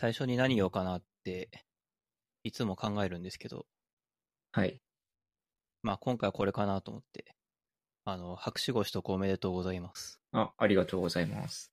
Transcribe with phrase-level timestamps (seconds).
[0.00, 1.50] 最初に何言おうかなって、
[2.42, 3.66] いつも考えるんですけど、
[4.50, 4.80] はい。
[5.82, 7.36] まあ今回はこれかなと思って、
[8.06, 10.18] あの、拍手越しとおめでとうございます。
[10.32, 11.70] あ、ありがとうございます。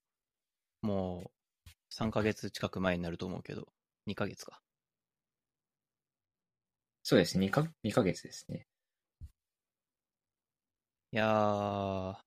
[0.82, 1.32] も
[1.66, 3.70] う、3ヶ月近く前になると思うけど、
[4.08, 4.60] 2ヶ月か。
[7.04, 7.38] そうです。
[7.38, 8.68] 2か、2ヶ月ですね。
[11.14, 12.18] いやー、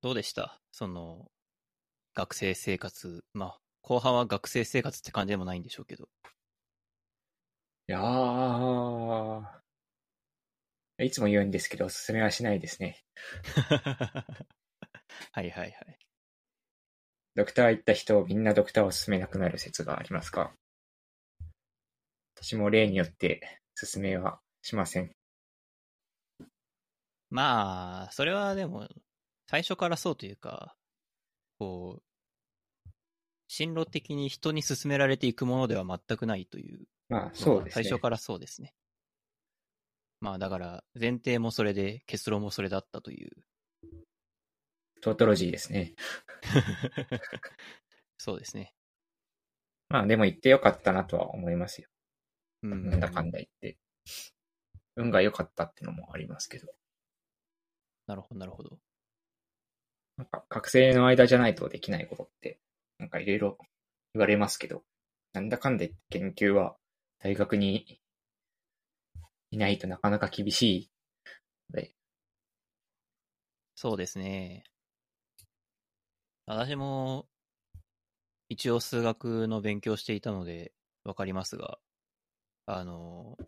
[0.00, 0.60] どうでした？
[0.72, 1.30] その、
[2.14, 3.22] 学生生活。
[3.32, 6.08] まあ、後半は学生生活って感じでもないんでしょうけど。
[7.88, 9.60] いやー、
[10.98, 13.02] いつも言うんですけど、おすすめはしないですね。
[15.32, 15.98] はいはいはい。
[17.34, 20.52] ドクター行った人、みんなドクターを勧めなくなる説がありますか？
[22.36, 25.14] 私も例によって勧めはしません。
[27.30, 28.88] まあ、それはでも、
[29.48, 30.76] 最初からそうというか、
[31.58, 32.02] こう、
[33.52, 37.82] 進路的に人に勧められていくものでは全くないというまあ、そうですね。
[37.82, 38.72] 最初からそうですね。
[40.20, 43.30] まあだから、前提もそれで、結論もそれだったという。
[45.00, 45.94] トートロジーですね。
[48.18, 48.72] そうですね。
[49.88, 51.88] まあ、でも行ってよかったなとは思いますよ。
[52.62, 52.88] うん。
[52.88, 53.76] なんだかんだ言って。
[54.94, 56.72] 運が良かったってのもありますけど。
[58.06, 58.78] なるほど、なるほど。
[60.18, 62.60] なんか、学生の間じゃないとできないことって、
[63.00, 63.58] なんかいろいろ
[64.14, 64.84] 言われますけど、
[65.32, 66.76] なんだかんだ言って研究は
[67.18, 68.00] 大学に
[69.50, 70.90] いないとなかなか厳しい
[71.74, 71.94] ので、
[73.74, 74.64] そうですね。
[76.46, 77.26] 私も、
[78.50, 80.72] 一応数学の勉強していたので、
[81.04, 81.78] わかりますが、
[82.66, 83.38] あの、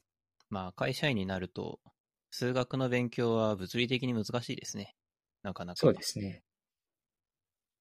[0.49, 1.81] まあ、会社員になると、
[2.31, 4.95] 数学の勉強は物理的に難しいですね。
[5.43, 5.77] なかなか。
[5.77, 6.43] そうですね。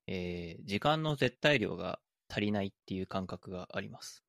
[0.07, 1.99] えー時間の絶対量が
[2.29, 4.23] 足りないっていう感覚があります。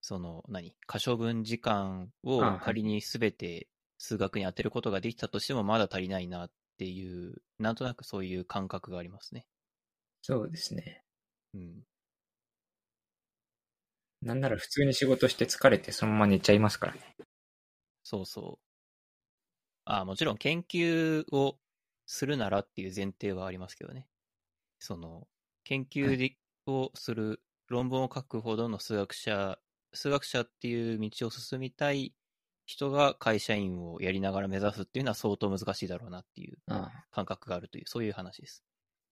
[0.00, 0.74] その、何？
[0.86, 9.46] 可処分時間を仮に全て数学に当てることができたとしてもまだ足りないなっていう、なんとなくそういう感覚がありますね。
[10.22, 11.02] そうですね。
[11.54, 11.82] うん。
[14.22, 17.16] なんなら普通に仕事して疲れてそのまま寝ちゃいますからね。
[18.02, 18.66] そうそう。
[19.84, 21.58] あもちろん研究を
[22.06, 24.08] するならっていう前提はありますけどね。
[24.78, 25.26] その、
[25.64, 26.36] 研究で
[26.66, 29.58] をする、論文を書くほどの数学者、
[29.92, 32.14] 数学者っていう道を進みたい
[32.66, 38.64] 人が会社員をやりながら目指すっていうのは相当難しいだろうなっていうあ感覚があるという、そういう話です。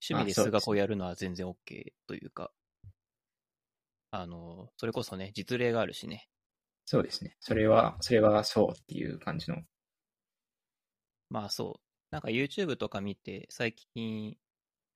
[0.07, 1.55] 趣味で数学をやるのは全然 OK
[2.07, 2.51] というか、
[4.11, 6.29] あの、それこそね、実例があるしね、
[6.85, 7.35] そうですね。
[7.39, 9.57] それは、それはそうっていう感じの。
[11.29, 11.84] まあそう。
[12.15, 14.37] なんか YouTube とか見て、最近、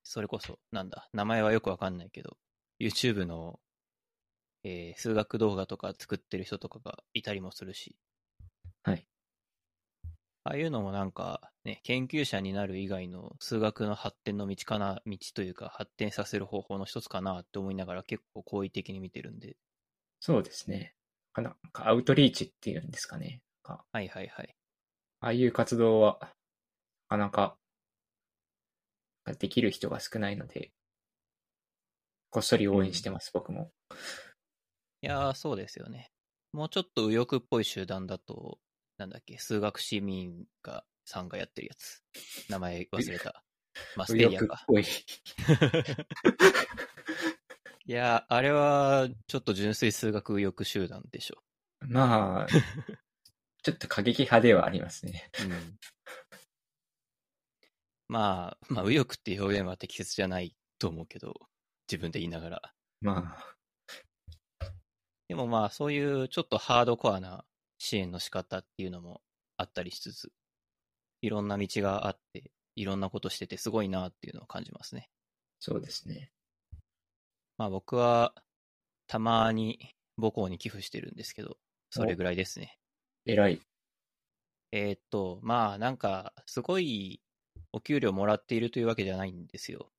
[0.04, 2.38] それこそ、なんだ、名前はよくわかんないけど、
[2.80, 3.60] YouTube の、
[4.64, 7.98] えー数学動画とか作ってる人とかがいたりもするし。
[8.84, 9.06] はい。
[10.46, 19.58] ああいうのもなんか、ね、研究者になる以外の数学の発展の道かな、道というか発展させる方法の一つかなって思いながら結構好意的に見てるんで。
[20.22, 20.96] そうですね。
[21.34, 23.42] かななんかアウトリーチっていうんですかね。
[23.64, 24.56] はいはいはい。
[25.22, 26.28] ああいう活動は、な
[27.10, 27.58] かなか、
[29.40, 30.72] できる人が少ないので、
[32.30, 33.72] こっそり応援してます、僕も。
[35.02, 36.12] いやー、そうですよね。
[36.54, 38.60] もうちょっと右翼っぽい集団だと、
[38.98, 42.04] なんだっけ、数学市民が、さんがやってるやつ。
[42.50, 43.44] 名前忘れた。
[43.98, 44.58] マステ右リアか。
[44.58, 44.84] 翼っぽい。
[47.86, 51.42] いやー、あれは、ちょっと純粋数学右翼集団でしょ。
[51.80, 52.48] まあ、
[53.64, 55.30] ちょっと過激派ではありますね。
[55.42, 55.80] うん。
[58.10, 61.36] まあ、まあ、右翼っていう表現は適切じゃないと思うけど、
[61.90, 62.74] 自分で言いながら。
[63.02, 64.68] まあ、
[65.28, 67.46] でもまあ、そういうちょっとハードコアな
[67.78, 69.22] 支援の仕方っていうのも
[69.58, 70.32] あったりしつつ、
[71.22, 75.10] いろんな道があって、いろんなことしててすごいなっていうのを感じますね。
[75.60, 76.32] そうですね。
[77.58, 78.34] まあ僕は、
[79.06, 81.58] たまに母校に寄付してるんですけど、
[81.92, 82.80] それぐらいですね。
[83.26, 83.62] 偉い。
[84.72, 87.22] えーっと、まあなんか、すごい
[87.74, 89.92] お給料もらっているというわけじゃないんですよ。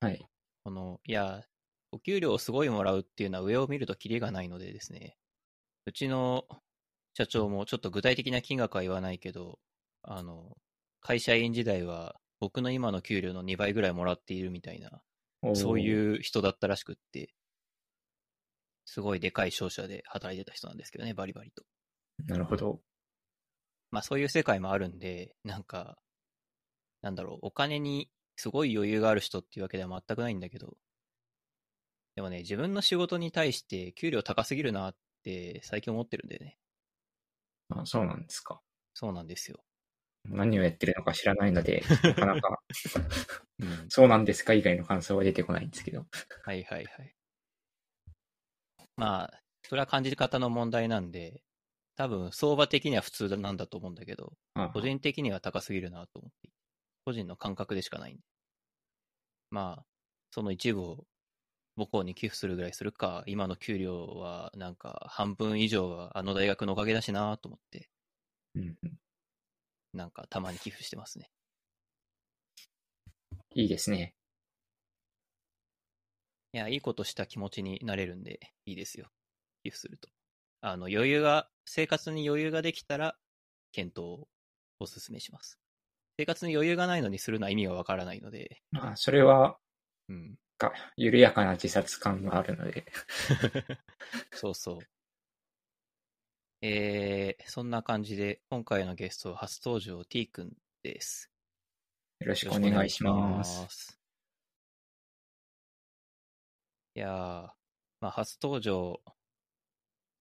[0.00, 0.28] はい。
[0.64, 1.42] この、いや、
[1.90, 5.16] お給料をすごいもらうっていうのは上を見るとキリがないのでですね、
[5.86, 6.46] うちの
[7.14, 9.60] 社長もちょっと具体的な金額は言わないけど、
[10.02, 10.56] あの、
[11.00, 15.02] 会社員時代は僕の今の給料の2倍ぐらいもらっているみたいな、
[15.54, 15.80] そうう。
[15.80, 17.34] いう人だったらしくって、
[18.84, 21.64] すごいでかい商社で働いてた人なんですけどね、バリバリと。
[22.26, 22.82] なるほど。
[23.92, 26.01] まあそういう世界もあるんで、なんか、
[27.02, 30.76] なんだろう、お金にすごい余裕がある人っていうわけでは全くないんだけど、
[32.14, 36.58] でもね、自分の仕事に対して給料高すぎるなって最近思ってるんだよね。
[37.70, 38.60] あそうなんですか。
[38.94, 39.58] そうなんですよ。
[40.24, 42.62] 何をやってるのか知らないので、 なかなか、
[43.58, 43.86] うん。
[43.88, 46.06] そうなんですか以外の感想は出てこないんですけど。
[46.44, 47.14] はいはいはい。
[48.96, 51.42] まあ、それは感じ方の問題なんで、
[51.96, 56.56] 多分相場的には普通なんだと思うんだけど、あ個人的には高すぎるなと思っていて
[57.04, 58.22] 個人の感覚でしかないんで。
[59.50, 59.86] まあ、
[60.30, 61.06] その一部を
[61.76, 67.88] 母校に寄付するぐらいするか、今の給料はなんか半分以上はあの大学のおかげだしなと思って、
[68.54, 68.98] うんうん、
[69.92, 71.30] なんかたまに寄付してますね。
[73.54, 74.14] いいですね。
[76.54, 79.10] いや、いいことした気持ちになれるんで、いいですよ。
[79.62, 80.10] 寄付すると。
[80.60, 83.16] あの、余裕が、生活に余裕ができたら、
[83.72, 84.28] 検討を
[84.78, 85.61] お勧めします。
[86.22, 89.58] 生活に余裕がないのにするのは意味がわからないので、まあ、それは、
[90.08, 90.36] うん。
[90.56, 92.86] か緩やかな自殺感があるので。
[94.32, 94.78] そうそう。
[96.60, 101.28] えー、そんな感じで、今回のゲスト初登場 T 君です。
[102.20, 103.66] よろしくお願いします。
[103.68, 104.00] す。
[106.94, 107.50] いやー、
[108.00, 109.02] まあ、初登場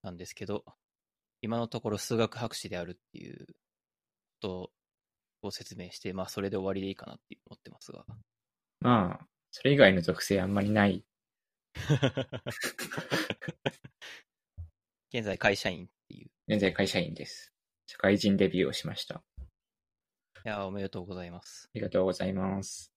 [0.01, 0.65] なんですけど、
[1.41, 3.53] 今のところ数学博士であるっていうこ
[4.41, 4.71] と
[5.41, 8.05] を説明して、まあ、それで終わりでいいかなって思ってますが。
[8.79, 11.05] まあ、それ以外の属性あんまりない。
[15.13, 16.31] 現在会社員っていう。
[16.47, 17.53] 現在会社員です。
[17.87, 19.15] 社会人デビューをしました。
[19.15, 19.23] あ
[20.45, 21.69] いやー、おめでとうございます。
[21.73, 22.93] りがとうございます。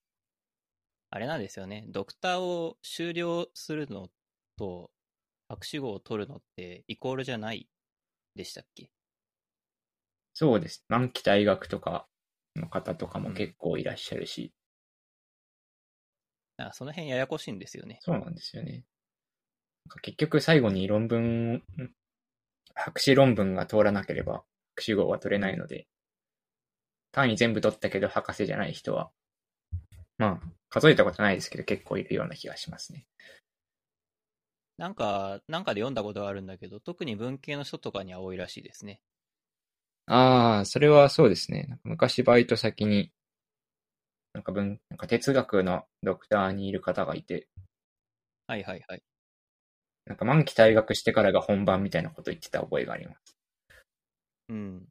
[1.11, 1.85] あれなんですよね。
[1.88, 4.11] ドクターを修了するの
[4.56, 4.91] と、
[5.49, 7.69] 博士号を取るのってイコールじゃない
[8.35, 8.91] でしたっけ？
[10.32, 10.85] そうです。
[10.88, 12.08] 満期大学とか
[12.56, 14.53] の方とかも結構いらっしゃるし、
[16.56, 17.99] あその辺ややこしいんですよね。
[18.01, 18.85] そうなんですよね。
[20.03, 21.62] 結局最後に論文、ん
[22.75, 25.87] 博士論文が通らなければ博士号は取れないので、
[27.12, 29.11] 単位全部取ったけど博士じゃない人は、
[30.19, 33.06] まあ、数えたことないですけど結構いるような気がしますね。
[34.77, 39.01] なんか、なんかで読んだことがあるんだけど、特に文系の人とかには多いらしいですね。
[40.06, 41.79] ああ、それはそうですね。
[41.85, 43.12] 昔バイト先に、
[44.33, 47.49] なんか文、なんか哲学のドクターにいる方がいて、
[48.47, 49.03] はいはいはい。
[50.06, 53.37] なんか満期退学してからが本番みたいなこと言ってた覚えがあります。
[54.49, 54.89] うん。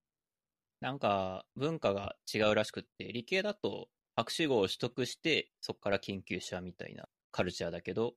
[0.82, 8.16] なんか、文化が違うらしくって、理系だと博士号を取得して、そこから研究者みたいなカルチャーだけど、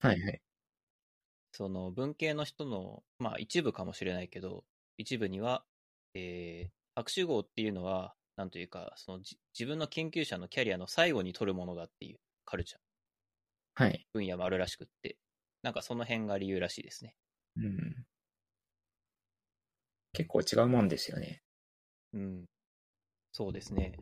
[0.00, 0.42] はいはい。
[1.52, 4.64] その文系の人の、まあ一部かもしれないけど、
[4.98, 5.64] 一部には、
[6.14, 12.80] えー、博士号っていうのは、なんというか、そのじ自分の研究者のキャリアの最後に取るものだっていうカルチャー、
[13.74, 14.06] はい。
[14.12, 15.16] 分野もあるらしくって、
[15.62, 17.14] なんかその辺が理由らしいですね。
[17.56, 18.06] うん。
[20.12, 21.42] 結構違うもんですよね。
[22.12, 22.44] うん。
[23.32, 23.92] そうですね。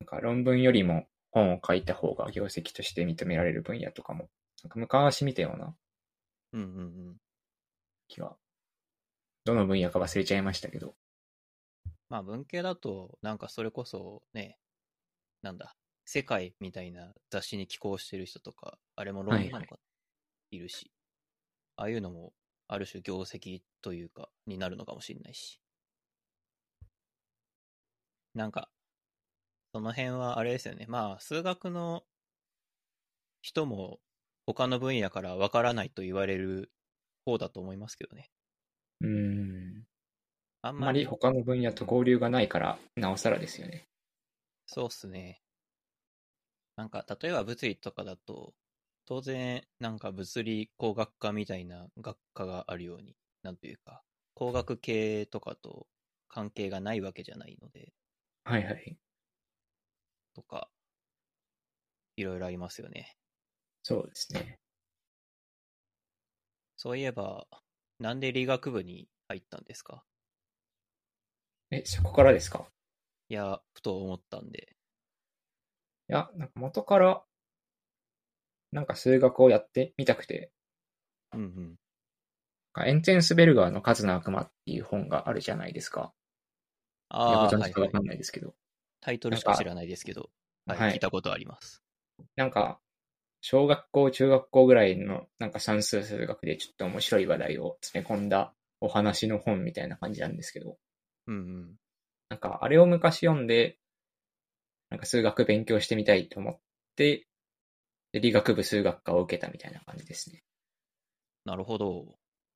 [0.00, 4.28] なんか論文よりも本を書いた方が業績として認められる分野とかも、
[4.62, 5.74] なんか昔見たような
[6.52, 7.16] うんうんうん。
[8.08, 8.36] 気が。
[9.44, 10.94] どの分野か忘れちゃいましたけど。
[12.08, 14.58] まあ文系だと、なんかそれこそね、
[15.42, 19.78] なんだ、世界みたいな雑誌に寄稿してる人とか、あれも論文なのかな、
[20.50, 20.92] いるし、
[21.76, 22.32] ああいうのも、
[22.68, 25.60] ある種業績というか、になるのかもしれないし。
[28.34, 28.70] なんか、
[29.74, 30.86] その辺はあれですよね。
[30.88, 32.04] まあ、数学の
[33.40, 34.00] 人も
[34.46, 36.70] 他の分野からわからないと言われる
[37.24, 38.30] 方だと思いますけどね。
[39.02, 39.08] うー
[39.80, 39.84] ん。
[40.62, 43.86] あんあんまり他の分野と交流がないから、なおさらですよね。
[44.66, 45.40] そうっすね。
[46.76, 48.54] なんか、例えば物理とかだと、
[49.06, 54.02] 当然、なんか物理工学科みたいな学科があるように、なんというか、
[54.34, 55.86] 工学系とかと
[56.28, 57.92] 関係がないわけじゃないので、
[58.44, 58.98] はいはい。
[60.34, 60.70] とか、
[62.16, 63.16] いろいろありますよね。
[63.82, 64.58] そうですね。
[66.76, 67.46] そういえば、
[67.98, 70.04] なんで理学部に入ったんですか？
[71.70, 72.66] え、そこからですか？
[73.28, 74.76] いや、ふと思ったんで。
[76.08, 77.24] いや、なんか元から、
[78.72, 80.52] なんか数学をやってみたくて、
[81.32, 82.86] うんうん。
[82.86, 86.12] エンツェンスベルガーの数の悪魔っていう本があるじゃないですか。
[87.08, 88.00] ああ、ご存はいはい知かわか。
[88.00, 88.54] んないですけど。
[89.00, 90.30] タイトルしか知らないですけど、
[90.66, 91.82] はい、はい聞いたことあります。
[92.36, 92.80] なんか、
[93.42, 100.78] 小学校、中学校ぐらいの、なんか算数数学でちょっと面白い話題を詰め込んだお話の本みたいな感じなんですけど、
[101.26, 101.76] うんうん。
[102.30, 103.78] なんか、あれを昔読んで、
[104.90, 106.60] なんか数学勉強してみたいと思っ
[106.94, 107.26] て、
[108.12, 110.44] で理学部数学科を受けたみたいな感じですね。
[111.44, 112.06] なるほど。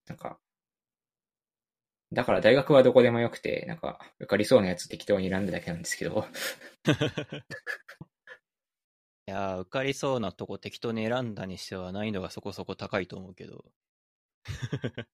[0.07, 0.38] なんか、
[2.12, 6.26] だから大学はどこでもよくて、なんか、受かりそうなやつ適当に選んだだけなんですけど、
[9.28, 13.64] いやー、受かりそうなとこ適当に選んだにしては難易度がそこそこ高いと思うけど。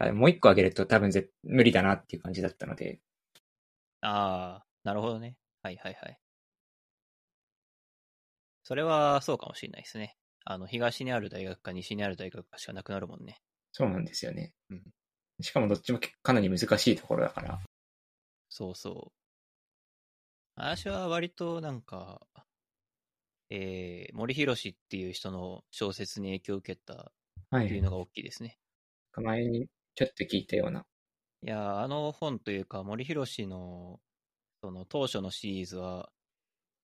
[0.00, 3.00] いやもう一個あげると多分ぜ無理だなっていう感じだったので、
[4.02, 5.36] ああ、なるほどね。
[5.62, 6.18] はいはいはい。
[8.62, 10.16] それはそうかもしれないですね。
[10.44, 13.40] あの、東にある大学か西にある大学かしかなくなるもんね。
[13.72, 14.52] そうなんですよね。
[14.70, 14.82] うん
[15.40, 17.60] しかもどっちもかなり難しいところだから。
[18.48, 19.23] そうそう。
[20.56, 22.20] 私は割となんか、
[23.50, 27.12] えー、森博っていう人の小説に影響を受けた
[27.50, 27.66] はい。
[27.66, 28.58] っていうのが大きいですね。
[29.16, 30.84] 前にちょっと聞いたような。
[31.42, 34.00] いやー、あの本というか、森博の、
[34.62, 36.10] その当初のシリーズは、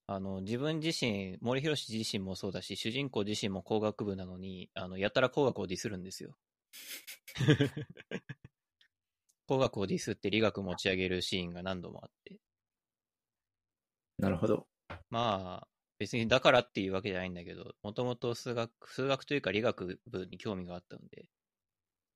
[0.07, 6.37] あの、自分自身、森博自身もそうだし、主人公自身も工学部なのに、あの、やたら工学をディスるんですよ。
[9.47, 12.39] 工学をディスって理学持ち上げるシーンが何度もあって。
[14.21, 14.69] なるほど。
[15.11, 21.29] まあ、別にだからっていうわけじゃないんだけど、もともと数学、数学というか理学部に興味があったので、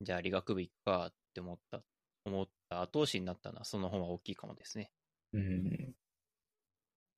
[0.02, 1.84] じゃあ理学部行くかって思った、
[2.24, 4.92] 思った後押しになったのはその本は大きいかもですね。
[5.32, 5.94] うん。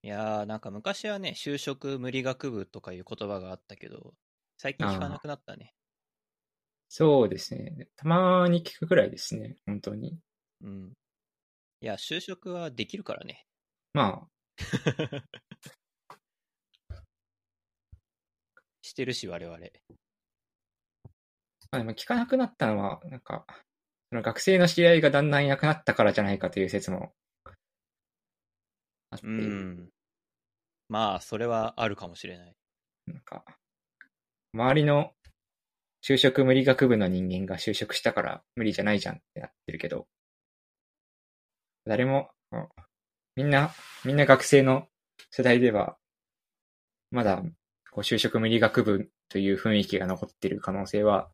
[0.02, 4.14] いやー、なんか昔はね、就職無理学部とかいう言葉があったけど、
[4.56, 5.74] 最近聞かなくなったね。
[6.88, 7.88] そうですね。
[7.94, 9.56] たまに聞くくらいですね。
[9.66, 10.18] 本当に。
[10.60, 10.92] うん。
[11.82, 13.46] いや、就職はできるからね。
[13.92, 14.28] まあ、
[18.82, 19.58] してるし、我々。
[19.58, 19.66] ま
[21.72, 23.44] あ、でも聞かなくなったのは、なんか、
[24.10, 27.12] その学生の知り合いがだんだんいなくなったからじゃないかという説も
[29.10, 29.88] あって、うん。
[30.88, 32.54] まあ、それはあるかもしれない。
[33.06, 33.44] なんか、
[34.54, 35.12] 周りの
[36.02, 40.06] 就職無理学部の人間が就職したから無理じゃないじゃんってなってるけど、
[41.84, 42.68] 誰も、うん
[43.36, 43.70] みんな、
[44.04, 44.88] みんな学生の
[45.30, 45.98] 世代では、
[47.10, 47.42] まだ、
[47.90, 51.30] こう就職無理学部という雰囲気が残ってる可能性は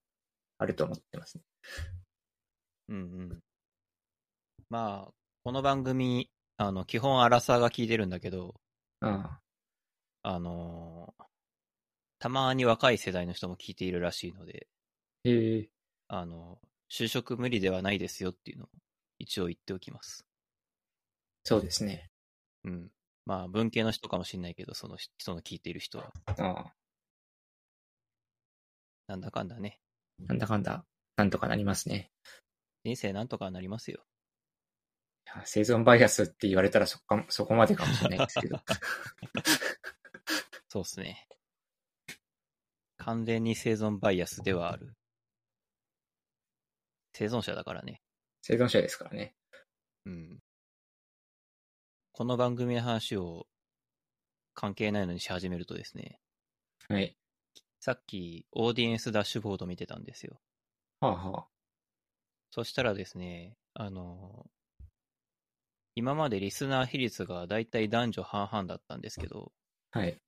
[0.58, 1.44] あると思ってますね。
[2.88, 3.00] うんう
[3.34, 3.38] ん。
[4.68, 5.12] まあ、
[5.44, 8.54] この番組、あの、基本アラサーが聞いてるんだけど、
[9.00, 9.40] あ
[10.24, 10.30] あ。
[10.34, 11.24] あのー
[12.18, 14.68] たまに若い世代の人も聞いているらしいので、
[15.24, 15.68] へえ、
[16.06, 18.68] あの、就職無理ではないですよっていうのを
[19.18, 20.24] 一応言っておきます。
[21.44, 22.10] そうですね。
[22.64, 22.90] うん。
[23.24, 26.74] まあ、文系の人かもしれないけど、その人の聞いている人は、ああ。
[29.08, 29.80] なんだかんだね。
[30.18, 30.84] なんだかんだ、
[31.16, 32.10] なんとかなりますね。
[32.84, 34.04] 人生なんとかなりますよ。
[35.26, 38.60] いや生存バイアスって言われたらそこかそこまでかもしれないですけど。
[40.68, 41.28] そうっすね。
[42.96, 44.96] 完全に生存バイアスではある。
[47.12, 48.02] 生存者だからね。
[48.40, 49.36] 生存者ですからね。
[50.06, 50.41] うん。
[52.14, 53.46] この番組の話を
[54.52, 56.20] 関係ないのにし始めるとですね、
[56.86, 57.16] はい。
[57.80, 60.38] さっきオーディエンスダッシュボード見てたんですよ。
[61.00, 61.46] はあは
[62.50, 64.44] そしたらですね、あの、
[65.94, 69.50] 今までリスナー比率がだいたい男女半々だったんですけど、
[69.92, 70.00] あ。
[70.00, 70.20] はい。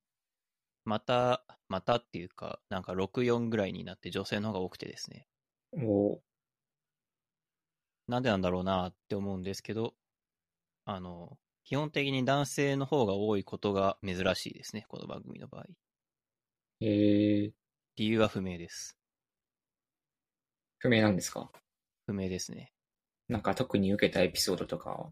[0.86, 5.28] また、またっていうか、なんか6、4ぐらいになって女性の方が多くてですね、
[5.74, 6.18] おー
[8.08, 9.94] なんでなんだろうなって思うんですけど、
[10.86, 15.64] あの、基本的に男性の方が多いことが珍しいですね、この番組の場合。
[16.82, 17.52] えー、
[17.96, 18.98] 理由は不明です。
[20.78, 21.50] 不明なんですか？
[22.06, 22.74] 不明ですね。
[23.28, 25.10] なんか特に受けたエピソードとかは？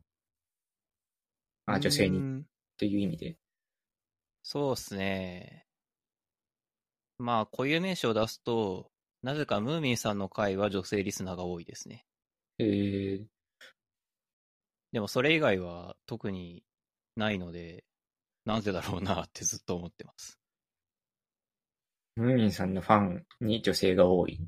[1.64, 2.44] あ、女性に
[2.76, 3.38] という意味で。
[4.42, 5.64] そうっすね。
[7.16, 8.90] まあ、固有名詞を出すと、
[9.22, 12.04] なぜかムーミンさんの回は女性リスナーが多いですね。
[12.58, 13.24] えー、
[14.92, 16.62] でもそれ以外は特に
[17.16, 17.84] ないので、
[18.44, 20.38] なぜだろうなってずっと思ってます。
[22.16, 24.38] ムーミンさんのファンに女性が多い。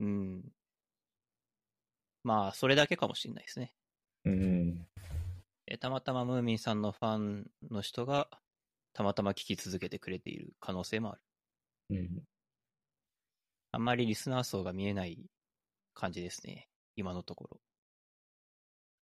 [0.00, 0.44] うん。
[2.22, 3.74] まあ、それだけかもしれないですね。
[4.24, 4.86] うん。
[5.66, 8.28] えたまたまムーミンさんのファンの人が、
[8.92, 11.20] たまたま聞き続けてくれている可能性もある。
[11.90, 12.22] うん。
[13.72, 15.18] あんまりリスナー層が見えない
[15.94, 16.68] 感じですね。
[16.96, 17.60] 今のところ。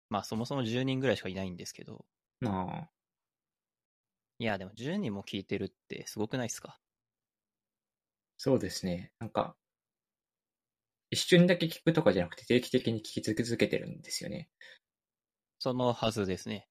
[0.10, 2.06] まあ、そもそも10人ぐらいしかいないんですけど。
[2.40, 2.50] ま
[2.90, 2.92] あ、
[4.40, 6.80] いや、でも10人も聞いてるってすごくないですか？
[8.38, 9.12] そうですね。
[9.20, 9.58] なんか、
[11.10, 14.52] 一瞬だけ聞くとかじゃなくて定期的に聞き続けてるんですよね。
[15.60, 16.70] そのはずですね。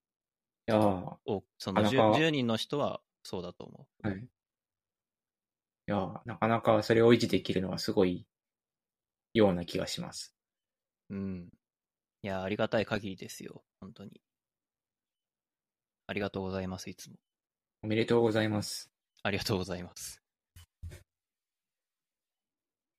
[0.67, 3.87] やーおそのなかな 10, か10人の人はそうだと思う。
[4.03, 4.21] はい。
[4.21, 4.29] い
[5.87, 8.27] やーなかなかそれを維持できるのはすごい
[9.35, 10.35] ような気がします。
[11.11, 11.51] うん。
[12.25, 13.63] いや、ありがたい限りですよ。
[13.83, 14.19] 本当に。
[16.07, 17.17] ありがとうございます、いつも。
[17.83, 18.91] おめでとうございます。
[19.23, 20.23] ありがとうございます。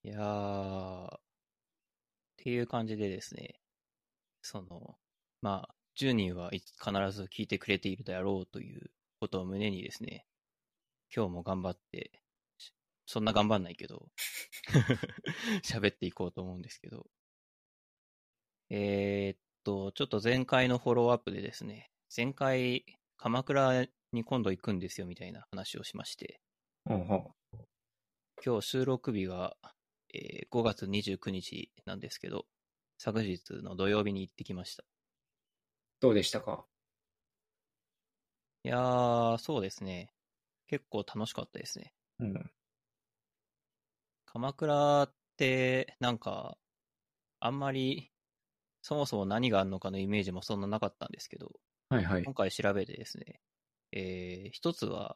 [0.04, 1.20] いやー、っ
[2.38, 3.56] ていう感じでですね、
[4.44, 4.96] その、
[5.42, 10.28] まあ、10人はいつ必ず聞いてくれているであろうということを胸にですね、
[11.12, 12.12] 今日も頑張って、
[12.60, 12.72] し
[13.08, 14.08] そんな頑張んないけど、
[15.66, 17.08] 喋っていこうと思うんですけど、
[18.70, 22.86] えーっと、ちょっと前回のフォローアップでですね、前回、
[23.18, 26.40] 鎌倉に今度行くんですよみたいな話をしまして、
[26.86, 27.36] ほうほ
[28.44, 29.56] 今日収録日が、
[30.14, 32.46] えー5月29日なんですけど、
[32.98, 34.84] 昨日の土曜日に行ってきました。
[36.00, 36.66] どうでしたか？
[38.64, 40.12] いやー、そうですね。
[40.68, 41.94] 結構楽しかったですね。
[42.20, 42.52] うん。
[44.26, 46.58] 鎌倉って、なんか、
[47.40, 48.12] あんまり、
[48.86, 51.52] そもそも何があるのかのイメージもそんななかったんですけど、
[51.90, 52.24] はいはい。
[52.24, 53.42] 今回調べてですね、
[53.92, 55.16] えー一つは、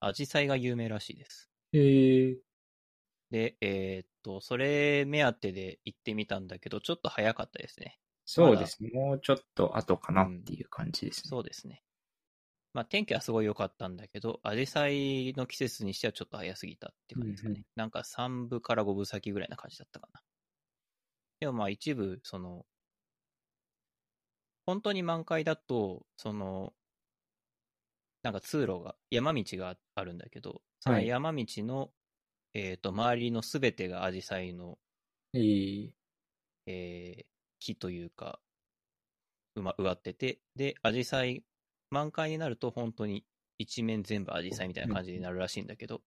[0.00, 1.48] アジサイが有名らしいです。
[1.72, 2.36] えー、
[3.30, 8.00] で、えーっと、それ目当てで行ってみたんだけど、ちょっと早かったですね。
[8.24, 8.90] そうですね。
[8.92, 11.28] もうちょっと後かなっていう感じですね。
[11.28, 11.84] そうですね。
[12.74, 17.52] まあ、天気はすごい良かったんだけど、アジサイの季節にしてはちょっと早すぎたって感じですかね。
[17.52, 20.20] うんうんなんか3部から5部先ぐらいな感じだったかな。
[21.38, 22.66] でもまあ一部、その、
[24.66, 26.74] 本当に満開だと、その、
[28.22, 31.06] なんか通路が、山道があるんだけど、そのはい。
[31.06, 31.92] 山道の、
[32.54, 34.78] えっ、と、周りのすべてがアジサイの、
[35.34, 35.90] えー、
[36.66, 37.26] えー
[37.58, 38.40] 木というか、
[39.56, 41.44] うま、植わってて、で、アジサイ、
[41.90, 43.24] 満開になると本当に
[43.58, 46.02] 一面全部アジサイみたいな感じになるらしいんだけど、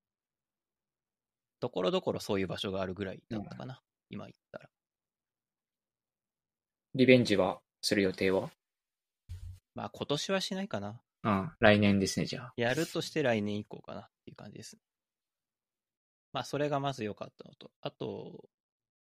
[1.59, 4.69] ところどころそういう場所があるぐらいだったかな、今言ったら。
[6.95, 8.51] リベンジはする予定は？
[9.75, 11.01] まあ今年はしないかな。
[11.21, 12.53] ああ来年ですね、じゃあ。
[12.55, 14.81] やるとして来年以降かなっていう感じですね。
[16.31, 18.49] まあそれがまず良かったのと、あと、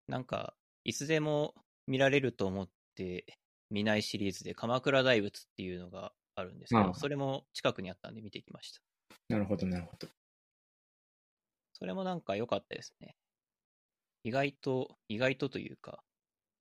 [0.09, 1.55] なんか、いつでも
[1.87, 3.39] 見られると思って
[3.71, 8.81] 見ないシリーズで鎌倉大仏っていうのがあるんですけど、ああそれも近くにあったんで見てきました。
[9.29, 10.09] なるほど、なるほど。
[11.73, 13.17] それもなんか良かったですね。
[14.25, 16.03] 意外と、意外とというか、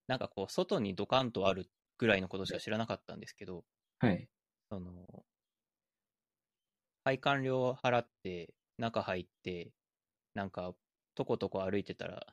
[0.07, 3.65] なんかこう、外にドカンとあるぐらいのことしか知らなかったんですけど、
[3.99, 4.27] はい。
[4.69, 5.25] その、
[7.03, 9.71] 配管料払って、中入って、
[10.33, 10.73] なんか、
[11.15, 12.25] とことこ歩いてたら、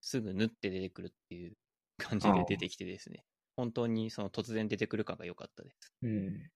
[0.00, 1.56] すぐ縫って出てくるっていう
[1.98, 3.24] 感じで出てきてですね、
[3.56, 5.92] 本当にその突然出てくる感が良かったです。
[6.02, 6.50] うん。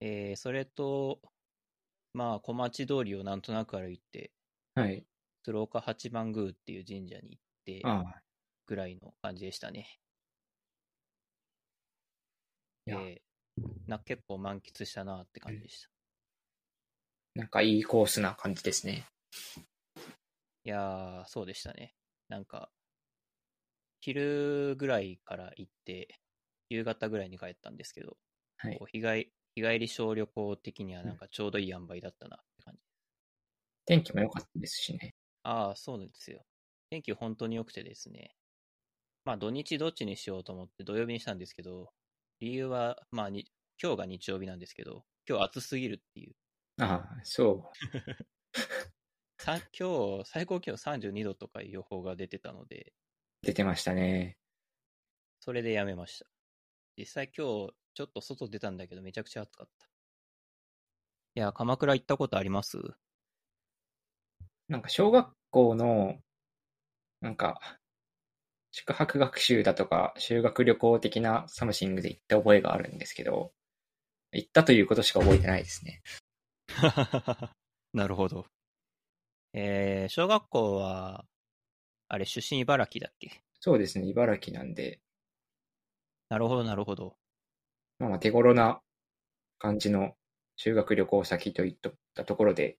[0.00, 1.20] えー、それと、
[2.14, 4.30] まあ、小町通りをなんとなく歩いて、
[4.74, 5.04] はい。
[5.42, 7.82] 鶴岡八幡宮っていう神社に行って。
[8.68, 9.98] ぐらいの感じでしたね。
[12.86, 13.27] いや、えー
[13.86, 15.90] な結構満喫したなって感じでした。
[17.34, 19.06] なんかいいコースな感じですね。
[20.64, 21.94] いやー、そうでしたね。
[22.28, 22.70] なんか、
[24.00, 26.08] 昼ぐらいから行って、
[26.68, 28.16] 夕方ぐらいに帰ったんですけど、
[28.56, 28.80] はい。
[28.92, 32.80] 日帰日帰り小旅行的にはなんかちょうどいい塩梅だったなって感じ。
[33.86, 35.14] 天気も良かったですしね。
[35.42, 36.44] ああ、そうですよ。
[36.90, 38.34] 天気本当に良くてですね。
[39.24, 41.90] まあ土日どっちにしようと思って土曜日にしたんですけど、
[42.40, 43.50] 理由は、まあに、
[43.82, 46.34] 今日が日曜日なんですけど、今日暑すぎるっていう。
[46.80, 47.78] ああ、そう。
[49.40, 52.92] さ今日、最高気温32度とかいう予報が出てたので、
[53.42, 54.38] 出てましたね。
[55.40, 56.26] それでやめました。
[56.96, 59.88] 実際今日、ちょっと外出たんだけど、めちゃくちゃ暑かった。
[61.34, 62.78] いや、鎌倉行ったことあります？
[64.68, 66.20] なんか小学校の、
[67.20, 67.77] なんか、
[68.70, 73.52] 宿泊学習だとか、修学旅行的な something で行った覚えがあるんですけど、
[74.32, 76.02] 行ったということしか覚えてないですね。
[77.94, 78.46] なるほど。
[79.54, 81.24] えー、小学校は、
[82.08, 83.42] あれ、出身茨城だっけ？
[83.60, 85.00] そうですね、茨城なんで、
[86.28, 87.16] なるほど、なるほど。
[87.98, 88.80] まあまあ手頃な
[89.58, 90.16] 感じの
[90.56, 91.76] 修学旅行先といっ
[92.14, 92.78] たところで、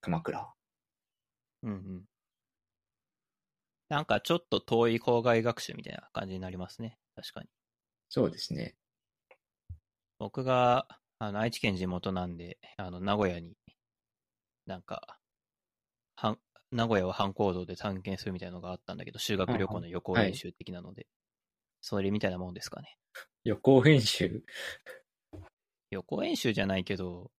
[0.00, 0.54] 鎌倉。
[1.62, 2.09] うんうん。
[3.90, 6.98] なんかちょっと遠い校外学習みたいな感じになりますね。
[7.14, 7.50] 確かに。
[8.10, 8.76] そうですね。
[10.18, 10.86] 僕が、
[11.18, 13.56] あの、愛知県地元なんで、あの、名古屋に、
[14.66, 15.20] なんか、
[16.16, 21.08] はん、名古屋を半行動で探検するみたいなのがあったんだけど、修学旅行の予行練習的なので、
[21.82, 22.98] それみたいなもんですかね。
[23.44, 24.42] 予行演習？
[25.90, 27.30] 予行演習じゃないけど、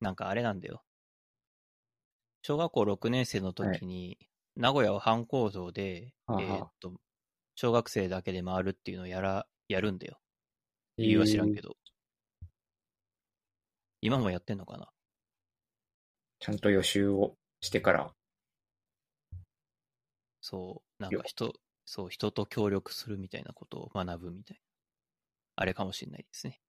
[0.00, 0.84] なんかあれなんだよ。
[2.40, 4.16] 小学校6年生の時に、
[4.56, 6.92] 名古屋を反行動で、はあはあえーっと、
[7.54, 10.18] 小学生だけで回るっていうのをやら、やるんだよ。
[10.96, 11.68] 理由は知らんけど。
[11.70, 11.76] ど。
[14.00, 14.88] 今もやってんのかな？
[16.38, 18.12] ちゃんと予習をしてから。
[20.40, 21.52] そう、なんか人、
[21.84, 24.62] そう、人と協力するみたいなことを学ぶみたいな。
[25.56, 26.60] あれかもしれないですね。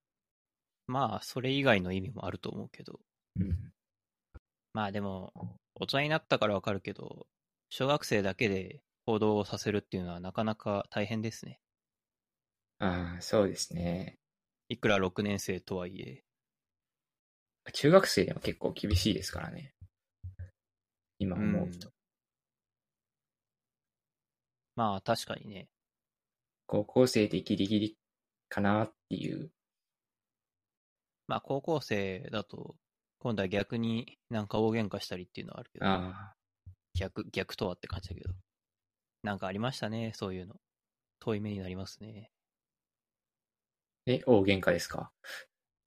[0.88, 3.00] まあ、それ以外の意味もあると思うけど。
[3.40, 3.74] うん。
[4.74, 7.28] まあでも、大人になったからわかるけど、
[7.70, 11.60] 小学生だけで行動をさせるっていうのはなかなか大変ですね。
[12.80, 14.18] ああ、そうですね。
[14.70, 16.24] いくら6年生とはいえ。
[17.74, 19.74] 中学生でも結構厳しいですからね。
[21.20, 21.88] 今思うと。
[21.88, 21.94] うん
[24.78, 25.68] まあ確かにね。
[26.68, 27.98] 高校生でギリギリ
[28.48, 29.50] かなっていう。
[31.28, 32.76] まあ高校生だと、
[33.18, 36.37] 今度は逆になんか大喧嘩したりっていうのはあるけど、あ
[36.98, 38.34] 逆、逆とはって感じだけど。
[39.24, 40.56] なんかありましたね、そういうの。
[41.20, 42.32] 遠い目になりますね。
[44.08, 44.12] あ。
[44.12, 45.12] え、大喧嘩ですか？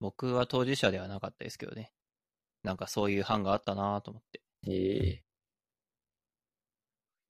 [0.00, 1.92] 僕は当事者ではなかったですけどね。
[2.62, 4.42] なんかそういう班があったなと思って。
[4.66, 5.24] ええ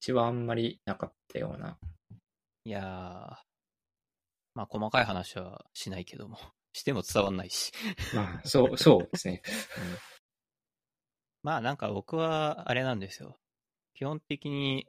[0.01, 1.79] うちはあんまりなかったような。
[2.65, 2.85] いやー、
[4.55, 6.39] まあ細かい話はしないけども、
[6.73, 7.73] しても伝わんないし。
[8.15, 9.43] まあ、そう、そうですね。
[11.43, 13.40] まあなんか僕はあれなんですよ。
[13.95, 14.87] 基本的に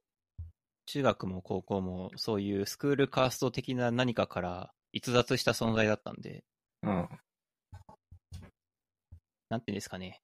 [0.86, 6.44] 中学も高校もそういうスクールカースト的な何かから逸脱した存在だったんで、
[6.84, 7.10] うん。
[9.50, 10.22] なんていうんですかね。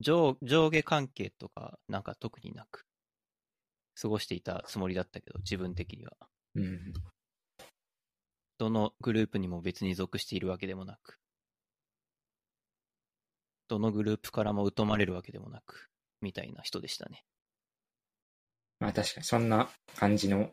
[0.00, 2.84] 上上下関係とかなんか特になく
[4.00, 6.12] 過ごしていたつもりだったけど、自分的には。
[6.54, 6.92] うん。
[8.58, 11.18] どのグループにも別に属しているわけでもなく、
[13.68, 15.88] どのグループからも疎まれるわけでもなく、
[16.20, 17.24] みたいな人でしたね。
[18.80, 20.50] まあ確かにそんな感じの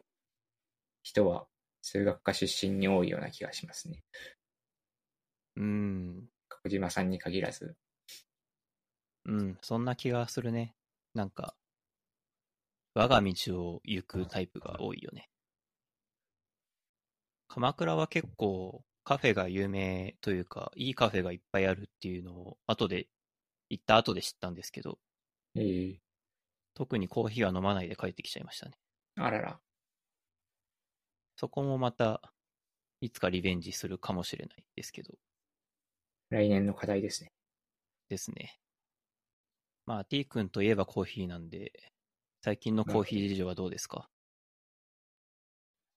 [1.03, 1.45] 人は
[1.81, 4.03] 数学科出身に多いような気がしますね。
[5.55, 6.23] うーん、
[6.63, 7.75] 小島さんに限らず。
[9.25, 10.75] うん、そんな気がするね。
[11.13, 11.55] なんか、
[12.95, 15.29] 我が道を行くタイプが多いよね。
[17.47, 23.07] 鎌倉は結構カフェが有名というか、いいカフェがいっぱいあるっていうのを後で、
[23.69, 24.99] 行った後で知ったんですけど、
[25.55, 26.04] ええ
[26.75, 28.77] 特にコーヒーは飲まないで帰ってきちゃいましたね。
[29.15, 29.59] あらら。
[31.37, 32.21] そこもまた、
[33.01, 35.13] いつかリベンジするかもしれないですけど、
[36.29, 37.31] 来年の課題ですね。
[38.09, 38.59] ですね。
[39.85, 41.71] まあ、T 君といえばコーヒーなんで、
[42.43, 44.09] 最近のコーヒー事情はどうですか？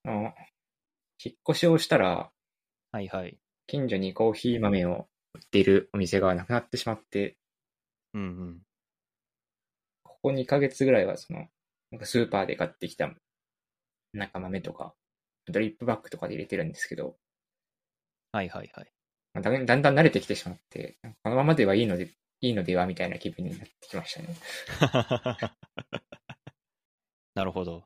[0.04, 0.34] あの
[1.22, 2.30] 引っ越しをしたら、
[2.92, 3.38] はいはい。
[3.66, 7.36] 近所にコーヒー豆を売っているお店がなくなってしまって、
[8.14, 8.62] うんうん。
[10.22, 11.48] ここ2ヶ月ぐらいはその、
[11.90, 13.10] なんかスーパーで買ってきた、
[14.12, 14.94] なんか豆とか、
[15.46, 17.16] ドリップバッグとかで入れてるんですけど、
[18.32, 18.92] はいはいはい。
[19.34, 24.28] まあだんだんだん慣れてきてしまって、このままではいいので、いいのではみたいな気分になってきましたね。
[27.34, 27.84] なるほど。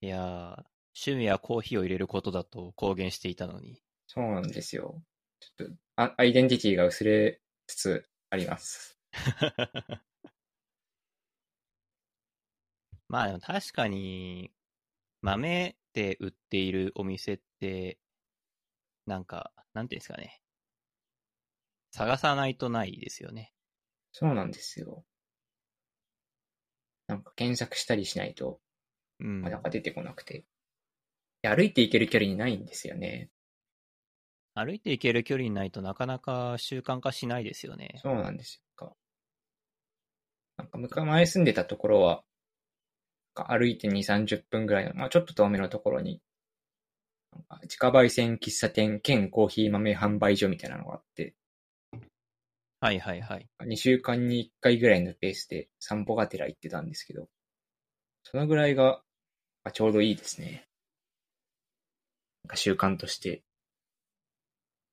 [0.00, 3.80] いやー、趣味はコーヒーを入れることだと公言していたのに。
[4.06, 5.00] そうなんですよ。
[5.40, 8.98] ちょっとあ、アイデンティティが薄れつつあります。
[13.12, 14.50] まあでも確かに、
[15.20, 17.98] 豆で売っているお店って、
[19.06, 20.40] なんか、なんていうんですかね。
[21.90, 23.52] 探さないとないですよね。
[24.12, 25.04] そうなんですよ。
[27.06, 28.60] なんか検索したりしないと、
[29.20, 29.50] うんな。
[29.50, 30.46] かなか出てこなくて。
[31.42, 33.28] で歩いて行ける距離にないんですよね。
[34.54, 38.00] 歩いて行ける距離にないとなかなか習慣化しないですよね。
[38.02, 38.96] そうなんですよ。
[40.56, 42.22] なんか昔前住んでたところは、
[43.34, 46.20] 歩いて2、30分ぐらいの、まあちょっと遠めのところに、
[47.62, 51.34] 自家焙煎喫茶店兼コーヒー豆販売所みたいなのがあって、
[52.80, 53.48] はいはいはい。
[53.64, 57.28] 2週間に1回ぐらいのペースで散歩がてら行ってたんですけど、
[58.24, 59.02] そのぐらいが
[59.64, 60.66] まあちょうどいいですね。
[62.44, 63.42] なんか習慣として。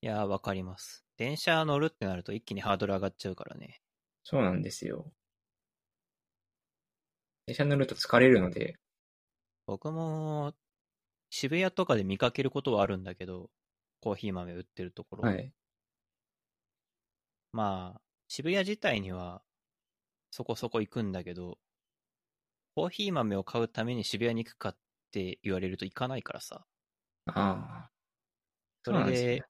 [0.01, 1.03] いやー、わかります。
[1.17, 3.81] 電車乗るってなると一気にハードル上がっちゃうからね。
[4.23, 5.11] そうなんですよ。
[7.49, 8.75] 電車乗ると疲れるので、
[9.65, 10.53] 僕も、
[11.31, 13.49] 渋谷とかで見かけることはあるんだけど、
[14.01, 15.23] コーヒー豆売ってるところ。
[15.23, 15.51] はい。
[17.51, 19.41] まあ、渋谷自体には
[20.29, 21.57] そこそこ行くんだけど、
[22.75, 24.77] コーヒー豆を買うために渋谷に行くかっ
[25.11, 26.67] て言われると行かないからさ。
[27.25, 27.89] ああ。
[28.83, 29.43] それで、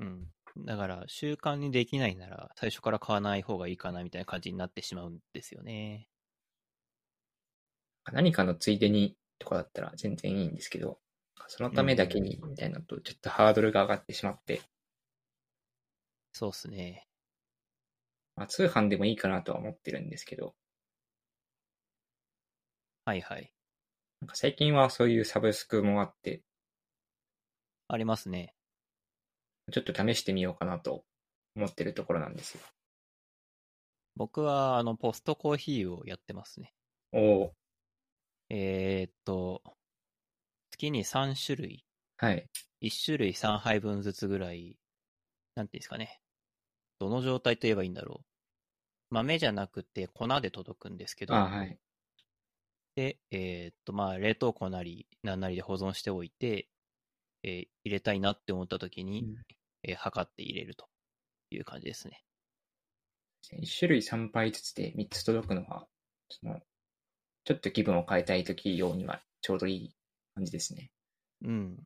[0.00, 0.26] そううん。
[0.66, 6.08] だから、習慣にできないなら、最初から買わない方がいいかなみたいな感じになってしまうんですよね。
[8.12, 11.00] 何かのついでにとかだったら全然いいんですけど、
[11.48, 14.60] そのためだけにみたいなのと、ちょっとハードルが上がってしまって、
[16.32, 17.06] そうっすね。
[18.36, 20.54] まあ、通販でもいいかなとは思ってるんですけど、
[23.04, 23.52] はいはい。
[24.20, 26.42] なんか最近はそういうサブスクもあって、
[27.88, 28.54] ありますね。
[29.72, 31.04] ちょっと試してみようかなと
[31.56, 32.60] 思ってるところなんですよ。
[34.16, 36.74] 僕は、あの、ポストコーヒーをやってますね。
[37.12, 37.54] おお
[38.50, 39.62] えーっと、
[40.70, 41.84] 月に3種類、
[42.16, 42.46] はい。
[42.80, 44.78] 1種類3杯分ずつぐらい、
[45.54, 46.20] なんていうんですかね。
[46.98, 48.24] どの状態と言えばいいんだろう。
[49.10, 51.78] 豆じゃなくて粉で届くんですけど、あはい。
[52.94, 56.68] で、えーっと、まあ、冷凍庫なり、なんなりで保存しておいて、
[57.42, 59.36] えー入れたいなって思った時に、うん
[59.84, 60.86] えー測って入れると
[61.50, 62.24] いう感じですね。
[63.52, 65.86] 1種類3杯ずつで3つ届くのは、
[66.28, 66.60] その、
[67.48, 69.90] ちょっと気分を変えたい時用にはちょうどいい
[70.34, 70.90] 感じですね。
[71.42, 71.78] うん。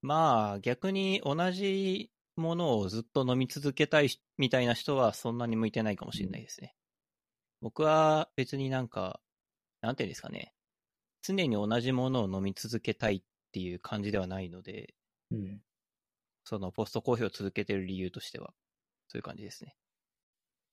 [0.00, 6.76] まあ、逆に同じものをずっと飲み続けたいしみたいな人はそんなに向いてないかもしれないですね。
[7.60, 9.20] 僕は別になんか、
[9.82, 10.54] なんていうんですかね。
[11.20, 14.94] 常に同じものを飲み続けたいっていう感じではないので、
[15.30, 15.60] うん。
[16.44, 18.54] そのポストコーヒーを続けてる理由としては、
[19.08, 19.76] そういう感じですね。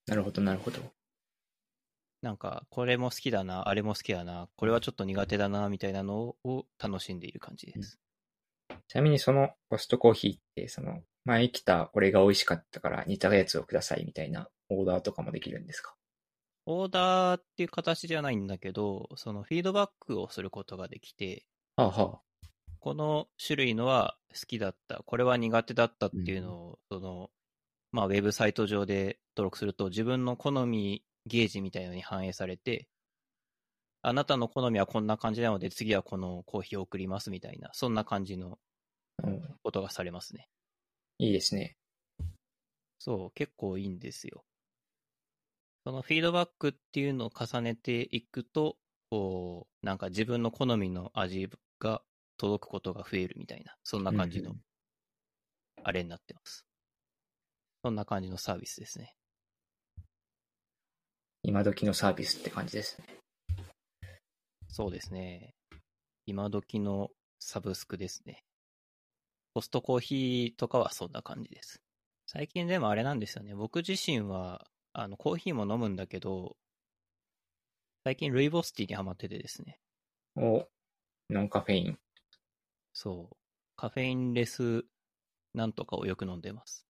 [0.07, 0.79] なるほど、なるほど。
[2.25, 7.99] なんか、これも好きだな、あれも好きだな、これはちょっと苦手だな、みたいなのを楽しんでいる感じです。
[8.87, 15.95] ちなみにそのポストコーヒーって、その、前来たこれが美味しかったから似たやつをくださいみたいなオーダーとかもできるんですか？
[16.65, 22.47] オーダーっていう形じゃないんだけど、そのフィードバックをすることができて、はあはあ。
[22.79, 27.29] この種類のは好きだった、これは苦手だったっていうのを、その、
[27.91, 32.87] まあ、ウェブサイト上で登録すると、自分の好みゲージみたいなのに反映されて、
[34.01, 38.59] あなたの好みはこんな感じなので、次はこのコーヒーを送りますみたいな、そんな感じの
[39.23, 40.47] うんことがされますね。
[41.17, 41.75] いいですね。
[42.99, 44.43] そう、結構いいんですよ。
[45.85, 48.77] そのフィードバックっていうのを重ねていくと、
[49.09, 52.01] こう、なんか自分の好みの味が
[52.37, 54.55] 届くことが増えるみたいな、そんな感じの
[55.83, 56.65] あれになってます。
[57.83, 59.15] そんな感じのサービスですね。
[61.47, 63.05] 今時のサービスって感じですね。
[64.67, 65.53] そうですね。
[66.25, 68.43] 今時のサブスクですね。
[69.53, 71.83] ポストコーヒーとかはそんな感じです。
[72.25, 73.53] 最近でもあれなんですよね。
[73.53, 76.57] 僕自身は、あの、コーヒーも飲むんだけど、
[78.03, 79.77] 最近ルイボスティーにハマっててですね。
[80.35, 80.67] お、
[81.29, 81.99] ノンカフェイン。
[82.91, 83.37] そう。
[83.75, 84.83] カフェインレス
[85.53, 86.87] なんとかをよく飲んでます。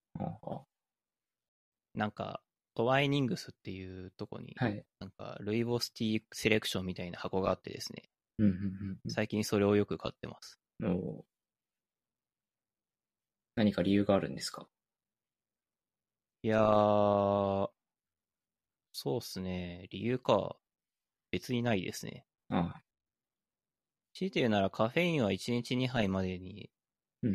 [1.92, 2.40] なんか、
[2.76, 4.84] トワイニングスっていうとこに、あはい。
[5.00, 8.02] なんか、ルイボスティーセレクションみたいな箱があってですね。
[8.38, 8.50] うんう
[9.08, 10.60] ん最近それをよく買ってます。
[10.80, 10.94] うん。
[10.94, 11.24] お
[13.54, 14.68] 何か理由があるんですか？
[16.42, 17.70] いやー、
[18.92, 19.86] そうっすね。
[19.90, 20.56] 理由か。
[21.30, 22.26] 別にないですね。
[22.50, 22.82] ああ。
[24.12, 26.70] 強いて言うならカフェインは1日2杯までに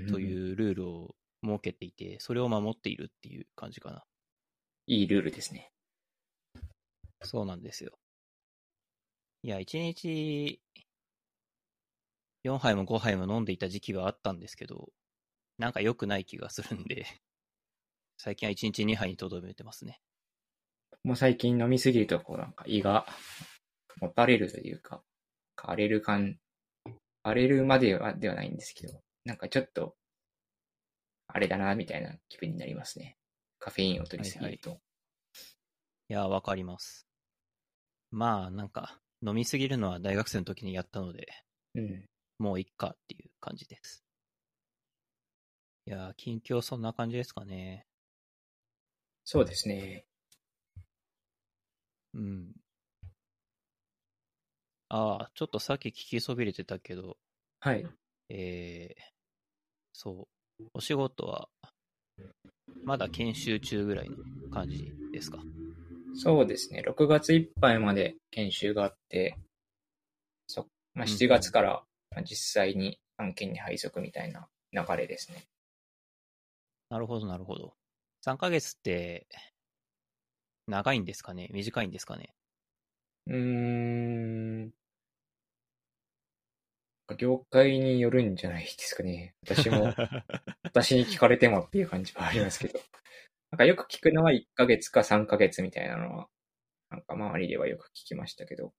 [0.10, 4.04] というルールを設けていて、それを守っているっていう感じかな。
[4.91, 5.71] いいルールですね。
[7.23, 7.91] そうなんですよ。
[9.41, 10.60] いや、1日
[12.43, 14.89] 4杯も5杯も飲んでいた時期はあったんですけど、
[15.58, 17.06] なんか良くない気がするんで、
[18.17, 20.01] 最近は1日2杯にとどめてますね。
[21.06, 23.06] もう最近飲みすぎると、こうなんか胃が
[24.01, 25.01] もたれるというか、
[25.56, 26.38] 荒れる感、
[27.23, 29.95] 荒れるまではではないんですけど、なんかちょっと、
[31.27, 33.15] あれだな、みたいな気分になりますね。
[33.62, 34.82] カフェインを取りすぎると。
[36.10, 37.08] いや、わかります。
[38.10, 41.28] まあ、なんか、飲みすぎるのは大学生の時にやったので、
[41.76, 42.10] うん。
[42.39, 44.04] もういっかっていう感じです。
[45.86, 47.86] いやー、近況そんな感じですかね。
[49.24, 50.06] そうですね。
[52.15, 52.52] うん。
[54.89, 57.17] ああ、ちょっとさっき聞きそびれてたけど、
[57.60, 57.86] はい。
[58.30, 59.02] えー、
[59.93, 60.28] そ
[60.60, 61.47] う、お仕事は、
[62.84, 64.15] まだ研修中ぐらいの
[64.51, 65.39] 感じですか？
[66.15, 66.81] そうですね。
[66.81, 69.38] 6月いっぱいまで研修があって、
[70.47, 75.43] そまあ、7月からまあ実際に案件に配属みたいな流れですね。
[76.89, 77.73] なるほど、なるほど。
[78.25, 79.25] 3ヶ月って、
[80.67, 81.47] 長いんですかね？
[81.51, 82.34] 短いんですかね？
[83.27, 84.71] うーん。
[87.15, 89.36] 業界によるんじゃないですかね。
[89.43, 89.93] 私も、
[90.63, 92.80] 私に聞かれてもっていう感じはありますけど。
[93.52, 96.30] なんかよく聞くのは1ヶ月か3ヶ月みたいなのは、
[96.89, 98.74] なんか周りではよく聞きましたけど。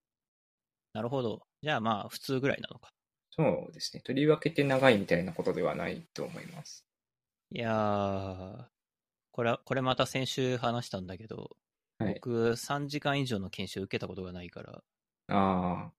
[0.95, 1.43] なるほど。
[1.63, 2.91] じゃあまあ、普通ぐらいなのか。
[3.31, 4.03] そうですね。
[4.03, 6.85] とりわけて長いみたいなことではないと思います。
[7.51, 8.67] いやー、
[9.31, 11.57] これは、これまた先週話したんだけど、
[11.99, 12.15] はい。
[12.15, 14.83] 僕3時間以上の研修受けたことがないから、
[15.29, 15.93] あ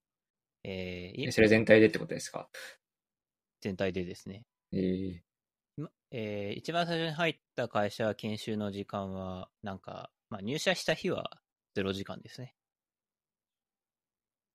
[0.64, 2.50] えーあ、それ全体でってことですか？
[3.62, 4.46] 全体でですね。
[4.72, 5.22] えー、
[5.78, 11.42] まえー一番最初に入った会社研修の時間は、なんか、まあ、入社した日は
[11.76, 12.56] 0時間ですね。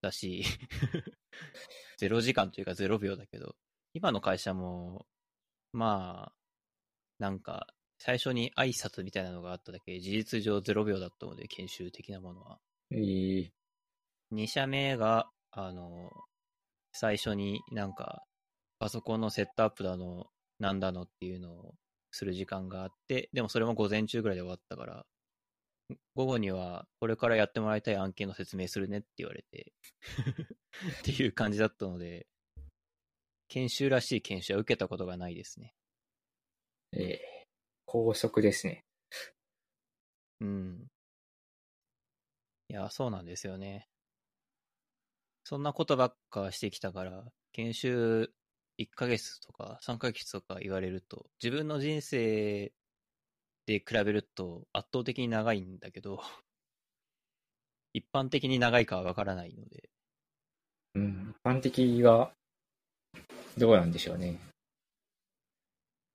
[0.01, 0.45] だし、
[2.01, 3.57] 0時間というか0秒だけど、
[3.95, 5.07] 今の会社も、
[5.73, 6.37] まあ、
[7.19, 7.67] なんか、
[7.99, 12.61] 最初に挨拶みたいなのがあっただけ、事実上0秒だったので、研修的なものは。
[12.91, 13.51] えー、
[14.33, 16.11] 2社目が、あの、
[16.93, 18.25] 最初になんか、
[18.79, 20.27] パソコンのセットアップだの、
[20.59, 21.75] なんだのっていうのを
[22.11, 25.07] する時間があって、でもそれも午前中ぐらいで終わったから、
[26.15, 29.73] 午後にはこれからやってもらいたい案件の説明するねって言われて、
[31.01, 32.27] っていう感じだったので、
[33.49, 35.75] 研修らしい研修は受けたことがないですね。
[36.93, 37.19] えー、
[37.87, 38.85] 高速ですね。
[40.41, 40.87] うん。
[42.69, 43.89] いや、そうなんですよね。
[45.49, 48.31] そんなことばっかしてきたから、研修
[48.77, 52.71] 1ヶ月とか3ヶ月とか言われると、自分の人生
[53.65, 56.21] で比べると圧倒的に長いんだけど、
[57.95, 59.89] 一般的に長いかはわからないので、
[60.97, 61.35] うん。
[61.35, 62.31] 一般的は、
[63.57, 64.39] どうなんでしょうね。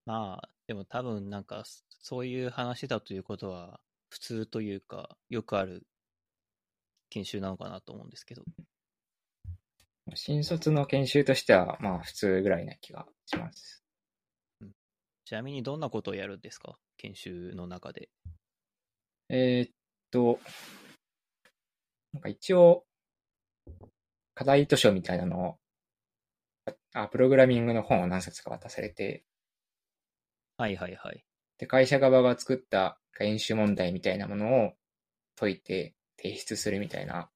[0.06, 5.88] まあ、でも多分なんか、そういう話だということは、普通というか、よくある
[7.10, 8.44] 研修なのかなと思うんですけど。
[10.16, 13.84] 新卒の研修としては、まあ普通ぐらいな気がします。
[15.26, 16.78] ちなみにどんなことをやるんですか？
[16.98, 18.10] 研修の中で。
[19.30, 19.72] えーっ
[20.12, 20.40] と、
[22.12, 22.86] なんか一応、
[24.36, 25.58] 課題図書みたいなの
[26.68, 29.24] を、あ、プログラミングの本を何冊か渡されて、
[30.58, 31.26] はいはいはい。
[31.58, 34.74] で、会社側が作った演習問題みたいなものを
[35.36, 37.30] 解いて提出するみたいな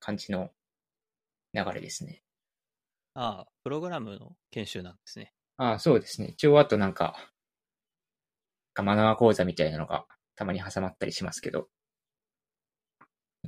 [0.00, 0.50] 感じの
[1.52, 2.22] 流れですね。
[3.14, 5.34] ああ、プログラムの研修なんですね。
[5.58, 6.28] ああ、そうですね。
[6.28, 7.14] 一応あとなんか、
[8.80, 10.06] マナー講座みたいなのが
[10.36, 11.68] たまに挟まったりしますけど、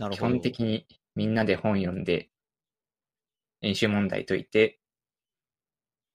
[0.01, 0.33] 基なるほど。
[0.33, 2.29] 本的にみんなで本読んで、
[3.63, 4.81] 演習問題解いて、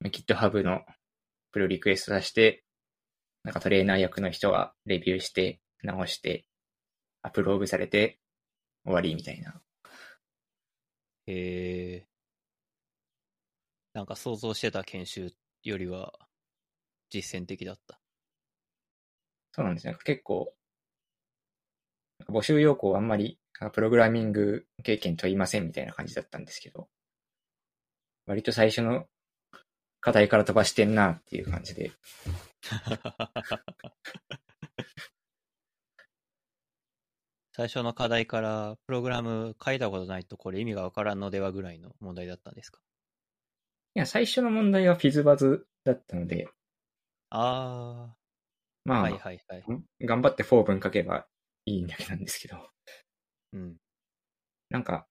[0.04, 0.86] GitHub の
[1.52, 2.64] プロリクエスト出して、
[3.44, 6.46] なんかトレーナー役の人がレビューして、直して、
[7.24, 8.20] アップローブされて、
[8.86, 9.63] 終わりみたいな。
[11.28, 12.08] へえ。
[13.94, 15.34] なんか想像してた研修
[15.64, 16.14] よりは
[17.10, 18.00] 実践的だった。
[19.52, 19.96] そうなんですね。
[20.04, 20.54] 結構、
[22.20, 23.38] なんか募集要項あんまり、
[23.72, 26.88] プログラミング経験問いませんみたいな感じだったんですけど、
[28.26, 29.06] 割と最初の
[30.02, 31.92] 課題から飛ばしてんなっていう感じで、
[37.56, 42.80] 最初の課題からプログラム書いたことないとこれ意味がわからんのではぐらいの問題だったんですか？
[43.96, 46.48] いや、最初の問題はフィズバズだったので、
[47.30, 48.16] ああ、
[48.86, 49.64] まあ、はいはいはい。
[50.02, 51.28] 頑張ってフォー文書けば
[51.66, 52.58] いいだけなんですけど、
[53.54, 53.76] うん。
[54.72, 55.06] なんか、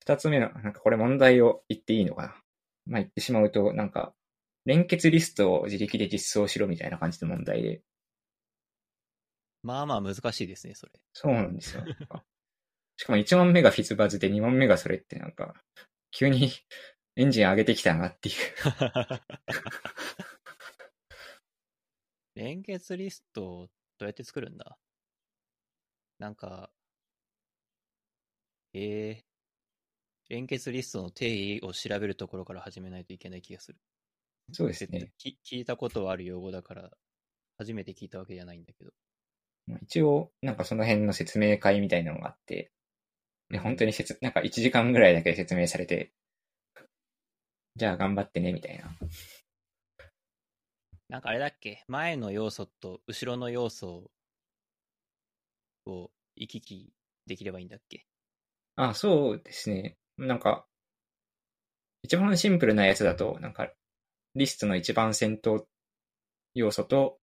[0.00, 2.28] 二つ目の、なんかこれ問題を言っていいのかな？
[2.86, 4.12] まあ言ってしまうと、なんか、
[4.66, 7.80] 連結リストを自力で実装しろみたいな感じの問題で、
[9.62, 10.92] まあまあ難しいですね、それ。
[11.12, 11.84] そうなんですよ。
[12.96, 15.54] しかも1問目がフィズバズで2問目がそれってなんか、
[16.10, 16.50] 急に
[17.16, 18.34] エンジン上げてきたなっていう。
[22.34, 23.66] 連結リストを
[23.98, 24.78] どうやって作るんだ？
[26.18, 26.70] なんか、
[28.74, 29.24] ええ
[30.30, 33.78] 連結リストの定義を調べるところから始めないといけない気がする。
[34.52, 35.12] そうですね。
[35.18, 36.90] き聞いたことはある用語だから、
[37.58, 38.92] 初めて聞いたわけじゃないんだけど。
[39.82, 42.72] 一応、なんかその辺の説明会みたいなのがあって、
[43.50, 46.12] ね、本当に説、なんか1時間ぐらいだけ説明されて、
[47.76, 48.90] じゃあ頑張ってね、みたいな。
[51.08, 51.84] なんかあれだっけ？
[51.88, 54.10] 前の要素と後ろの要素
[55.86, 56.92] を行き来
[57.26, 58.04] できればいいんだっけ？
[58.76, 59.96] あ、そうですね。
[60.18, 60.66] なんか、
[62.02, 63.72] 一番シンプルなやつだと、なんか、
[64.34, 65.66] リストの一番先頭
[66.54, 67.18] 要素と、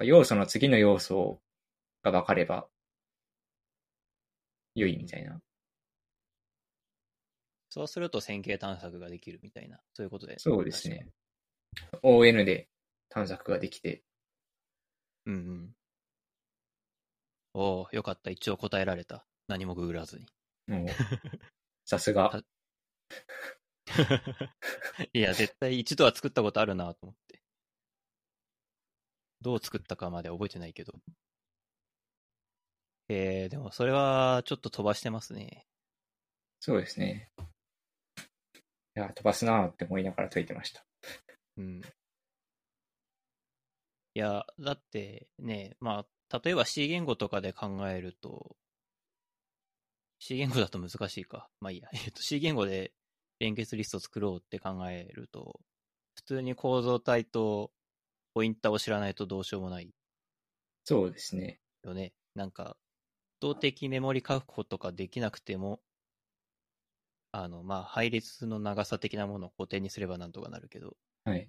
[0.00, 1.40] 要素の次の要素
[2.02, 2.66] が分かれば、
[4.74, 5.40] 良いみたいな。
[7.70, 10.38] そうすると線形探索ができるみたいな、そういうことで。
[10.38, 11.08] そうですね。
[12.02, 12.68] ON で
[13.08, 14.02] 探索ができて、
[15.26, 15.74] うんうん。
[17.54, 18.30] おおよかった。
[18.30, 19.26] 一応答えられた。
[19.48, 20.26] 何もググらずに。
[21.84, 22.42] さすが。
[25.12, 27.43] いや、絶対一度は作ったことあるなと思って。
[29.44, 30.94] どう作ったかまでは覚えてないけど。
[33.10, 35.66] えー、でもそれはちょっと飛ばしてますね。
[36.60, 37.30] そうですね。
[38.96, 40.82] いや、飛ばすなーって思いながら解いてました。
[41.58, 41.82] うん。
[44.14, 48.56] いや、だってね、まあ、例えば C 言語とかで考えると、
[50.20, 51.50] C 言語だと難しいか。
[51.60, 51.90] まあいいや。
[51.92, 52.94] えっと、C 言語で
[53.40, 55.60] 連結リスト作ろうって考えると、
[56.14, 57.72] 普通に構造体と
[58.34, 59.94] ポインターを知らないとどうしようもない
[60.84, 61.60] そうですね。
[61.82, 62.12] よね。
[62.34, 62.76] なんか、
[63.40, 65.80] 動的メモリ確保とかできなくても、
[67.32, 71.48] あの、まあ、配列の長さ的なものを固定にすればなんとかなるけど、はい。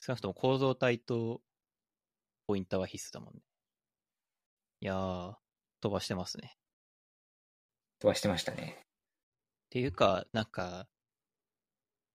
[0.00, 1.42] 少なくとも構造体と
[2.46, 3.40] ポインターは必須だもんね。
[4.80, 5.34] いやー、
[5.80, 6.56] 飛ばしてますね。
[7.98, 8.76] 飛ばしてましたね。
[8.78, 10.88] っていうか、なんか、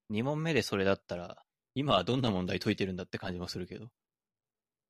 [0.09, 1.43] 2問目でそれだったら、
[1.76, 3.89] 今はどんな問題解いてるんだって感じもするけど。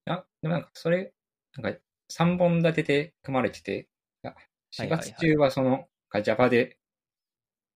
[0.05, 1.13] あ、でもなんかそれ、
[1.57, 1.79] なんか
[2.09, 3.89] 3本立てで組まれてて、
[4.23, 4.35] あ4
[4.77, 6.77] はいはいはい月中はその、が Java で、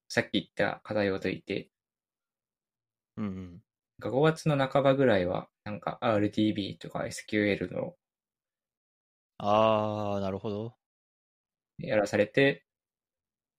[0.07, 1.69] さっき言った課題を解いて、
[3.17, 3.61] うんうん。
[3.99, 7.95] なんか5月の半ばぐらいは、なんか RDB とか SQL の
[9.38, 10.76] あー、なるほど。
[11.78, 12.65] やらされて、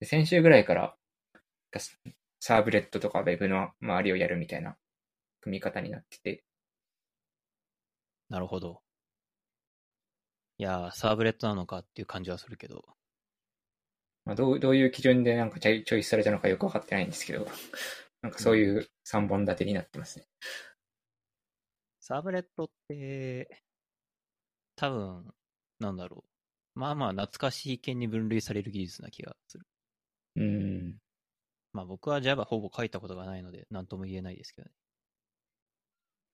[0.00, 0.96] で先週ぐらいから、
[2.40, 4.78] サーブレットとか Web の周りをやるみたいな
[5.40, 6.44] 組み方になってて、
[8.28, 8.82] なるほど。
[10.58, 12.84] いやー、サーブレットなのかっていう感じはするけど。
[14.24, 17.46] まあ、どうどういう基準でなんかチョイチョイスされたのかよくわかってないんですけど、
[18.22, 20.26] なんかそういう3本立てになってますね。
[22.00, 23.62] サーブレットって、
[24.76, 25.34] 多分、
[25.78, 26.24] なんだろ
[26.74, 26.78] う。
[26.78, 29.66] まあまあ懐かしい件に分類される技術な気がする。
[30.36, 30.42] うー
[30.88, 30.98] ん。
[31.72, 34.72] まあ僕は Java ほぼ書いたことがないので、なんとも言えないですけどね。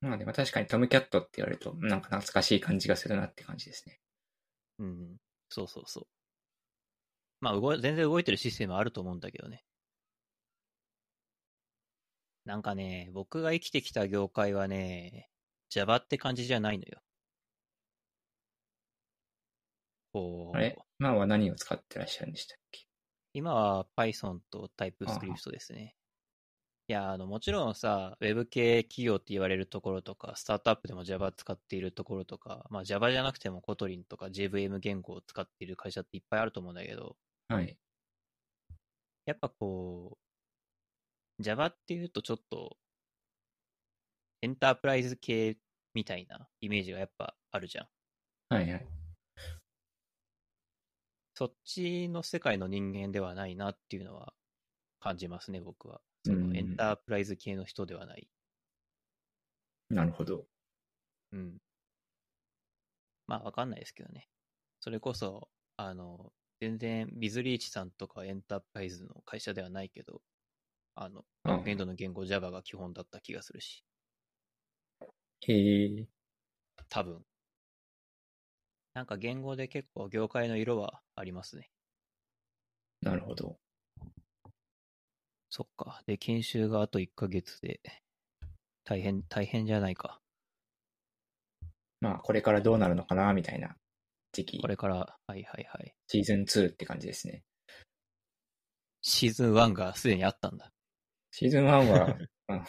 [0.02, 4.00] まあでも確かにトムキャットって言われると、なんか懐かしい感じがするなって感じですね。
[4.80, 5.16] うん。
[5.48, 6.06] そうそうそう。
[7.40, 9.64] まあ動い、全然動いてるシステムあると思うんだけどね。
[12.44, 15.30] なんかね、僕が生きてきた業界はね、
[15.70, 17.00] Java って感じじゃないのよ。
[20.12, 20.76] こうあれ？
[20.98, 22.86] 今は何を使ってらっしゃるんでしたっけ？
[23.34, 25.94] 今は Python と TypeScript ですね。
[26.92, 37.16] いや、あの、もちろんさ、Web 系企業って言われるところとか、スタートアップでも Java 使っているところとか、まあ Java じゃなくても Kotlin とか JVM 言語を使っている会社っていっぱいあると思うんだけど、
[37.48, 37.78] はい。
[39.24, 40.18] やっぱこ
[41.40, 42.76] う、Java っていうとちょっと、
[44.42, 45.56] エンタープライズ系
[45.94, 47.88] みたいなイメージがやっぱあるじゃん。
[48.54, 48.86] はいはい。
[51.32, 54.34] そっちの世界の人間ではないなっていうのは
[55.00, 56.02] 感じますね、僕は。
[56.24, 58.28] そうんのエンタープライズ系の人ではない。
[59.90, 60.46] なるほど。
[61.32, 61.58] うん。
[63.26, 64.28] まあ、わかんないですけどね。
[64.80, 70.22] それこそ、あの、全然、ビズリーチさんとかエンタープライズの会社ではないけど、
[70.96, 73.84] あの、バックエンドの言語 Java が基本だった気がするし、
[75.40, 75.52] へ
[76.00, 76.08] え。
[76.88, 77.24] 多分。
[78.94, 81.70] なんか言語で結構業界の色はありますね。
[83.02, 83.58] なるほど。
[85.54, 86.00] そっか。
[86.06, 87.78] で、研修があと1ヶ月で、
[88.84, 90.18] 大変、大変じゃないか。
[92.00, 93.76] まあ、これからどうなるのかな、みたいな
[94.32, 94.66] 時期こ。
[94.66, 94.96] れから、
[95.26, 95.94] はいはいはい。
[96.08, 97.44] シーズン2って感じですね。
[99.02, 100.72] シーズン1がすでにあったんだ。
[101.32, 102.64] シーズン1は、あ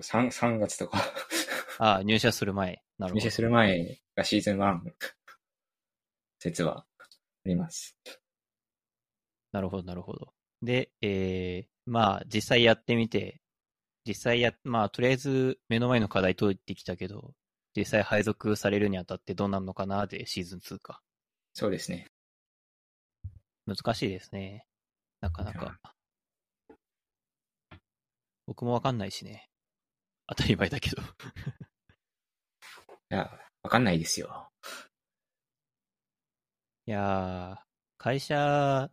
[0.00, 0.96] 3, 3月とか、
[1.80, 2.82] ああ、入社する前。
[2.96, 3.30] なるほど入社。
[3.30, 4.80] する前がシーズン1
[6.38, 7.06] 説はあ
[7.44, 7.94] ります。
[9.52, 10.32] なるほど、なるほど。
[10.62, 13.40] で、えー、まあ、実際やってみて、
[14.06, 17.34] 実際や、まあ、とりあえず目の前の課題解いてきたけど、
[17.76, 21.00] 実際配属されるにあたってどうなるのかなでシーズン2か。
[21.52, 22.08] そうですね。
[23.66, 24.66] 難しいですね。
[25.20, 25.78] なかなか。
[28.46, 29.48] 僕もわかんないしね。
[30.26, 31.02] 当たり前だけど。
[31.02, 31.04] い
[33.08, 33.30] や、
[33.62, 34.50] わかんないですよ。
[36.86, 37.56] いやー、
[37.96, 38.90] 会社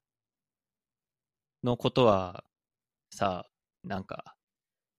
[1.64, 2.44] のことは、
[3.12, 3.48] さ、
[3.84, 4.36] なんか、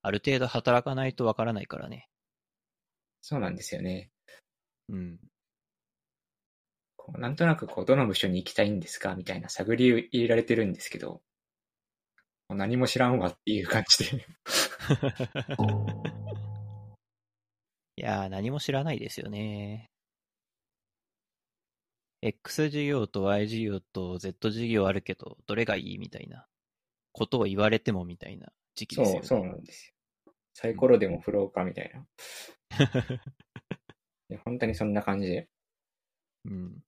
[0.03, 2.09] ある程度働かないとわからないからね。
[3.21, 4.11] そうなんですよね。
[4.89, 5.19] うん。
[6.97, 11.23] こうなんとなくこう、どの部署に行きたいんですかみたいな探りを入れられてるんですけど、
[12.49, 14.17] 何も知らんわっていう感じで。
[17.97, 19.91] いやー、何も知らないですよね。
[22.21, 26.47] X 事業と Y 事業と Z 事業あるけど、どれがいいみたいな
[27.13, 29.27] ことを言われてもみたいな時期ですよね。
[29.27, 29.89] そう、そうなんです
[30.27, 30.33] よ。
[30.55, 32.07] サイコロでもフローかみたいな。
[34.31, 35.49] いや本当にそんな感じで。
[36.45, 36.83] うん。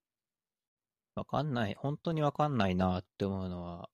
[1.15, 3.89] わかんない、本当にわかんないなって思うのは、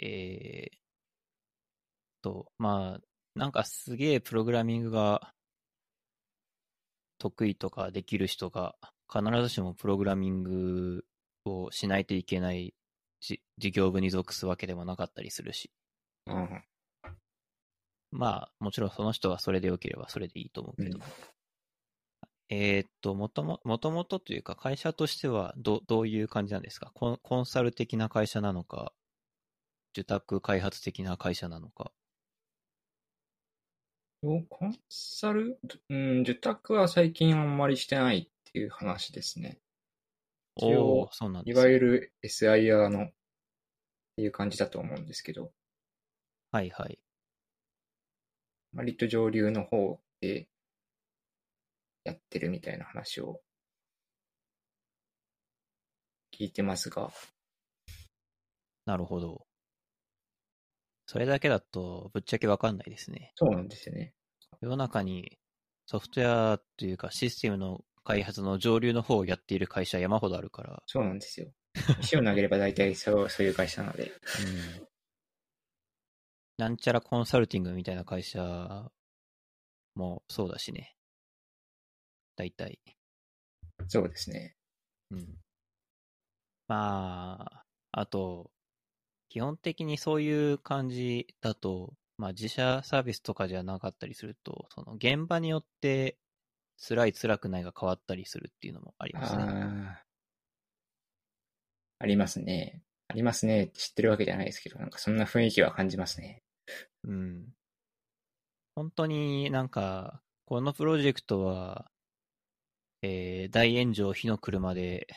[0.00, 0.78] えー、
[2.22, 3.00] と、まあ、
[3.34, 5.32] なんかすげえプログラミングが
[7.18, 8.74] 得意とかできる人が
[9.12, 11.04] 必ずしもプログラミング
[11.44, 12.74] をしないといけないじ
[13.20, 13.40] 事
[13.70, 15.70] 業部に属すわけでもなかったりするし、
[16.26, 16.62] うん。
[18.10, 21.02] まあ、もちろんその人はそれで良ければそれでいいと思うけど、うん
[22.50, 26.90] えーっと、もとも、もともとというか会社としてはど、どういう感じなんですか？
[26.94, 28.94] コンコンサル的な会社なのか、
[29.92, 31.92] 受託開発的な会社なのか。
[34.22, 35.60] おコンサル？
[35.90, 39.58] うん、受託は最近あんまりしてないっていう話ですね。
[40.58, 43.12] 一お応おー、そうなんでいわゆる SIR のっ
[44.16, 45.52] ていう感じだと思うんですけど、
[46.50, 46.98] はいはい。
[48.74, 50.48] 割と上流の方で
[52.04, 53.40] やってるみたいな話を
[56.36, 57.10] 聞いてますが、
[58.84, 59.46] なるほど。
[61.06, 63.32] それだけだと、ぶっちゃけわかんないですね。
[63.36, 64.12] そうなんですよね。
[64.60, 65.38] 世の中に
[65.86, 71.52] ソフトウェアというかシステムの開発の上流の方をやっている会社山ほどあるから、そうなんですよ。
[72.00, 74.88] 石を投げれば大体そう そういう会社なので、うん。
[76.56, 78.90] なんちゃらコンサルティングみたいな会社
[79.94, 80.96] もそうだしね。
[82.34, 82.80] 大体。
[83.88, 84.56] そうですね。
[85.10, 85.38] うん。
[86.66, 88.50] まあ、あと、
[89.28, 96.16] 基本的にそういう感じだと、まあ自社サービスとかじゃなかったりすると、その現場によって
[96.78, 99.42] 辛い辛くないが変わったりするっていうのもありますね。
[99.42, 100.04] ああ。
[102.00, 102.82] ありますね。
[103.08, 106.42] ありますねって知ってるわけじゃないですけど、なんかそんな雰囲気は感じますね。
[107.04, 107.46] うん。
[108.74, 111.90] 本当になんか、このプロジェクトは、
[113.02, 115.08] えー大炎上火の車で、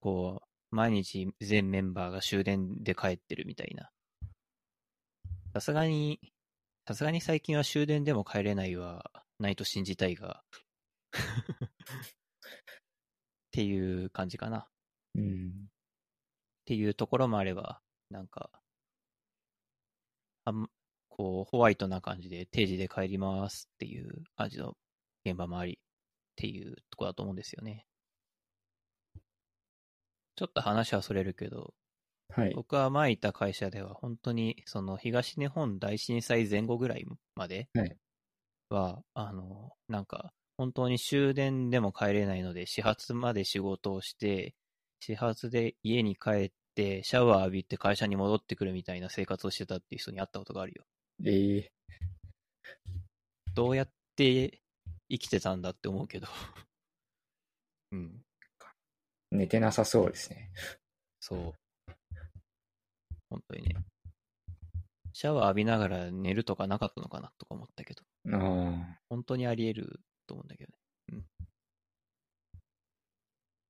[0.00, 0.42] こ
[0.72, 3.90] う、毎日全メンバーが終電で帰ってるみたいな。
[5.52, 6.20] さすがに、
[6.86, 10.42] さすがに最近は終電でも帰れないはないと信じたいが、
[11.12, 11.68] っ
[13.50, 14.58] ていう感じかな。
[14.58, 14.66] っ
[15.16, 15.68] うん。
[16.64, 17.80] ていうところもあれば、
[18.10, 18.50] なんか、
[20.44, 20.68] あん
[21.08, 24.76] こう、ホワイトな感じで定時で帰りますっていう感じの
[25.24, 25.76] 現場もありっ
[26.36, 27.86] ていうところだと思うんですよね。
[30.36, 31.74] ちょっと話はそれるけど、
[32.28, 32.54] はい。
[32.54, 37.96] 僕は前いた会社では本当にその東日本大震災前後ぐらいまではい
[38.70, 44.54] は、あの、なんか本当に終電でも帰れないので始発まで仕事をして、
[45.00, 50.84] 始発で家に帰ってシャワー浴びて会社に戻ってくるみたいな生活をしてたっていう人に会ったことがあるよ。
[51.24, 51.72] ええ
[53.54, 54.60] どうやって
[55.08, 56.28] 生きてたんだって思うけど。
[57.90, 58.24] うん、
[59.30, 60.50] 寝てなさそうですね。
[61.20, 61.54] そう。
[63.30, 63.74] 本当にね。
[65.12, 68.02] シャワー浴びながら寝るとかなかったのかなとか思ったけど。
[69.08, 70.78] 本当にあり得ると思うんだけどね。
[71.12, 71.24] うん。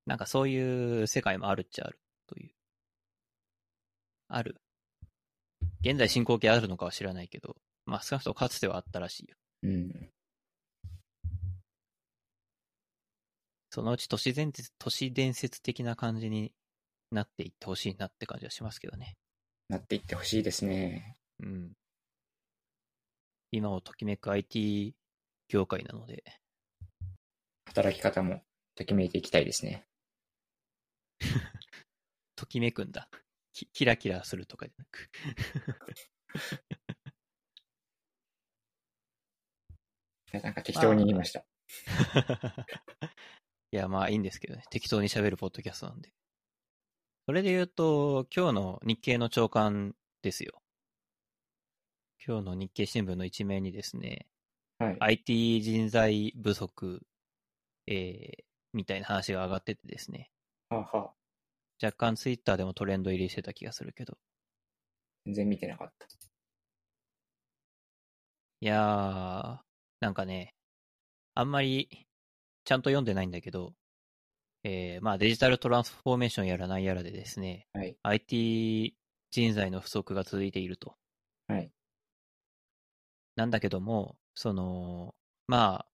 [0.07, 2.51] なんかそういう世界もあるっちゃあるという。
[4.29, 4.57] ある。
[5.81, 9.37] 現在進行形あるのかは知らないけど、まあ少なくともかつてはあったらしいよ。
[9.63, 10.11] うん。
[13.71, 16.53] そのうち都市伝説、都市伝説的な感じに
[17.11, 19.17] なっていってほしいなって感じはしますけどね。
[19.69, 21.18] なっていってほしいですね。
[21.41, 21.73] うん。
[23.51, 24.95] 今をときめく IT
[25.49, 26.23] 業界なので、
[27.67, 28.43] 働き方も
[28.75, 29.87] ときめいていきたいですね。
[32.37, 33.09] ときめくんだ。
[33.53, 35.11] きキラキラするとかじゃなく。
[40.43, 41.47] なんか適当に言いました。
[43.73, 44.63] いや、まあいいんですけどね。
[44.71, 46.13] 適当に喋るポッドキャストなんで。
[47.27, 50.63] それで言うと、今日の日経の朝刊ですよ。
[52.27, 54.27] 今日の日経新聞の一面にですね、
[54.79, 54.97] はい。
[55.01, 57.01] IT 人材不足、
[57.87, 58.43] えー、
[58.73, 60.31] みたいな話が上がっててですね。
[60.69, 64.19] はあ、はあ、若干ツイッターでもトレンド入りしてた気がするけど。
[65.27, 66.07] 全然見てなかった。
[68.61, 69.59] いやー、
[70.01, 70.55] なんかね、
[71.35, 72.07] あんまり
[72.65, 73.75] ちゃんと読んでないんだけど、
[74.65, 77.97] えー、まあデジタルトランスフォーメーションやらないやらでですね、はい。
[78.03, 78.97] IT
[79.31, 80.97] 人材の不足が続いていると
[81.47, 81.71] はい。
[83.39, 85.15] なんだけども、その、
[85.47, 85.87] ま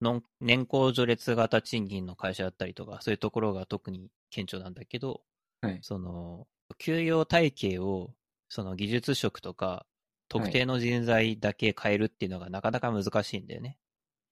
[0.00, 5.22] あ、年功序列型賃金の会社だったりとか、そういうところが特に顕著なんだけど、
[5.60, 5.80] はい。
[5.82, 6.46] その、
[6.78, 8.14] 給与体系を、
[8.48, 9.86] その技術職とか、
[10.28, 13.76] 特定の人材だけ変えるっていうのがなかなか難しいんだよね。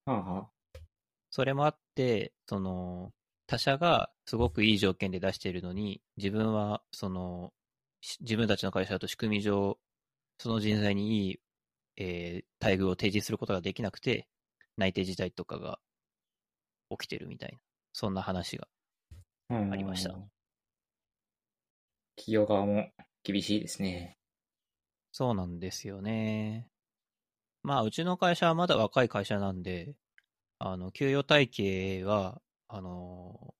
[0.04, 0.48] はあは
[1.30, 3.12] それもあって、その、
[3.48, 7.52] 他社がすごくいい条件で出しているのに、自分は、その、
[8.00, 9.78] し自分たちの会社だと仕組み上、
[10.38, 11.40] その人材にいい、
[11.96, 14.26] えー待遇を提示することができなくて、
[14.76, 15.78] 内定辞退とかが
[16.90, 17.58] 起きてるみたいな、
[17.92, 18.66] そんな話が。
[19.48, 19.76] あ。
[19.76, 20.10] りました。
[22.16, 22.88] 企業側も
[23.22, 24.16] 厳しいですね。
[25.12, 26.68] そうなんですよね。
[27.62, 29.94] まあ、うちの会社はまだ若い会社なんで、
[30.58, 33.54] あの、給与体系は、あの、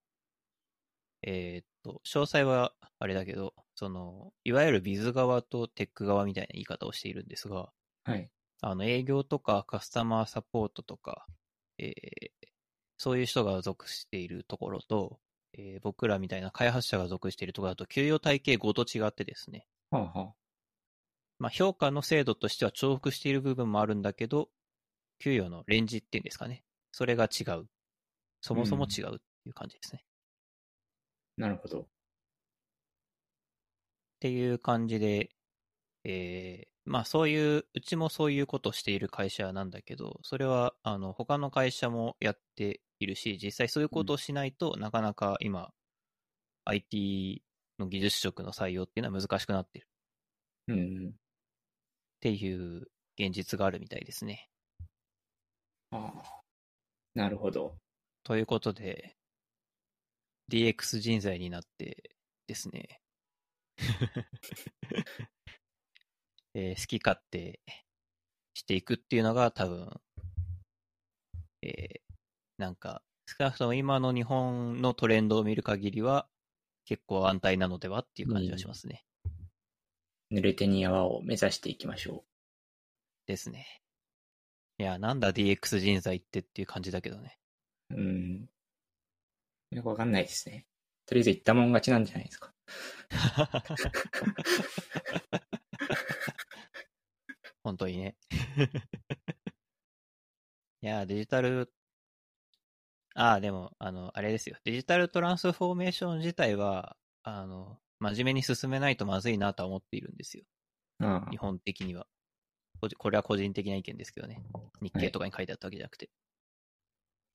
[1.23, 7.71] えーっと、詳細はあれだけど、その、いわゆるビズ側とテック側みたいな言い方をしているんですが、
[8.07, 8.31] はい。
[8.61, 11.27] あの、営業とかカスタマーサポートとか、
[11.79, 12.47] えー
[12.99, 15.21] そういう人が属しているところと、
[15.53, 20.35] えー僕らみたいな開発者が属しているところだと、給与体系ごと違ってですね、はあは
[21.39, 24.49] まあ、評価の制度としては重複している部分もあるんだけど、
[25.19, 26.63] 給与のレンジっていうんですかね。
[26.93, 27.67] それが違う。
[28.41, 30.01] そもそも違うっていう感じですね。
[30.03, 30.07] っ
[31.39, 31.41] あ。
[31.43, 31.87] なるほど。
[34.21, 35.31] ていう感じで、
[36.05, 45.73] えーまあそういう、うちもそういうことをしている会社なんだけど、それは、あの、他の会社もやっているし、実際そういうことをしないとなかなか今、
[46.65, 47.43] IT
[47.79, 49.89] の技術職の採用っていうのは難しくなっている
[50.69, 51.09] うん。
[51.09, 51.13] っ
[52.21, 54.49] ていう現実があるみたいですね。
[55.91, 56.41] ああ。
[57.15, 57.77] なるほど。
[58.25, 59.17] ということで、
[60.51, 62.11] DX 人材になって
[62.47, 63.01] ですね、
[66.59, 67.61] えー好き勝手
[68.55, 70.01] していくっていうのが多分、
[71.61, 72.01] えー
[72.57, 76.27] なんか、少なくとも今の日本のトレンドを見る限りは、
[76.87, 79.05] 結構安泰なのではっていう感じがしますね。
[80.33, 82.25] 濡れ手に泡を目指していきましょ
[83.27, 83.83] ですね。
[84.79, 87.39] いや、なんだ DX 人材ってっていう感じだけどね。
[87.91, 87.97] う。
[87.97, 88.49] うん。
[89.73, 90.65] よくわかんないですね。
[91.05, 92.55] とりあえず言ったもん勝ちなんじゃないですか。
[97.67, 98.17] 本当にね。
[100.81, 101.73] いや、デジタル、
[103.17, 104.57] ああ、でも、あの、あれですよ。
[104.65, 110.45] デジタルトランスフォーメーション自体は、あの、真面目に進めないとまずいなとは思っているんですよ。
[111.01, 111.39] ああ日。
[111.39, 112.07] 本的には。
[112.81, 114.43] ここれは個人的な意見ですけどね。
[114.83, 116.11] 日経とかに書いてあったわけじゃなくて。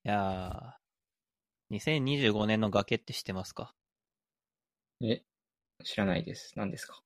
[0.04, 3.76] い、やー、2025年の崖って知ってますか？
[5.02, 5.24] え、
[5.84, 6.54] 知らないです。
[6.58, 7.04] 何ですか？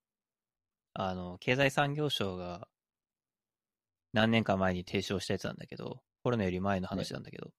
[0.93, 2.67] あの、経済産業省が
[4.15, 7.51] 何年か前に提唱したやつなんだけど、コロナより前の話なんだけど、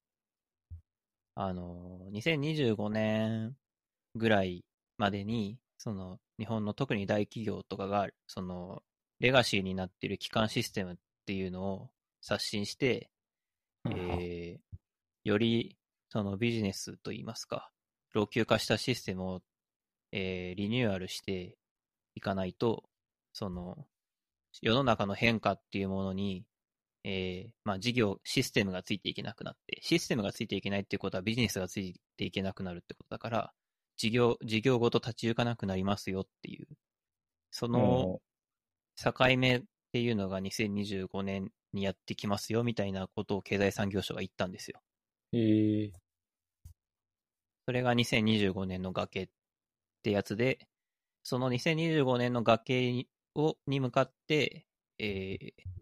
[1.34, 3.54] あの、2025年
[4.14, 4.64] ぐらい
[4.96, 8.82] までに、その、日本の特に大企業とかが、その、
[9.20, 10.96] レガシーになっている基幹システムっ
[11.26, 11.90] ていうのを
[12.22, 13.11] 刷新して、
[13.84, 14.76] はあはあえー
[15.24, 15.76] より、
[16.09, 17.70] そのビジネスといいますか、
[18.14, 19.42] 老朽化したシステムを、
[20.12, 21.59] えーリニューアルして
[22.14, 22.84] いかないと、
[23.34, 23.86] その、
[24.62, 26.44] 世の中の変化っていうものに、
[27.04, 33.52] えーまあ事業、システムがついていけなくなって、システムがついていけないっていうことはビジネスがついていけなくなるってことだから、
[33.96, 36.66] 事業、事業ごと立ち行かなくなりますよっていう、
[37.50, 38.22] その、お
[38.96, 44.80] 境目っていうのが2025年にやってきますよみたいなことを経済産業省が言ったんですよ。
[45.32, 45.92] ーえ
[47.66, 49.28] それが2025年の崖っ
[50.02, 50.59] てやつで、
[51.22, 54.66] その2025年の崖にをに向かって、
[54.99, 55.76] えー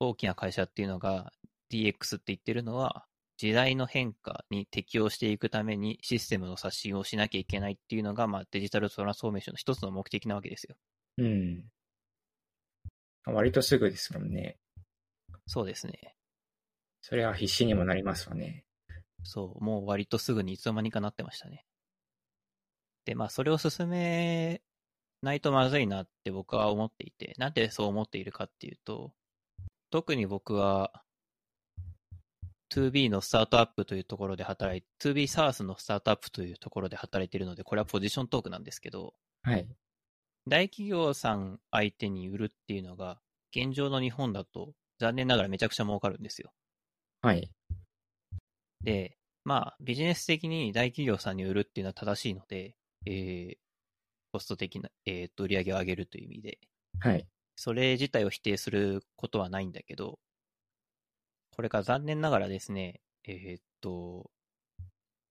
[0.00, 1.30] 大きな会社っていうのが
[1.70, 3.04] DX って言ってるのは、
[3.36, 10.76] 時代の変化に適応していくためにシステムの刷新をしなきゃいけないっていうのが、まあ、デジタルトランスフォーメーションの一つの目的なわけですよ。
[11.18, 11.64] うん。
[13.26, 14.58] 割とすぐですもんね。
[15.46, 16.16] そうですね。
[17.02, 18.64] それは必死にもなりますわね。
[19.22, 21.64] そう、もう割とすぐにいつの間にかなってましたね。
[23.04, 24.60] で、まあ、それを進め
[25.22, 29.12] ないとまずいなって僕は思っていて、なんでそう思っているかっていうと、
[29.90, 31.02] 特に僕は、
[32.72, 39.66] 2B のスタートアップというところで働い 2B サースのスタートアップというところで働いているので、これはポジショントークなんですけど、はい。
[40.46, 43.20] 大企業さん相手に売るっていうのが、
[43.54, 46.52] 現状の日本だと残念ながらめちゃくちゃ儲かるんですよ。
[47.22, 47.50] はい。
[48.82, 53.58] で、まあ、ビジネス的に大企業さんに売るっていうのは正しいので、えー、
[54.32, 56.58] コスト的な、えー、と売り上げを上げるという意味で、
[57.00, 57.26] はい。
[57.56, 60.18] それ自体を否定することはないんだけど、
[61.50, 64.30] これが残念ながらですね、えーっと、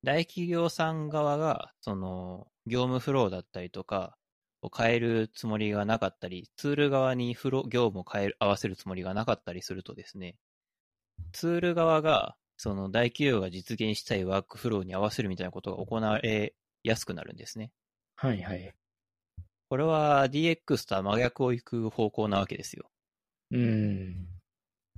[0.04, 4.16] 大企業さん側が、その、業務フローだったりとか、
[4.62, 10.36] を変えるつもりがなかったり、ツール側にフロ業務を変える、合わせるつもりがなかったりするとですね、
[11.32, 17.72] ツール側が、その大企業が実現したいワークフローに合わせるみたいなことが行われやすくなるんですね。
[18.18, 18.74] はいはい。
[19.70, 22.90] これは DX とは真逆を行く方向なわけですよ。
[23.52, 24.28] うん。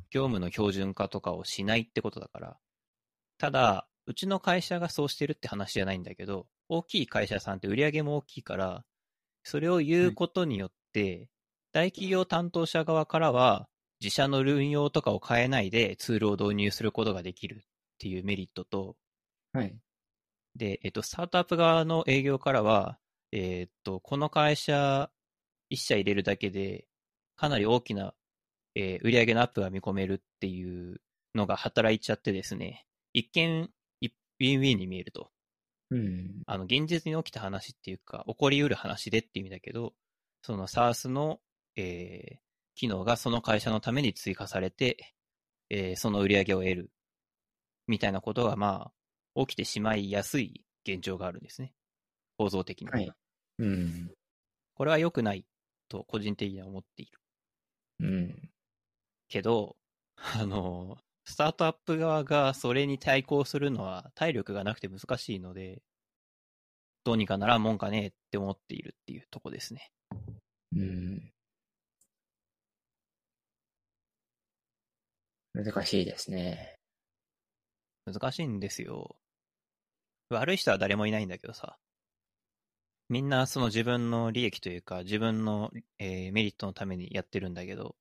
[0.10, 2.58] 業務の標準化とかをしないってことだから。
[3.38, 8.86] ただ、うちの会社がそうしてるって話じゃないんだけど、大きい会社さんって売り上げも大きいから、
[9.44, 11.30] それを言うことによって、
[11.74, 13.68] 大企業担当者側からは、
[14.00, 17.60] 自社の運用とかを変えないでツールを導入することができるっ
[18.00, 18.96] ていうメリットと、
[19.54, 19.76] はい。
[20.56, 22.98] で、えっと、スタートアップ側の営業からは、
[23.32, 25.12] えっと、この会社
[25.70, 26.88] 一社入れるだけで、
[27.38, 28.14] かなり大きな、
[28.76, 31.02] えー売上のアップが見込めるっていう
[31.36, 33.70] のが働いちゃってですね、一見、
[34.02, 35.32] いウィンウィンに見えると。
[35.90, 36.44] うん。
[36.46, 39.94] あの、現実に起きた話っていうか、起こりうる話でっていう意味だけど、
[40.42, 41.40] その SARS の、
[41.76, 42.40] えー
[42.74, 45.14] 機能がその会社のために追加されて、
[45.70, 46.92] えーその売り上げを得る、
[47.88, 48.92] みたいなことが、ま
[49.36, 51.74] あ、起きてしまいやすい現状があるんですね。
[52.38, 52.88] 構造的に。
[52.90, 53.12] はい。
[53.62, 54.12] うん。
[54.74, 55.46] これは良くない
[55.88, 57.20] と個人的には思っている。
[58.00, 58.50] うん。
[59.30, 59.78] けど、
[60.16, 65.84] あの、スタートアップ側がそれに対抗するのは体力がなくて難しいので、
[67.04, 69.92] どうにかならんもんかねって思っているっていうとこですね。
[70.76, 71.32] うん。
[75.54, 76.78] 難しいですね。
[78.06, 79.16] 難しいんですよ。
[80.30, 81.78] 悪い人は誰もいないんだけどさ。
[83.12, 87.98] みんなその自分の利益というか、自分の、えーメリットのためにやってるんだけど、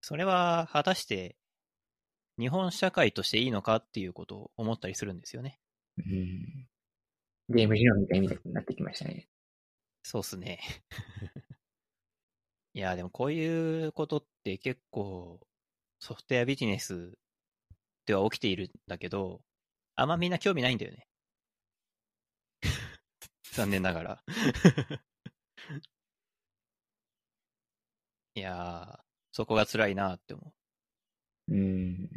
[0.00, 1.34] それは果たして
[2.38, 5.58] 日本社会としていいのかっていうことを思ったりするんですよね。
[5.98, 6.68] うん。
[7.48, 9.26] ゲーム理論みたいになってきましたね。
[10.04, 10.60] そうっすね。
[12.72, 15.40] いや、でもこういうことって結構
[15.98, 17.18] ソフトウェアビジネス
[18.04, 19.42] では起きているんだけど、
[19.96, 21.08] あんまみんな興味ないんだよね。
[23.56, 24.22] 残念ながら。
[28.34, 30.52] いやー、そこが辛いなって思
[31.48, 31.54] う。
[31.54, 32.08] うん。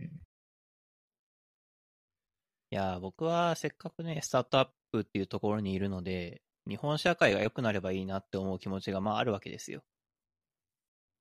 [2.72, 9.84] いやー、僕はせっかくね、スタートアップっていうところにいるので、日本社会が良くなればいいなって思う気持ちがまああるわけですよ。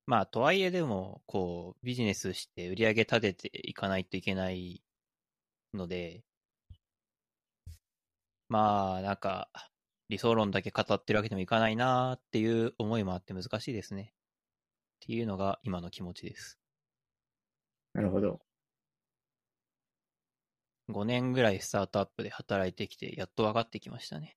[0.05, 4.83] まあ、とはいえでも、こう、ビジネスして売り上げ立てていかないといけない
[5.73, 6.23] ので、
[8.49, 9.49] まあ、なんか、
[10.09, 14.11] 理想論だけ語ってるわけにもいかないなーっていう思いもあって難しいですね。
[14.11, 16.59] っていうのが今の気持ちです。
[17.93, 18.39] なるほど。
[20.89, 24.35] 5年ぐらいスタートアップで働いてきて、やっと分かってきましたね。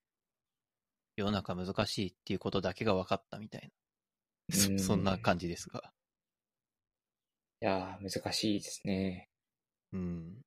[1.17, 3.73] 世の中難しいっていうことだけが分かったみたい
[4.51, 4.57] な。
[4.57, 5.93] そうんそんな感じですが。
[7.63, 9.31] いやー、難しいですね。
[9.93, 10.43] うん。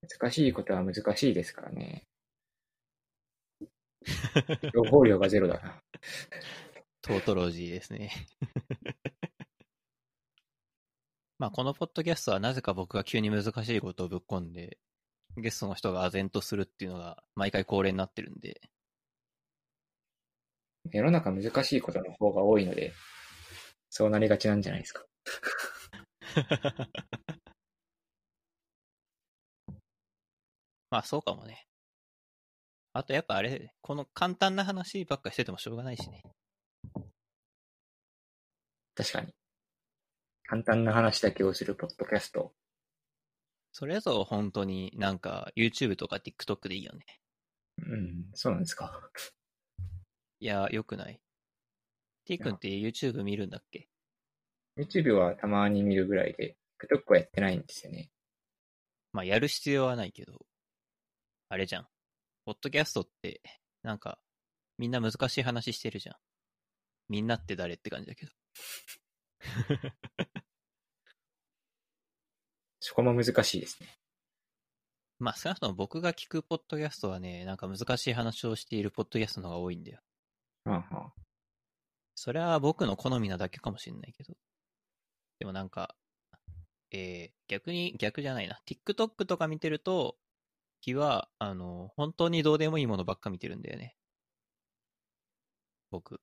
[0.00, 2.06] 難しいことは難しいですからね。
[4.72, 5.82] 情報量がゼロだな。
[7.02, 8.10] トートロジーですね。
[11.38, 14.78] まあ、このポッドキャストはなぜか僕が急に難しいことをぶっ込んで、
[15.36, 18.60] ゲストの人が唖然とするっていうのが毎回恒例になってるんで、
[20.92, 22.92] 世の中難しいことの方が多いので、
[23.90, 25.04] そうなりがちなんじゃないですか。
[30.90, 31.66] まあそうかもね。
[32.96, 36.22] あとやっぱあれ、この簡単な話ばっかしててもしょうがないしね。
[38.94, 39.34] 確かに。
[40.44, 42.54] 簡単な話だけをするポッドキャスト。
[43.72, 47.04] それぞ本当になんか YouTube とか TikTok でいいよね。
[47.86, 49.10] うん、そうなんですか。
[50.40, 51.20] いや、よくない。
[52.24, 53.90] T 君って YouTube 見るんだっけ
[54.78, 58.10] ？YouTube はたまに見るぐらいで、TikTok はやってないんですよね。
[59.12, 60.46] まあやる必要はないけど、
[61.50, 61.88] あれじゃん。
[62.46, 63.42] ポッドキャストって、
[63.82, 64.20] なんか、
[64.78, 66.16] みんな難しい話してるじゃん。
[67.08, 68.32] みんなって誰って感じだけど。
[72.78, 73.98] そこも難しいですね。
[75.18, 80.00] まあ少なくとも僕が聞くポッドキャストはね、なんか難しい話をしているポッドキャストの方が多いんだよ。
[80.64, 81.14] はあはあ、
[82.14, 84.36] それは僕の好みなだけかもしれないけど。
[85.40, 85.96] でもなんか、
[86.92, 88.60] えー、逆に、逆じゃないな。
[88.66, 90.16] TikTok とか見てると、
[90.86, 93.96] 気は、あの、本当にどうでもいいものばっか見てるんだよね。
[95.90, 96.20] 僕。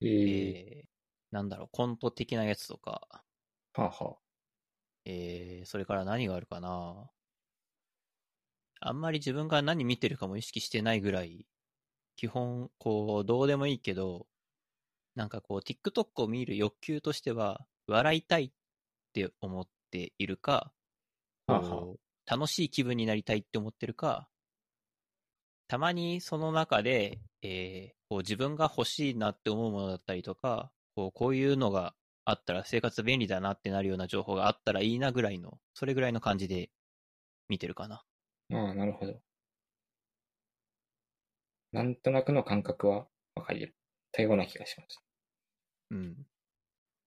[0.00, 0.86] えーえー、
[1.30, 3.24] なんだろう、コント的なやつとか、
[3.74, 4.16] はあは
[5.04, 7.08] えー、それから何があるかな
[8.80, 11.46] あんまり自分が何見てるかも意識してないぐらい、
[12.16, 14.26] 基本、こう、どうでもいいけど、
[15.14, 18.52] なんかこう、TikTok を見る欲求としては、笑いたいっ
[19.12, 20.72] て思っているか、
[21.46, 21.52] あ。
[21.52, 24.28] はあは楽しい気分になりたいって思ってるか、
[25.68, 36.70] たまにその中で、えーこう自分が欲しいなって思うものだったりとか、こうこういうのがあったら生活便利だなってなるような情報があったらいいなぐらいの、それぐらいの感じで
[37.48, 38.04] 見てるかな。
[38.52, 38.56] あ。
[38.56, 39.20] ああ、なるほど。
[41.72, 43.72] なんとなくの感覚はわかり
[44.12, 45.02] たような気がします。
[45.90, 46.26] うん。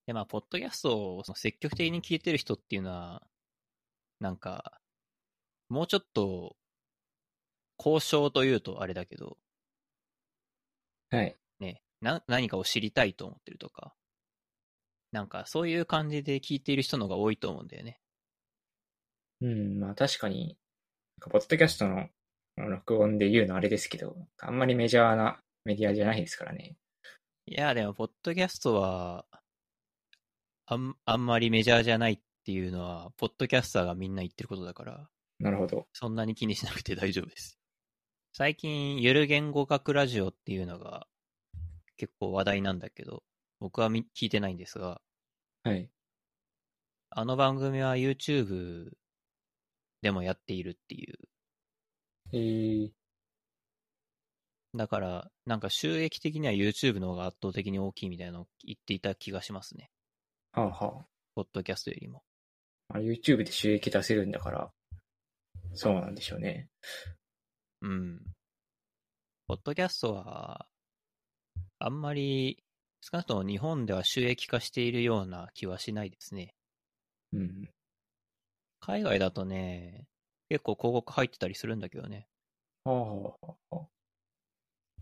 [0.05, 3.23] で、まあ、ポッドキャストをその積極的に聞いてる人っていうのは、
[4.19, 4.78] なんか、
[5.69, 6.55] もうちょっと、
[7.79, 9.37] 交渉というとあれだけど、
[11.11, 11.35] はい。
[11.59, 13.93] ね、な、何かを知りたいと思ってるとか、
[15.11, 17.99] なんかそういう感じで聞いている人の方が多いと思うんだよね。
[19.41, 20.57] うん、まあ確かに、
[21.17, 22.09] なんかポッドキャストの
[22.57, 26.75] 録音で言うのあれですけど、あんまりメジャーなメディアじゃないですからね。
[27.45, 29.25] いや、でも、ポッドキャストは、
[30.67, 35.09] あん、あんまりメジャーじゃないっていうのは、ポッドキャスターがみんな言ってることだから、
[35.39, 35.87] なるほど。
[35.93, 37.57] そんなに気にしなくて大丈夫です。
[38.33, 41.07] 最近、ゆる言語学ラジオっていうのが
[41.97, 43.23] 結構話題なんだけど、
[43.59, 45.01] 僕はみ聞いてないんですが、
[45.63, 45.89] はい。
[47.09, 48.91] あの番組は YouTube
[50.01, 51.15] でもやっているっていう。
[52.31, 52.91] えー、
[54.75, 59.89] だから、なんか収益的には YouTube の方が圧倒的に大きいみたいなのを言っていた気がしますね。
[60.51, 62.23] はあはポッドキャストよりも。
[62.93, 64.71] YouTube で収益出せるんだから、
[65.73, 66.67] そうなんでしょうね。
[67.81, 68.21] うん。
[69.47, 70.67] ポッドキャストは、
[71.79, 72.63] あんまり、
[73.01, 76.53] 少なくとも日本では収益化しているような気はしないですね。
[77.33, 77.69] うん。
[78.81, 80.07] 海外だとね、
[80.49, 82.27] 結構広告入ってたりするんだけどね。
[82.83, 83.87] はあはあはあ。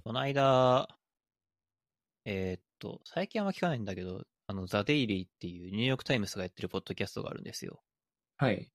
[0.03, 0.88] この間、
[2.26, 7.82] えーっと、最近あんま聞かないんだけど、あの、 The Daily っていうニューヨークタイムズがやってるポッドキャストがあるんですよ。
[8.38, 8.72] はい。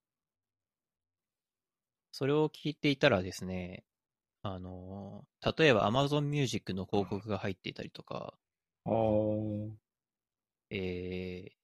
[2.12, 3.84] それを聞いていたらですね、
[4.42, 5.24] あの、
[5.56, 8.34] 例えば Amazon Music の広告が入っていたりとか、
[8.84, 9.70] あー
[10.70, 11.54] えーっ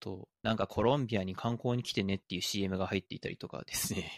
[0.00, 4.10] と、なんかコロンビアに観光に来てねっていう CM が入っていたりとかですね。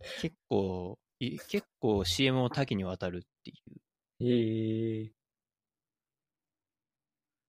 [0.22, 3.80] 結構、い結構 CM も多岐にわたるっていう、
[4.20, 5.12] ええ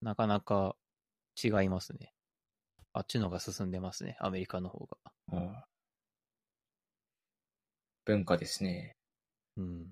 [0.02, 0.76] なかなか
[1.44, 2.14] 違いますね。
[2.94, 4.98] あっちのが進んでますね、アメリカの方が。
[5.32, 5.77] あー
[8.08, 8.96] 文化ですね。
[9.58, 9.88] うん。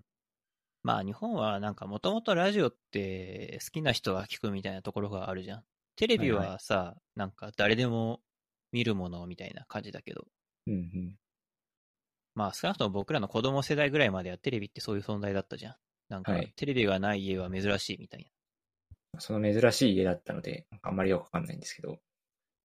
[0.84, 5.64] まあ日本はなんかもともとラジオって好きな人が聞くみたいなところがあるじゃん。
[5.98, 8.22] テレビはいはさ、なんか誰でも
[8.72, 10.26] 見るものみたいな感じだけど、
[10.68, 11.16] うんうん。
[12.36, 15.76] まあ少なくとも僕らの子供世代ぐらいまではテレビってそういう存在だったじゃん。
[16.08, 18.24] なんかはいテレビがない家は珍しいみたい
[19.14, 19.20] な。
[19.20, 22.00] その珍しい家だったので、あんまりよくわかんないんですけど、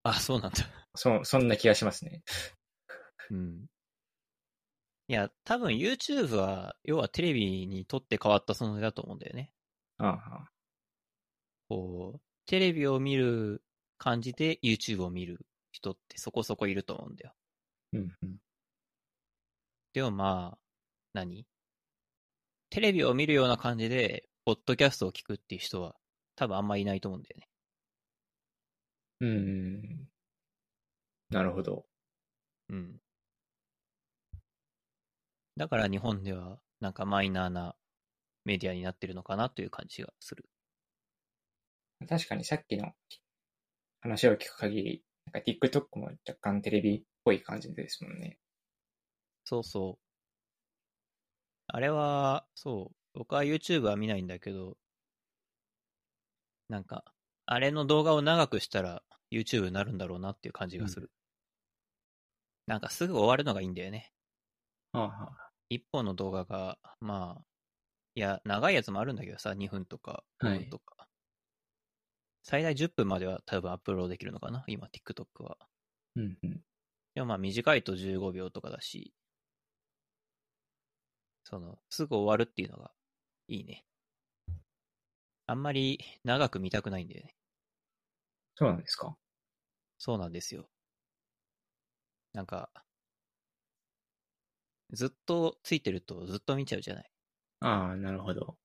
[0.02, 0.58] あ、そうなんだ。
[0.94, 2.22] そ、そんな気がしますね。
[3.30, 3.66] うん。
[5.10, 9.52] いや、多分 YouTube は、要はテレビにとって変わった存在だと思うんだよね。
[9.98, 10.50] ああ、
[11.68, 13.64] こう、テレビを見る
[13.98, 17.34] 感じで YouTube を見る人ってそこそこいると思うんだよ。
[17.92, 18.36] うんうん。
[19.94, 20.58] でもまあ、
[21.12, 21.44] 何？
[22.70, 25.96] テレビを見るような感じで、ポッドキャストを聞くっていう人は
[26.36, 27.48] 多分あんまいないと思うんだよね。
[29.22, 30.08] うーん。
[31.30, 31.84] なるほど。
[32.68, 33.00] うん。
[35.60, 37.74] だから日本ではなんかマイナーな
[38.46, 40.46] メディアになってるのかなという感じがする。
[42.08, 42.92] 確かにさっきの
[44.00, 48.38] 話を聞く限り、なんか TikTok も若干テレビっぽい感じですもんね。
[49.44, 50.02] そうそう。
[51.66, 52.96] あれは、そう。
[53.18, 54.78] 僕は YouTube は見ないんだけど、
[56.70, 57.04] なんか、
[57.44, 61.10] あれの動画を長くしたら YouTube になるんだろうなっていう感じがする。
[62.66, 64.10] なんかすぐ終わるのがいいんだよね。
[64.92, 67.46] はあはあ、一本の動画が、まあ、
[68.14, 71.08] いや、長いやつもあるんだけどさ、2分とか5分とか。
[72.42, 75.56] 最大10分までは多分アップロードできるのかな今、TikTok は。
[76.16, 76.64] うんうん。
[77.14, 79.14] でもまあ短いと15秒とかだし、
[81.44, 82.92] その、すぐ終わるっていうのが
[83.48, 83.86] いいね。
[85.46, 87.36] あんまり長く見たくないんだよね。
[88.54, 89.16] そうなんですか？
[89.98, 90.68] そうなんですよ。
[92.32, 92.70] なんか、
[94.92, 97.10] ずっとついてるとずっと見ちゃうじゃない。
[97.60, 98.56] ああ、なるほど。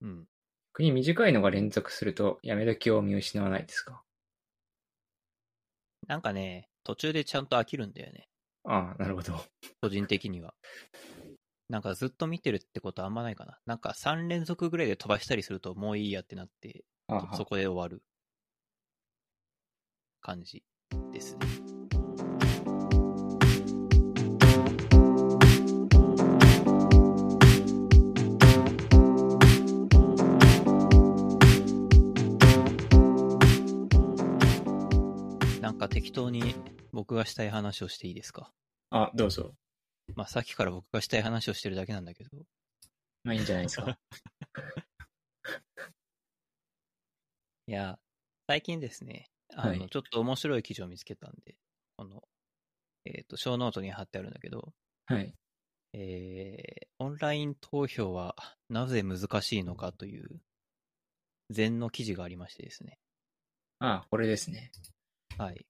[0.00, 0.26] うん。
[0.74, 4.02] 逆に短いのが連続すると、やめ時を見失わないですか？
[6.08, 8.28] なんかね、途中でちゃんと飽きるんだよね。
[8.64, 9.40] ああ、なるほど。
[9.80, 10.54] 個人的には。
[11.68, 13.58] なんかずっと見てるってことあんまないかな。
[13.66, 16.84] なんか3連続ぐらいで飛ばしたりするともういいやってなって、
[17.34, 18.02] そこで終わる
[20.20, 20.64] 感じ
[21.12, 21.71] ですね。
[35.82, 36.54] か適当に
[36.92, 38.52] 僕がしたい話をしていいですか？
[38.90, 39.54] あ、どうぞ。
[40.14, 42.30] まあさっきから僕がしたい話をしてるだけなんだけど、
[43.24, 43.98] まあいいんじゃないですか。
[47.66, 47.98] いや、
[48.46, 51.56] 最近ですね、あの、はいちょっと面白い記事を見つけたんで、
[51.96, 52.22] この、
[53.04, 54.72] えっ、と、ショーノートに貼ってあるんだけど、
[55.06, 55.34] はい。
[55.94, 58.34] えー、オンライン投票は
[58.68, 60.40] なぜ難しいのかという、
[61.50, 62.98] 禅の記事がありましてですね。
[63.78, 64.70] ああ、これですね。
[65.38, 65.66] はい。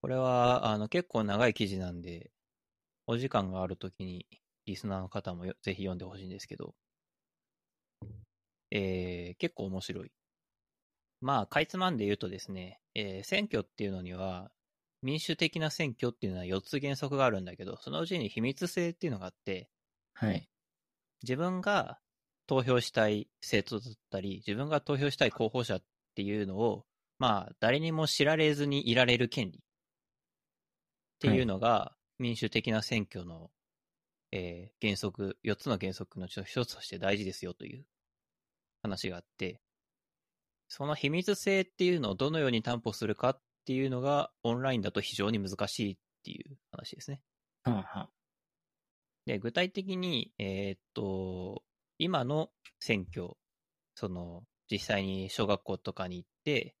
[0.00, 2.30] これは、あの、結構長い記事なんで、
[3.06, 4.26] お時間があるときに、
[4.66, 6.74] リスナーの方もよぜひ読んでほしいんですけど、
[8.70, 10.12] えー、結構面白い。
[11.20, 14.50] まあ、かいつまんで言うとですね、えー選挙っていうのには、
[15.02, 19.70] 民主的な選挙っていうのは4つ原則があるんだけど、そのうちに秘密性っていうのがあって、
[20.14, 20.48] はい。
[21.22, 21.98] 自分が
[22.46, 25.82] 投票したい政党だったり、自分が投票したい候補者っ
[26.14, 26.84] ていうのを、
[27.18, 29.60] まあ、誰にも知られずにいられる権利
[31.18, 33.50] っていうのが、民主的な選挙の、
[34.30, 37.84] えー原則、4つの原則のうちの1つとして大事ですよという
[38.82, 39.60] 話があって、
[40.68, 47.20] その秘密性っていうのをどのように担保するかっていうのが、オンラインだと非常に難しいっていう話ですね。
[47.64, 48.10] はあ、はあ、
[49.26, 51.62] で、具体的に、えーっと、
[51.98, 53.32] 今の選挙、
[53.94, 56.76] その、実際に小学校とかに行って、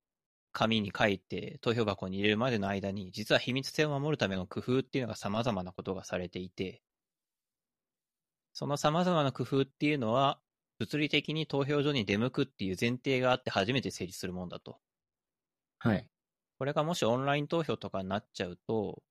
[0.52, 6.82] 紙に書いて投票箱に入れるまでの間に、実は秘密性を守るための工夫っていうのが様々なことがされていて、
[8.52, 10.40] その様々な工夫っていうのは、
[10.78, 14.78] 物理的に投票所に出向くっていう前提があって初めて成立するもんだと。
[15.78, 16.06] はい。
[16.58, 19.02] これがもしオンライン投票とかになっちゃうと、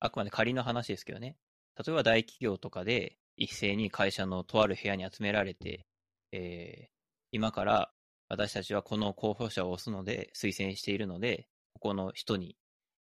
[0.00, 1.36] あくまで仮の話ですけどね。
[1.76, 5.86] 例えば大企業とかで一斉に会社のとある部屋に集められて、
[6.32, 6.98] えー
[7.30, 7.90] 今から
[8.28, 12.56] 私たちはこの候補者を押すので推薦しているので、ここの人に、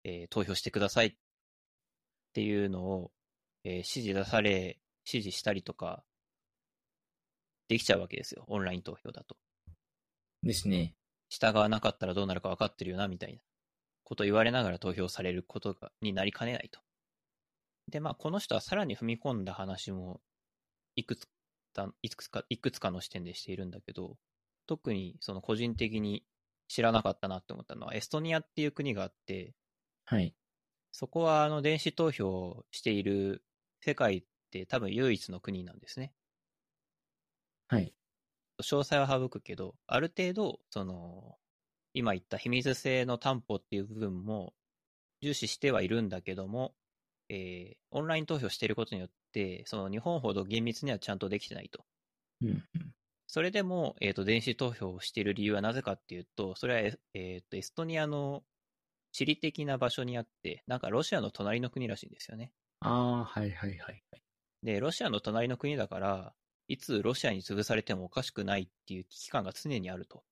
[0.05, 1.15] えー投票してくださいっ
[2.33, 3.13] ていうのを、
[3.65, 6.03] えー指示出され、指示したりとか、
[7.69, 8.45] できちゃうわけですよ。
[8.49, 9.37] オンライン投票だと。
[10.43, 10.95] ですね。
[11.29, 13.41] 従わなかったらどうなるか分かってるよな、みたいな
[14.03, 16.81] ことを言われながら投票されることがになりかねないと。
[17.89, 20.21] で、まあ、この人はさらに踏み込んだ話も、
[20.97, 21.29] いくつ
[21.75, 24.17] か、いくつか、いくつかの視点でしているんだけど、
[24.71, 26.25] 特にその個人的に
[26.69, 29.57] 知らなかったなって思ったのは、エストニアっていう国があって、
[30.05, 30.33] はい。
[30.93, 33.45] そこはあの電子投票をしている
[33.81, 36.15] 世界って多分唯一の国なんですね。
[37.67, 37.93] はい。
[38.63, 41.37] 詳細は省くけど、ある程度、その、
[41.95, 44.55] 今言った秘密性の担保っていう部分も
[45.23, 46.77] 重視してはいるんだけども、
[47.29, 51.85] えーオンライン投票していることによって、その日本ほど厳密にはちゃんとできてないと。
[52.43, 52.95] うんうん。
[53.33, 58.43] それでも、えっ、と、電子投票をしている理由はなぜかっていうと、それは、ええーと、エストニアの
[59.13, 62.51] 地理的な場所にあって、なんかロシアの隣の国らしいんですよね。
[62.81, 64.03] ああ、はいはいはいはい。
[64.65, 66.35] で、ロシアの隣の国だから、
[66.67, 70.25] いつロシアに潰されてもおかしくないっていう危機感が常にあると。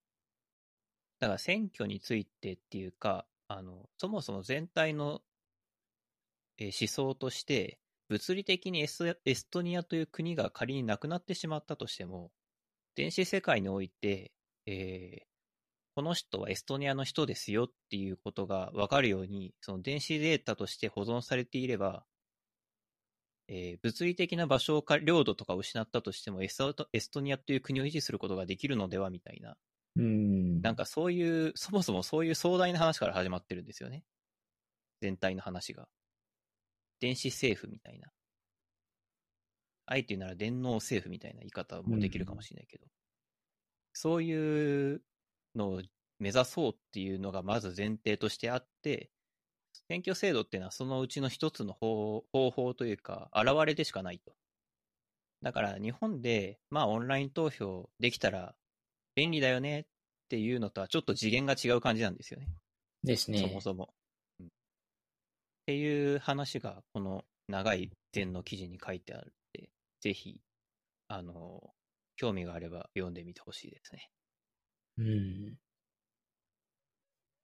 [1.20, 5.22] だから選挙についてっていうか、あの、そもそも全体の、
[6.56, 7.78] えー思想として、
[8.08, 12.32] 物理的にエスエストニアという国が仮になくなってしまったとしても、
[12.98, 14.34] 電子世界において、
[14.66, 15.28] えー
[15.94, 22.06] この人はエストニアの人ですよっていうことが分かるように、その電子データとして保存されていれば、
[23.48, 29.56] えー物理的な場所か領土とかを失ったとしてもエスト、エストニアという国を維持することができるのではみたいな、
[29.96, 30.02] うー
[30.60, 30.62] ん。
[30.62, 34.04] なんかそういう、そもそもそういう壮大な話から始まってるんですよね。
[35.00, 35.88] 全体の話が。
[37.00, 38.12] 電子政府みたいな。
[39.90, 42.84] あえて言うなら電脳政府みたいな言い方もできるかもしれないけど、
[43.94, 45.02] そういう
[45.56, 45.82] のを
[46.18, 49.10] 目指そうっていうのがまず前提としてあって、
[49.88, 54.32] 選挙制度っていうのはそのうちの一つの方方法というか、現れでしかないと。
[55.42, 58.54] だから日本で、まあオンライン投票できたら
[59.14, 59.84] 便利だよねっ
[60.28, 62.48] ていうのとはちょっと次元が違う感じなんですよね。
[63.04, 63.38] ですね。
[63.38, 63.94] そもそも。
[64.40, 64.50] うんっ
[65.68, 69.34] ていう話が、この長い前の記事に書いてある
[70.00, 70.40] ぜひ、
[71.08, 71.74] あの、
[72.16, 74.10] 興味があれば読んでみてほしいですね。
[74.98, 75.58] うん。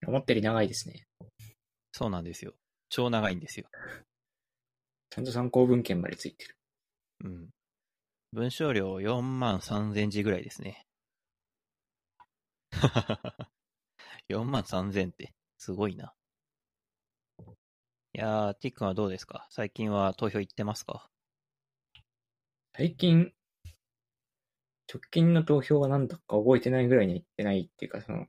[0.07, 1.07] 思ったより長いですね。
[1.92, 2.55] そうなんですよ。
[2.88, 3.66] 超長いんですよ。
[5.11, 6.57] ちゃんと参考文献までついてる。
[7.24, 7.50] うん。
[8.32, 10.86] 文章量4万3000字ぐらいですね。
[14.28, 16.12] 4万3000って、すごいな。
[18.16, 19.46] いやー、ティックンはどうですか？
[19.50, 21.09] 最近は投票行ってますか？
[22.77, 23.33] 最近、
[24.91, 28.29] 直近の投票は何だか覚えてないぐらいには行ってないっていうか、その、引っ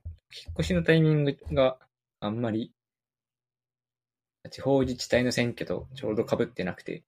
[0.58, 1.78] 越しのタイミングが
[2.20, 2.74] あんまり、
[4.50, 7.04] 地方自治体の選挙とちょうど被ってなくて、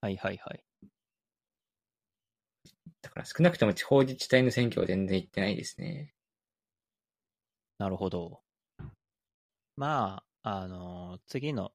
[0.00, 0.64] はいはいはい。
[3.02, 6.14] だから少なくとも地方自治体の選挙は全然行ってないですね。
[7.78, 8.42] なるほど。
[9.76, 11.72] まあ、あのー次の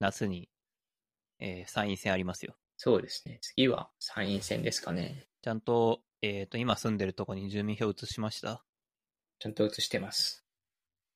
[0.00, 0.48] 夏に、
[1.38, 2.56] えー参院選ありますよ。
[2.76, 3.38] そうですね。
[3.40, 5.26] 次は参院選ですかね。
[5.42, 8.64] ちゃんと、えっ、と、今住んでるとこに住民票移しました？
[9.38, 10.44] ちゃんと移してます。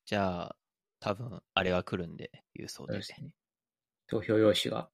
[0.05, 0.57] じゃあ、
[1.01, 2.93] 多分、あれが来るんで、郵送で。
[2.93, 3.33] そうですね。
[4.07, 4.91] 投票用紙が、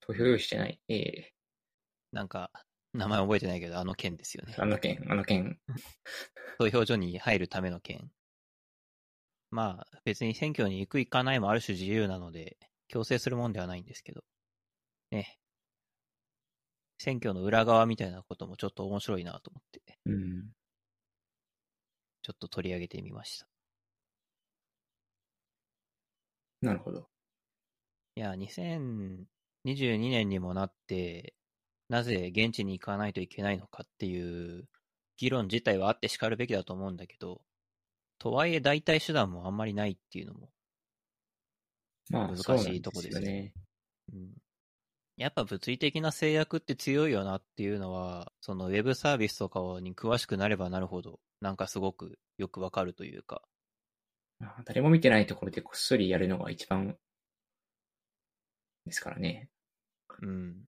[0.00, 1.34] 投票用紙じゃない、ええ
[2.12, 2.50] なんか、
[2.92, 4.54] 名前覚えてないけど、あの件ですよね。
[4.58, 5.58] あの件、あの件。
[6.58, 8.10] 投票所に入るための件。
[9.50, 12.58] まあ、別に選挙に行く行かないもある種自由なので、
[12.88, 14.24] 強制するもんではないんですけど。
[15.12, 15.38] ね。
[16.98, 20.50] 選挙の裏側みたいなこともちょっと面白いなと思って、うん。
[22.22, 23.46] ちょっと取り上げてみました。
[26.60, 27.08] なるほど。
[28.14, 29.26] いや、2022
[30.10, 31.34] 年にもなって、
[31.88, 34.68] なぜ現地に行かないといけないのかっていう
[35.16, 37.42] 議論自体はあってしかるべきだと思うんだけど、
[38.18, 40.50] とはいえ代替手段もあんまりないっていうのも、
[42.10, 43.52] まあ、難しいとこですよね。
[44.12, 44.30] うん、
[45.22, 53.42] やっぱ物理的な制約って強いよなっていうのは、そのウェブサービスとかに詳しくなればなるほど、なんかすごくよくわかるというか、
[54.40, 56.96] まあ誰も見てないところでこっそりやるのが一番
[58.84, 59.48] ですからね。
[60.22, 60.64] うん。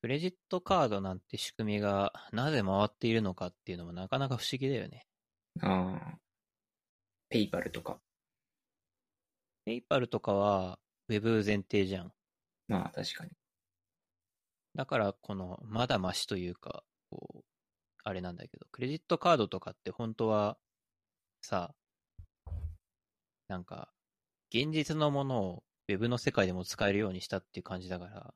[0.00, 5.06] クレジットカードなんて仕組みがなぜ回っているのかっていうのもなかなか不思議だよね。
[5.60, 6.18] ああ。
[7.28, 8.00] ペイパルとか。
[9.66, 12.12] ペイパルとかは Web 前提じゃん。
[12.68, 13.30] まあ、確かに。
[14.78, 17.44] だからこのまだマシというか、こう、
[18.04, 20.56] あれなんだけど、クレジットカードとかって本当は
[21.42, 21.74] さ、
[23.48, 23.90] なんか、
[24.54, 28.32] 現実のものを Web の世界でも使えるようにしたっていう感じだから、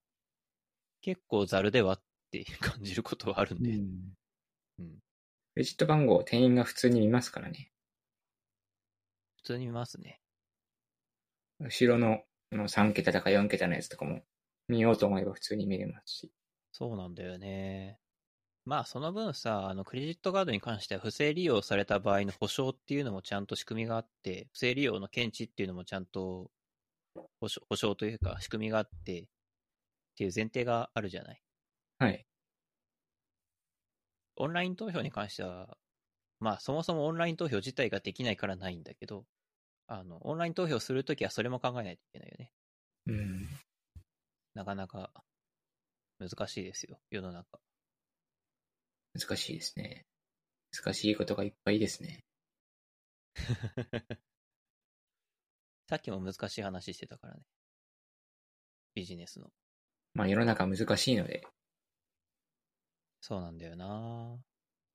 [1.01, 3.77] 結構ザルではって感じることはあるんで、ん。
[4.81, 4.89] うん。
[5.55, 7.71] クレジット番号を店員が普通に見ますからね。
[9.37, 10.21] 普通に見ますね。
[11.61, 14.23] 後ろのあの3桁とか4桁のやつとかも
[14.73, 16.33] 見ようと思えば普通に見れますし。
[16.73, 17.99] そうなんだよね。
[18.65, 26.51] まあその分さ、あのクレジットカードに関しては不正利用された場合の保証っていうのもちゃんと仕組みがあって、不正利用の検知っていうのもちゃんと
[27.41, 29.25] 保証保証というか仕組みがあってっ
[30.17, 31.43] ていう前提があるじゃない。
[31.99, 32.25] はい。
[34.37, 35.77] オンライン投票に関しては、
[36.41, 39.27] まあそもそもオンライン投票自体ができないからないんだけど、
[39.89, 42.53] あの、オンライン投票するときはそれも考えないといけないよね。
[43.07, 43.49] うん。
[44.55, 45.11] なかなか
[46.19, 47.61] 難しいですよ、世の中。
[49.15, 50.07] 難しいですね。
[50.73, 52.25] 難しいことがいっぱいですね。
[55.89, 57.43] さっきも難しい話してたからね。
[58.95, 59.53] ビジネスの。
[60.15, 61.43] まあ世の中難しいので、
[63.21, 64.37] そうなんだよな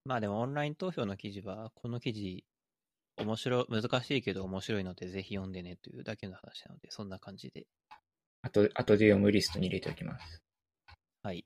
[0.04, 2.46] まあでもオンライン投票の記事は、この記事、
[3.18, 7.68] 面白、難しいけど面白いのでぜひ読んでねというだけの話なので、そんな感じで。
[8.42, 10.42] あと、あとで読むリストに入れておきます。
[11.24, 11.46] はい。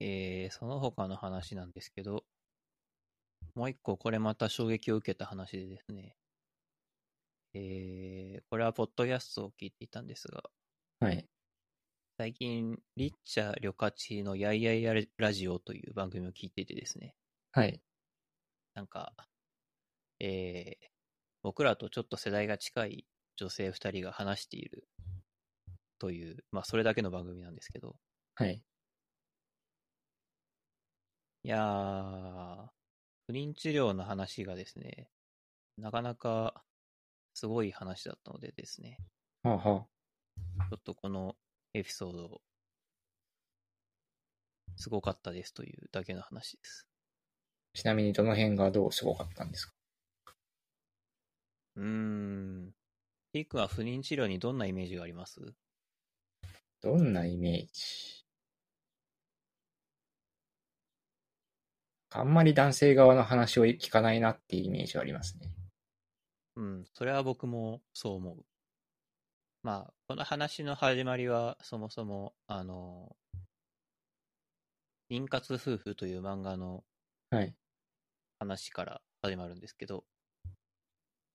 [0.00, 2.24] えー、その他の話なんですけど、
[3.54, 6.16] もう一個これまた衝撃を受けた話でですね、
[7.54, 10.42] えー、これはポッドキャストを聞いていたんですが、
[11.00, 11.26] はい。
[12.18, 17.14] 最近、リッチャー・リョカチのやいやいやラジオという番組を聞いていてですね、
[17.52, 17.80] はい。
[18.74, 19.12] なんか、
[20.20, 20.93] えー、
[21.44, 23.06] 僕らとちょっと世代が近い
[23.36, 24.88] 女性二人が話している
[25.98, 27.96] という、まあそれだけの番組なんですけど、
[28.34, 28.62] はい。
[31.42, 32.68] いやー、
[33.26, 35.10] 不妊治療の話がですね、
[35.76, 36.64] なかなか
[37.34, 38.98] すごい話だったのでですね、
[39.42, 39.86] はあはあ。
[40.70, 41.36] ちょっとこの
[41.74, 42.40] エピソード、
[44.76, 46.88] すごかったですというだけの話です。
[47.74, 49.73] ちなみにどの辺がどうすごかったんですか？
[51.76, 52.74] うーん。
[53.32, 55.40] ティックは不妊治療にどんなイメージがあります？
[56.80, 58.24] どんなイメージ？
[62.10, 65.48] あんまり男性側の話を聞かないなっていうイメージはありますね。
[66.54, 68.44] うん、それは僕もそう思う。
[69.64, 73.16] まあ、この話の始まりは、そもそも、あの、
[75.10, 76.84] 妊活夫婦という漫画の
[77.30, 77.54] はい。
[78.38, 80.04] 話から始まるんですけど、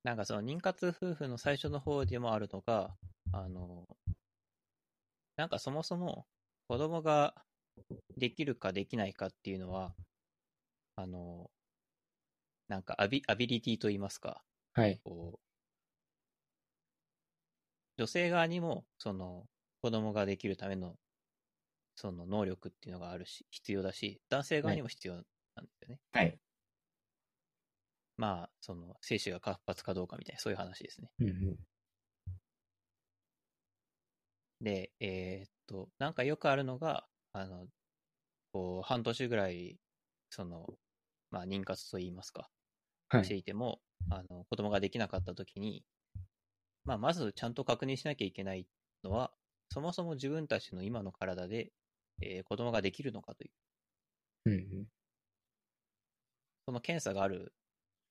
[0.03, 2.97] なんかその妊活夫婦の最初の方でもあるのが、
[3.31, 3.87] あの、
[5.37, 6.27] なんかそもそも
[6.67, 7.43] 子供が
[8.17, 9.95] できるかできないかっていうのは、
[10.95, 11.51] あの、
[12.69, 15.03] なんかアビアビリティと言いますか、はい。
[15.03, 15.45] こう、
[17.97, 19.47] 女性側にも、その、
[19.81, 20.97] 子供ができるための、
[21.95, 25.21] その能力っていうのがあるし、必要だし、男性側にも必要な
[25.63, 26.01] んですよね。
[26.11, 26.39] はい。
[28.19, 31.11] まあ、その、精子が活発かどうかみたいな、そういう話ですね。
[31.19, 31.59] うんうん。
[34.61, 37.67] で、えーっと、なんかよくあるのが、あの、
[38.53, 39.79] こう、半年ぐらい、
[40.31, 40.67] その、
[41.31, 42.49] まあ、妊活と言いますか、
[43.09, 43.25] はい。
[43.25, 45.85] していても、あの、子供ができなかった時に、
[46.83, 48.67] まあ、まずちゃんと確認しなきゃいけない
[49.03, 49.33] のは、
[49.71, 51.71] そもそも自分たちの今の体で、
[52.21, 53.51] えー子供ができるのかという、
[54.45, 54.87] うんうん。
[56.65, 57.53] その検査がある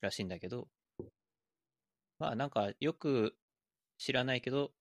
[0.01, 0.69] らしいんだけど、
[2.19, 3.37] まあなんかよく
[3.99, 4.73] 知らないけど、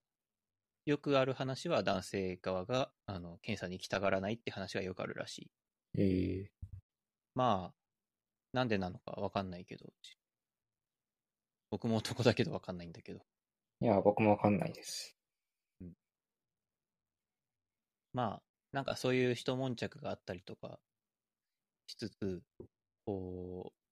[0.86, 5.50] よくある話は男性側があの検査に行きたがらないって話がよくあるらしい。
[5.98, 6.52] ええ。
[7.34, 7.74] まあ、
[8.52, 9.92] なんでなのかわかんないけど、
[11.70, 13.20] 僕も男だけどわかんないんだけど、
[13.80, 15.14] いや、僕もわかんないです。
[18.12, 18.42] まあ、
[18.72, 20.80] なんかそういう一悶着があったりとか
[21.86, 22.42] しつつ、
[23.04, 23.87] こう、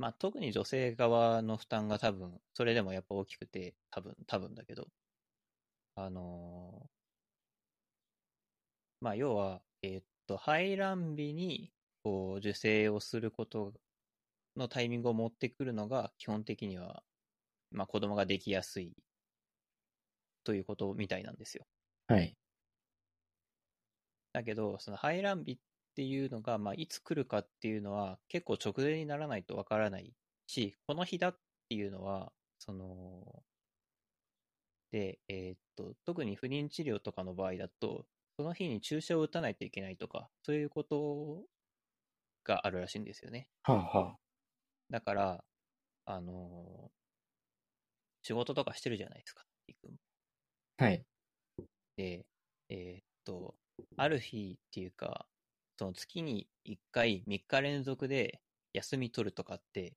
[0.00, 4.88] まあ特に女性側の負担が多分、それでもやっぱ大きくて、多分、多分だけど、
[5.94, 6.90] あのー
[9.00, 11.72] まあ要は、えーっと、排卵日に、
[12.02, 13.74] こう、受精をすること
[14.56, 17.04] のタイミングを持ってくるのが、基本的には、
[17.70, 18.94] まあ子供ができやすい、
[20.44, 21.66] ということみたいなんですよ。
[22.08, 22.36] はい。
[24.32, 25.58] だけど、その排卵日っ
[25.94, 30.14] ていうのが、まあ、いつ来るかっていうのは、結構直前にならないとわからない
[30.46, 33.44] し、この日だっていうのは、その、
[34.92, 38.06] で、えーっと、特に不妊治療とかの場合だと、
[38.36, 41.44] その日に注射を打たないといけないとか、そういうこと
[42.44, 43.48] があるらしいんですよね。
[43.62, 44.18] はあは
[44.90, 45.44] だから、
[46.06, 46.92] あの
[48.22, 49.44] 仕事とかしてるじゃないですか。
[50.78, 51.06] はい。
[51.96, 52.26] で、
[52.68, 53.56] えーっと、
[53.96, 55.26] ある日っていうか、
[55.80, 58.42] その月に1回3日連続で
[58.74, 59.94] 休み取るとかって、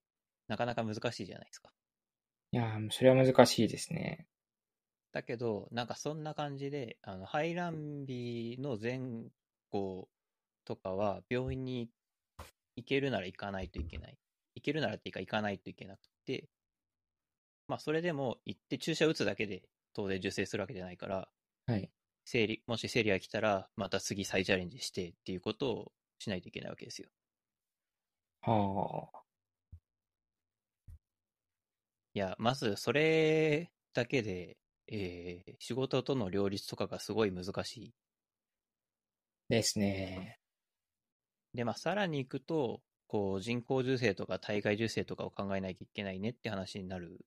[0.48, 1.72] なかなか難しいじゃないですか。
[2.54, 4.26] いやー、それは難しいですね。
[5.12, 9.02] だけど、なんかそんな感じで、あの、排卵日の前
[9.72, 10.08] 後
[10.64, 11.90] とかは、病院に
[12.78, 14.18] 行けるなら行かないといけない。
[14.56, 16.48] 行けるならっていうか行かないといけなくて、
[17.68, 21.28] まあそれでも行って注射打つだけで当然受精するわけじゃないから、
[21.66, 21.92] はい。
[22.26, 27.10] 生理、もし生理が来たら、また次再チャレンジしてっていうことをしないといけないわけですよ。
[28.42, 29.24] はあ。
[32.16, 37.96] いや、まずそれだけで、えー仕事との両立とかがすごい難しい。
[39.50, 40.38] ですね。
[41.54, 47.18] で、まあ、さらに行くと、こう、人工授精とか体外受精とかを考えなきゃいけないねって話になるん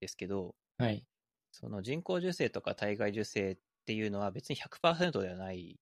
[0.00, 1.06] ですけど、はい。
[1.52, 3.58] その人工授精とか体外受精っ
[3.88, 5.80] ていうのは別に100%ではない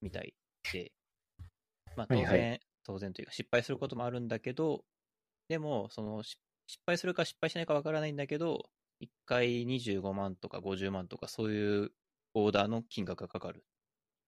[0.00, 0.32] みたい
[0.72, 0.92] で、
[1.96, 4.84] まあ当然、はいは当然というか失敗することもあるんだけど、
[5.48, 6.38] でも、そのし
[6.68, 8.70] 失敗するか失敗しないかわからないんだけど、
[9.00, 11.92] 1回25万とか50万とかそういう
[12.34, 13.64] オーダーの金額がかかる。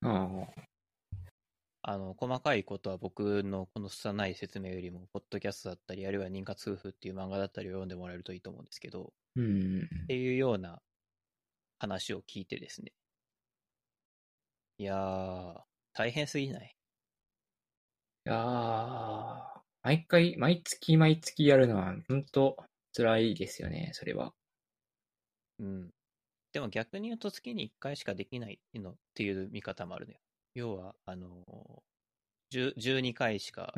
[0.02, 0.28] あ
[1.82, 9.40] あの、細かいことは僕のこの拙い説明よりも、ポッドキャストだったり、あるいは妊活夫婦っていう漫画だったりを読んでもらえるといいと思うんですけど、あ。
[9.40, 9.82] うん。
[10.04, 10.82] っていうような
[11.82, 12.92] 話を聞いてですね。
[14.78, 15.60] いやー、
[15.94, 16.76] 大変すぎない？
[18.24, 22.56] いやー、毎回、毎月毎月やるのは、本当
[22.96, 24.32] 辛いですよね、それは。
[25.58, 25.90] うん。
[26.52, 30.18] でも逆に言うと月に1回しかできないのっていう見方もあるのよ。
[30.54, 33.72] 要は、あのー、10 12回しか。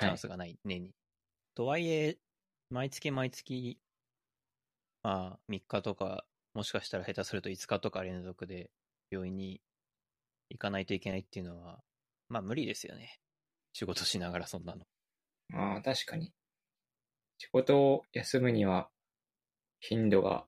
[0.00, 0.94] チャンスがない、年に。
[1.54, 2.18] とはいえ、
[2.70, 3.78] 毎月毎月、
[5.02, 6.26] まあ、3日とか、
[6.56, 8.70] もしかしたら下手すると5日とか連続で
[9.10, 9.60] 病院に
[10.48, 11.80] 行かないといけないっていうのは、
[12.30, 13.18] まあ無理ですよね。
[13.74, 14.86] 仕事しながらそんなの。
[15.50, 16.32] まあ、確かに。
[17.36, 18.88] 仕事を休むには、
[19.80, 20.46] 頻度が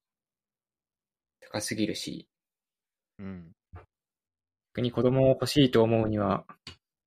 [1.41, 2.27] 高すぎるし、
[3.19, 3.53] うん。
[4.73, 6.47] 逆に子供を欲しいと思うには、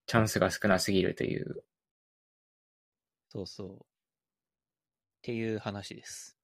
[0.05, 1.63] チャンスが少なすぎるという。
[3.29, 3.77] そうそう。
[3.77, 3.77] っ
[5.23, 6.40] ていう話です。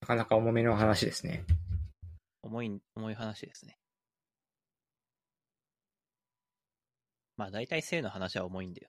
[0.00, 1.44] なかなか重めの話ですね。
[2.42, 3.78] 重い、重い話ですね。
[7.36, 8.88] まあ大体性の話は重いんだよ。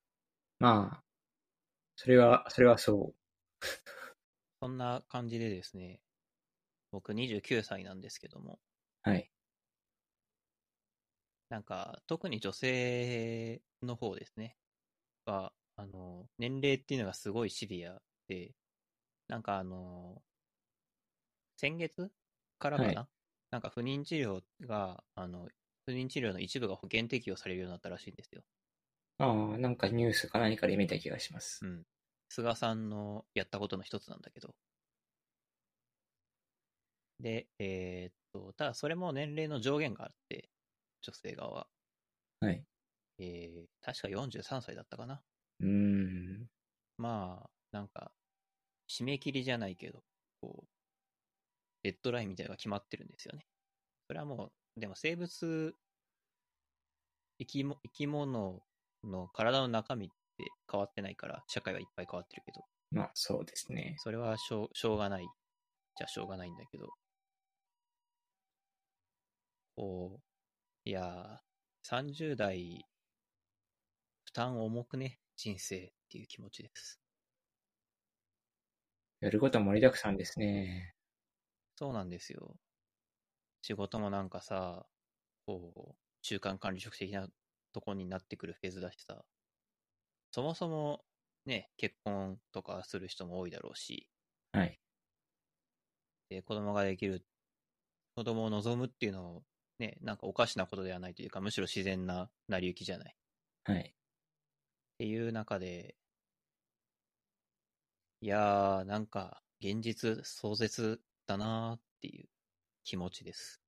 [0.60, 1.04] まあ、
[1.96, 3.14] それは、それはそ
[4.62, 6.02] そんな感じでですね、
[6.92, 8.60] 僕29歳なんですけども、
[9.06, 9.10] う。
[9.10, 9.32] はい。
[11.50, 14.58] なんか特に女性の方ですね、
[15.26, 18.56] は、あの、年齢っていうのがすごいシビアで、
[19.28, 20.22] なんかあの、
[21.58, 22.12] 先月
[22.60, 23.08] からかな、はい
[23.50, 25.48] なんか不妊治療が、あの、
[25.86, 28.44] 不妊治療の一部が保険適用されるようになったらしいんですよ。
[29.20, 31.66] ああ、なんかニュースか何かで見た気がします。
[31.66, 31.84] うん。
[32.30, 34.56] 菅さんのやったことの一つなんだけど。
[37.20, 40.50] で、えーっと、ただそれも年齢の上限があって、
[41.02, 41.68] 女性側は。
[42.40, 42.64] はい。
[43.20, 45.22] えー、確か43歳だったかな。
[45.60, 46.50] うーん。
[46.98, 48.12] まあ、なんか、
[48.90, 50.04] 締め切りじゃないけど、
[50.42, 50.68] こう、
[51.84, 53.46] デッドラインみたいなのが決まってるんですよね。
[54.08, 55.74] それはもう、でも生物、
[57.40, 58.62] 生きも生き物
[59.04, 60.16] の体の中身って
[60.72, 63.96] 変わってないから、社会はいっぱい変わってるけど、まあ、そうですね。
[64.00, 65.28] それはしょうしょうがない。
[65.98, 66.88] じゃあしょうがないんだけど。
[69.76, 71.38] こう、いやー、
[71.84, 72.86] 30代、
[74.26, 77.00] 負担重くね、人生っていう気持ちです。
[79.20, 80.97] やること盛りだくさんですね。
[81.78, 82.60] そうなんですよ。
[83.62, 84.88] 仕事もなんかさ、
[85.46, 87.30] こう、中間管理職的な
[87.74, 89.26] とこになってくるフェーズだしさ、
[90.32, 91.04] そもそも
[91.46, 94.10] ね、結婚とかする人も多いだろうし、
[94.52, 94.80] はい。
[96.30, 97.26] で子供ができる、
[98.16, 99.46] 子供を望むっていうのを、
[99.80, 103.14] ね、なんかおかしなことではないというか、むしろ自然な成り行きじゃない。
[103.14, 103.18] っ
[103.64, 103.96] はい。
[105.00, 105.98] ていう中で、
[108.22, 112.26] いやー、なんか、現実壮絶だなーっていう
[112.84, 113.62] 気持ちです。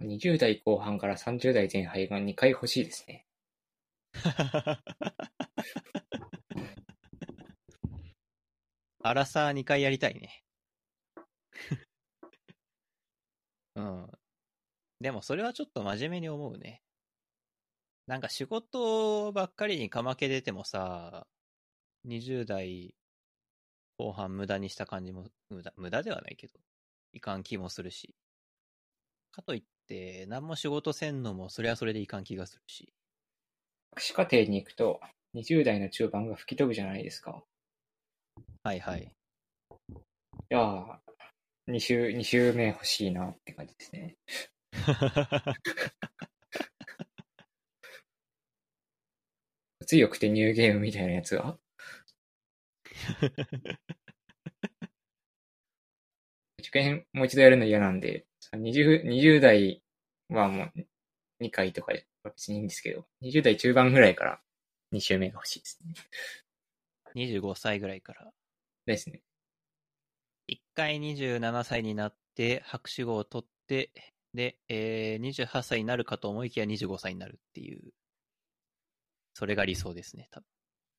[0.00, 3.26] 20代後半から30代前半が2回欲しいですね。
[9.02, 10.42] アラサー2回やりたいね。
[13.76, 14.10] うん。
[15.00, 16.82] でもそれはちょっと真面目に思うね。
[18.06, 21.26] なんか仕事ばっかりにかまけ出てもさ、
[22.06, 22.94] 20代
[23.98, 26.54] 後半無駄にした感じも、無駄、無駄ではないけど、
[27.12, 28.14] いかん気もするし。
[29.32, 32.92] かといって、何も仕事せんのもそれはそれでいかん気がするし。
[33.92, 35.00] 博士課程に行くと、
[35.34, 37.42] 20代の中盤が吹き飛ぶじゃないですか。
[38.62, 39.02] はいはい。
[39.02, 39.10] い
[40.50, 40.98] やー、
[41.68, 44.16] 2週、二週目欲しいなって感じですね。
[49.86, 51.58] 強くてニューゲームみたいなやつが。
[56.58, 59.82] 受験もう一度やるの嫌なんで、20, 20代
[60.28, 60.72] はもう
[61.44, 64.40] 2回とかで別にいいんですけど、20代中盤ぐらいから
[64.92, 65.94] 2週目が欲しいですね。
[67.14, 68.32] 25歳ぐらいから。
[68.84, 69.22] ですね。
[70.46, 73.90] 一回27歳になって、博士号を取って、
[74.34, 77.92] で、えー、28歳になるかと思いきや25歳になるっていう。
[79.34, 80.40] それが理想ですね、多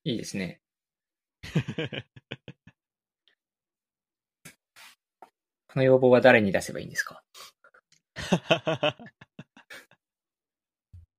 [0.04, 0.62] いいですね。
[5.68, 7.24] この要望は誰に出せばいいんですか？
[8.16, 8.24] 分。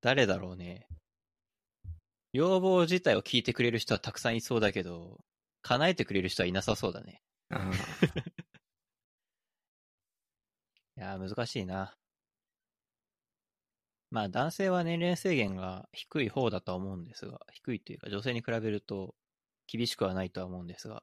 [0.00, 0.86] 誰だろうね。
[2.32, 5.18] 要望自体を聞いてくれる人はたくさんいそうだけど、
[5.62, 7.22] 叶えてくれる人はいなさそうだね。
[10.96, 11.96] いやー、難しいな。
[14.10, 19.14] まあ、男性は年齢制限が低い方だとは思うんですが、低いというか、女性に比べると
[19.68, 21.02] 厳しくはないとは思うんですが、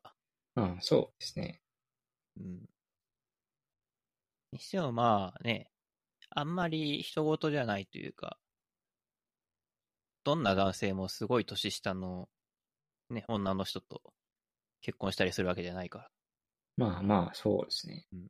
[0.56, 1.62] うん、そうですね。
[2.38, 2.66] うん。
[4.52, 5.70] にしてもまあね、
[6.32, 8.38] あんまり人事じゃないというか、
[10.24, 12.28] どんな男性もすごい年下の、
[13.10, 14.02] ね、女の人と
[14.82, 16.10] 結婚したりするわけじゃないから。
[16.78, 18.06] まあまあ、そうですね。
[18.12, 18.28] うん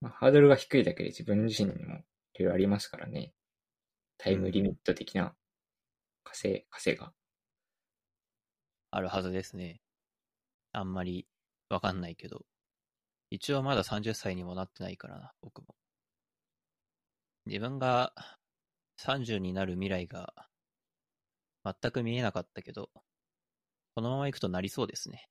[0.00, 1.94] まあ、ハードルが低いだけで自分自身にも
[2.34, 3.32] いろいろありますからね。
[4.18, 5.34] タイムリミット的な
[6.24, 7.12] 稼、稼が。
[8.90, 9.80] あるはずですね。
[10.72, 11.26] あんまり
[11.68, 12.44] わかんないけど。
[13.30, 15.74] 一応まだ30歳にもなってないからな、僕も。
[17.46, 18.12] 自分が
[18.98, 20.32] 30になる未来が
[21.64, 22.90] 全く見えなかったけど、
[23.94, 25.28] このまま行くとなりそうですね。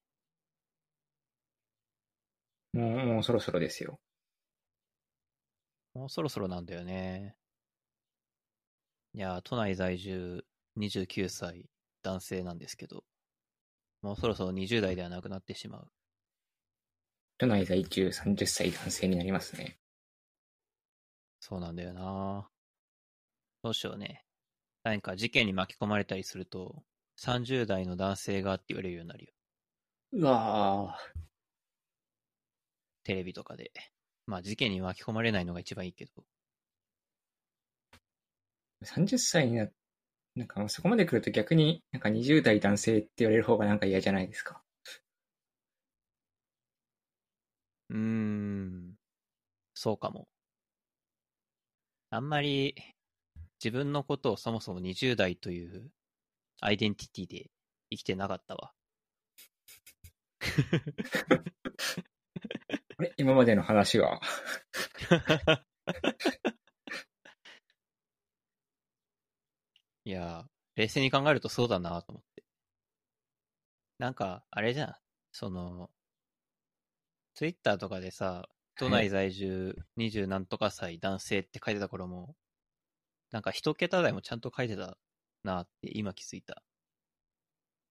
[2.73, 3.99] もう、もうそろそろですよ。
[5.94, 7.38] もうそろそろなんだよね。
[9.14, 10.45] いや、都内在住
[10.76, 11.69] 29歳
[12.03, 13.06] 男性なんですけど、
[14.06, 15.88] もうそろそろ20代ではなくなってしまう。
[17.40, 19.80] 都内在住30歳男性になりますね。
[21.40, 22.48] そうなんだよな
[23.64, 24.23] どうしようね。
[24.84, 26.84] 何か事件に巻き込まれたりすると、
[27.19, 29.34] 30代の男性がって言われるようになるよ。
[30.11, 30.95] うわ
[33.03, 33.72] テレビとかで。
[34.27, 36.11] まあ事件に巻き込まれないのが一番いいけど。
[38.84, 39.68] ー、30歳にな、
[40.35, 44.61] なんかもうそこまで来ると逆になんか20代男性って言われる方がなんか嫌じゃないですか？
[47.89, 48.95] うーん。
[49.75, 50.27] そうかも。
[52.11, 52.75] あんまり
[53.63, 55.91] 自分のことをそもそも20代という
[56.61, 57.51] アイデンティティで
[57.91, 58.73] 生きてなかったわ。
[62.97, 63.13] あれ？
[63.17, 64.21] 今までの話は？
[70.06, 72.44] いやー、冷静に考えるとそうだなと思って。
[73.98, 74.95] なんか、あれじゃん。
[75.32, 75.90] その、
[77.34, 82.36] ツイッターとかでさ、都内在住20何とか歳男性って書いてた頃も、
[83.32, 84.98] なんか一桁台もちゃんと書いてた
[85.44, 86.61] なって今気づいた。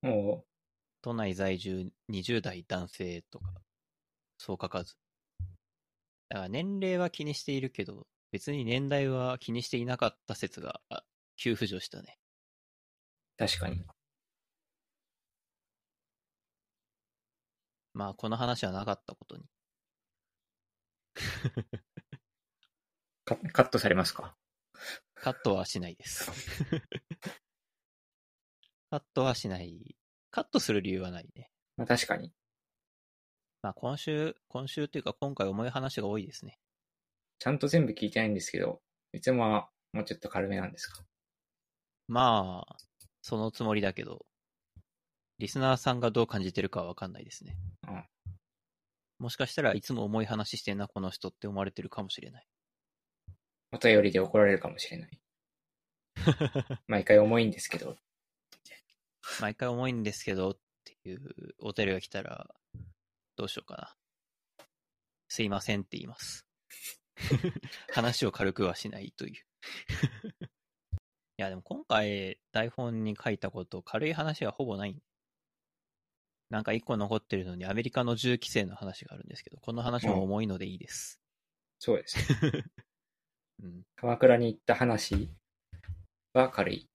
[0.02, 0.44] も
[1.02, 3.52] 都内在住20代男性とか、
[4.38, 4.94] そう書かず。
[6.28, 11.02] だから年齢は気にしているけど、別に年代は気にしていなかった説が、あ
[11.36, 12.18] 急浮上したね。
[13.38, 13.84] う、確かに。
[17.92, 19.44] まあ、この話はなかったことに。
[23.24, 24.36] カカットされますか？
[25.14, 26.30] カットはしないです。
[28.90, 29.96] カットはしない。
[30.30, 31.50] カットする理由はないね。
[31.76, 32.32] まあ確かに。
[33.62, 36.58] まあ、今週、今週っていうか今回重い話が多いですね。
[37.38, 38.82] ちゃんと全部聞いてないんですけど、
[39.12, 41.04] いつもはもうちょっと軽めなんですか？
[42.06, 42.76] まあ、
[43.22, 44.26] そのつもりだけど、
[45.38, 47.56] リスナーさんがどう感じてるかはわかんないですね。
[47.88, 48.04] うん
[49.18, 52.46] もしかしたらいつも重い話してんな、この人って思われてるかもしれない。
[53.72, 55.20] お便りで怒られるかもしれない。
[56.86, 57.96] 毎回重いんですけど、
[59.40, 62.54] 毎回重いんですけどっていうお便りが来たら、
[63.36, 63.76] どうしようか
[64.58, 64.66] な。
[65.28, 66.46] すいませんって言います。
[67.94, 69.44] 話を軽くはしないという。
[71.36, 74.96] いや、でも今回台本に書いたこと、軽い話はほぼない。
[76.48, 81.20] なんか一個残ってるのにアメリカの銃規制の話があるんですけど、この話も重いのでいいです。
[81.80, 82.24] そうですね。
[83.62, 83.82] うん。
[83.96, 85.28] 鎌倉に行った話
[86.32, 86.88] は軽い。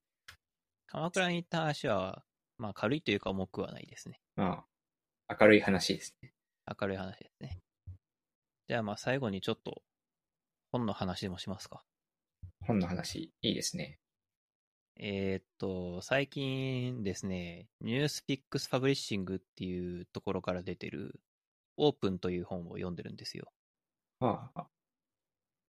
[0.88, 2.24] 鎌倉に行った話は、
[2.58, 4.22] まあ軽いというか重くはないですね。
[4.38, 4.66] ま
[5.28, 6.32] あ、明るい話ですね。
[6.80, 7.60] 明るい話ですね。
[8.70, 9.84] じゃあまあ最後にちょっと
[10.72, 11.84] 本の話でもしますか。
[12.66, 14.00] 本の話、いいですね。
[15.02, 21.22] えーっと、最近ですね、ニュースピックスパブリッシングっていうところから出てる
[21.78, 23.54] オープンという本を読んでるんですよ。
[24.20, 24.68] はあ、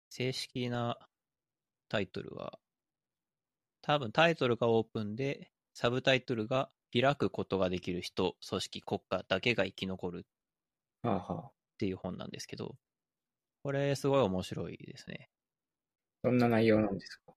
[0.08, 0.98] 正式な
[1.88, 2.58] タイトルは、
[3.82, 10.26] 多分タイトルがオープンで、サブタイトルが開くことができる人、組織、国家だけが生き残る。
[11.46, 12.74] っていう本なんですけど、
[13.62, 15.30] これすごい面白いですね。
[16.24, 17.32] どんな内容なんですか？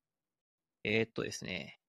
[0.83, 1.79] えーっとですね、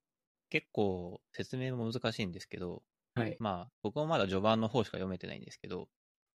[0.54, 2.84] 結構説明も難しいんですけど、
[3.16, 3.36] はい。
[3.40, 5.88] まあ僕もまだ序盤の方しか読めてないんですけど、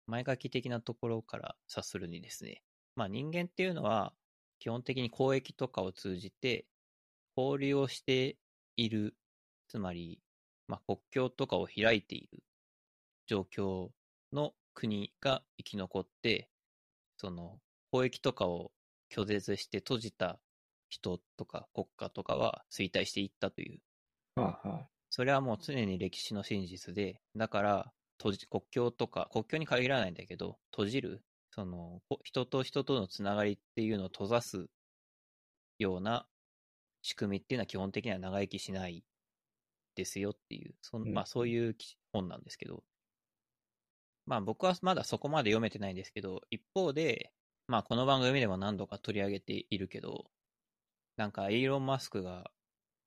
[0.07, 2.61] 前書き的なところから察するにですね、
[2.97, 4.11] まあ人間っていうのは
[4.59, 6.65] 基本的に交易とかを通じて
[7.37, 8.35] 交流をして
[8.75, 9.15] いる、
[9.69, 10.19] つまり、
[10.67, 12.43] まあ、国境とかを開いている
[13.25, 13.87] 状況
[14.33, 16.49] の国が生き残って、
[17.15, 17.61] その
[17.93, 18.73] 交易とかを
[19.09, 20.41] 拒絶して閉じた
[20.89, 23.79] 人とか国家とかは衰退していったという
[24.39, 24.89] はあ、はあ。
[25.09, 34.69] それはもう常に歴史の真実で、だから、閉じ国境とか、国境に限らないんだけど、閉じる、その、こ人と人とのつながりっていうのを閉ざす
[35.79, 36.27] ような
[37.01, 39.03] 仕組みっていうのは基本的には長生きしない
[39.95, 42.83] ですよっていう、そんうんまあそういうき本なんですけど、
[44.25, 47.33] まあ僕はまだそこまで読めてないんですけど、一方で、
[47.67, 50.29] まあこの番組でも何度か取り上げているけど、
[51.17, 52.51] なんかイーロン・マスクが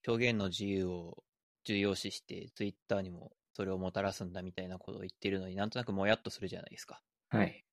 [0.07, 1.25] 表現の自由を
[1.65, 7.03] 重要視して、ツイッターにもそれをもたらすんだみたいなことを言ってるのになんとなくもやっとするじゃないですか。
[7.31, 7.65] はい。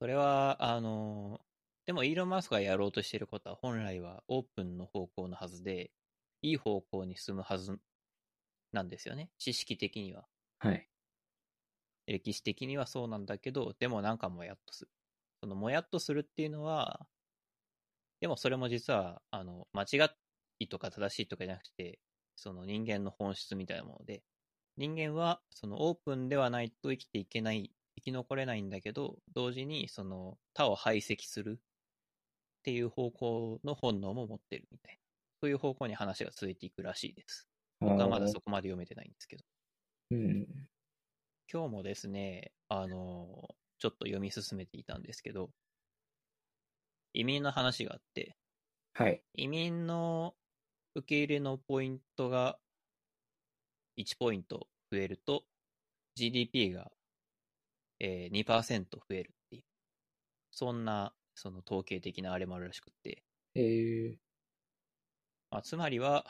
[0.00, 1.40] それは、あの、
[1.86, 5.92] でもイーロン・マスクがやろうとしていることは本来はオープンの方向のはずで、
[6.42, 7.78] いい方向に進むはず
[8.72, 9.30] なんですよね。
[9.38, 10.26] 知識的には。
[10.58, 10.88] はい。
[12.06, 14.90] 歴史的にはそうなんだけど、でもなんかもやっとする。
[15.40, 17.06] そのもやっとするっていうのは、
[18.20, 20.10] でもそれも実は、あの、間違
[20.58, 21.98] いとか正しいとかじゃなくて、
[22.34, 24.22] その人間の本質みたいなもので、
[24.76, 31.62] 人間はそのオープンではないと生きていけない、生き残れないんだけど、同時にその他を排斥するっ
[32.62, 35.00] ていう方向の本能も持ってるみたいな。
[35.40, 37.48] そういう方向に話が続いていくらしいです。
[37.80, 39.44] 僕はまだそこまで読めてないんですけど。
[40.10, 40.46] うん。
[41.52, 45.50] 今日もですね、あの、ちょっと読み進めていたんですけど、
[47.16, 48.36] 移民の話があって、
[48.92, 49.22] はい。
[49.32, 50.34] 移民の
[50.94, 52.58] 受け入れのポイントが
[53.96, 55.44] 1ポイント増えると、
[56.14, 56.90] GDP が、
[58.00, 59.62] えー、2%増えるっていう、
[60.50, 63.22] そんな、その統計的なあれもあるらしくって、
[63.54, 64.16] えー、
[65.50, 66.26] まあ、つまりは、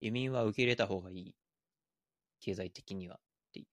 [0.00, 1.34] 移民は受け入れた方がいい。
[2.40, 3.18] 経済的には。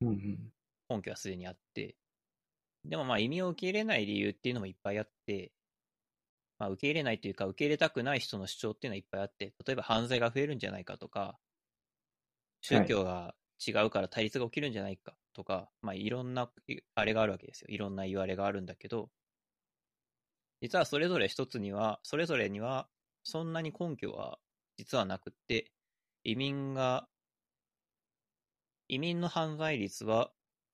[0.01, 0.53] うんうん。
[0.89, 1.95] 根拠はすでにあって、
[2.85, 5.51] でもまあ移民を受け入れない理由っていうのもいっぱいあって、
[6.59, 11.39] まあ受け入れないというか受け入れたくない人の主張っていうのはいっぱいあって、例えば犯罪が増えるんじゃないかとか、
[12.61, 16.51] 宗教が違うから対立が起きるんじゃないかとか、まあいろんな
[16.95, 17.67] あれがあるわけですよ。
[17.69, 19.09] いろんな言われがあるんだけど、
[20.61, 22.89] 実はそれぞれ一つには、それぞれには
[23.23, 24.39] そんなに根拠は
[24.77, 25.71] 実はなくって、
[26.23, 27.07] 移民が、
[28.87, 30.31] 移民の犯罪率は、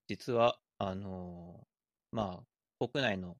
[0.07, 3.37] 実は、あのーまあ、国内の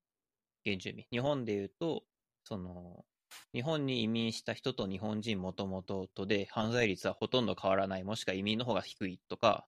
[0.64, 2.04] 原住民、日本で言うと、
[2.46, 3.06] その、
[3.54, 9.68] 日本に移民した人と日本人もともととで、犯罪率はほとんど変わらない、もしくは移民の方が低いとか、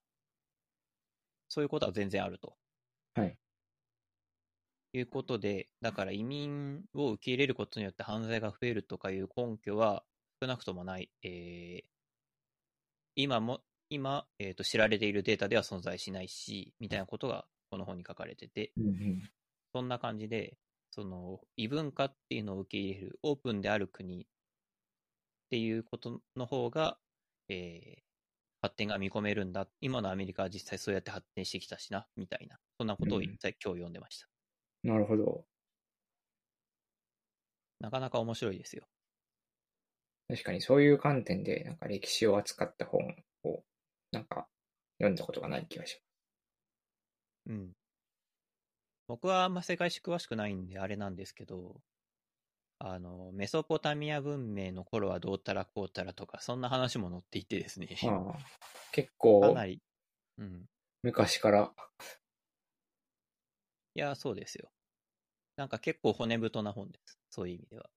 [1.48, 2.56] そういうことは全然あると。
[3.14, 3.38] はい。
[4.94, 10.04] いうことで、だから移民を受け入れることによって犯罪が増えるとかいう根拠は
[10.40, 11.10] 少なくともない。
[11.22, 11.98] えー
[13.20, 19.30] 今も、今、えーと、知られているデータでは存在しないし、みたいなことがこの本に書かれてて、うんうん。
[19.74, 20.56] そんな感じで、
[20.90, 24.26] その異文化っていうのを受け入れるオープンである国っ
[25.50, 26.98] ていうことの方が、
[27.48, 28.08] えー
[28.60, 29.68] 発展が見込めるんだ。
[29.80, 32.58] 今のアメリカは実際そうやって発展してきたしな、みたいな。
[32.76, 34.26] そんなことをうん今日読んでました。
[34.82, 35.46] なるほど。
[37.80, 38.88] なかなか面白いですよ。
[40.28, 43.62] 確かにそういう観点で、なんか歴史を扱った本を、
[44.10, 44.48] なんか
[44.98, 46.02] 読んだことがない気がし
[47.46, 47.72] うん。
[49.08, 51.80] 僕はあんま世界史詳しくないんであれなんですけど、
[52.80, 57.96] あの、メソポタミア文明の頃はどうたらこうたらとか、そんな話も載っていてですね。
[58.02, 58.38] ああ
[58.92, 59.82] 結か構なり、
[60.38, 60.66] うん。
[61.02, 61.72] 昔から、
[63.94, 64.70] いや、そうですよ。
[65.56, 67.18] なんか結構骨太な本です。
[67.30, 67.90] そういう意味では。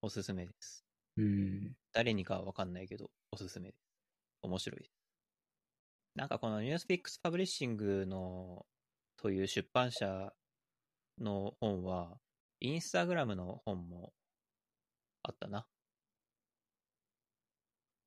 [0.00, 0.86] おすすめです。
[1.16, 1.76] うん。
[1.92, 3.80] 誰にかはわかんないけど、おすすめです。
[4.42, 4.92] 面白いです。
[6.14, 8.66] なんかこのニュースピックスパブリッシングの、
[9.26, 10.32] という出版社
[11.18, 12.20] の本は、
[12.60, 14.12] インスタグラムの本も
[15.24, 15.66] あったな。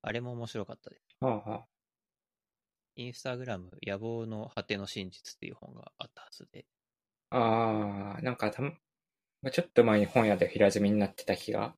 [0.02, 1.18] あれも面白かったです。
[1.20, 1.80] はあはあ。
[2.96, 6.66] インスタグラム野望の果ての真実っていう本があったはずで。
[7.32, 8.70] ああ、なんかたま、
[9.41, 11.76] まあちょっと前に本屋で平積みになってた気が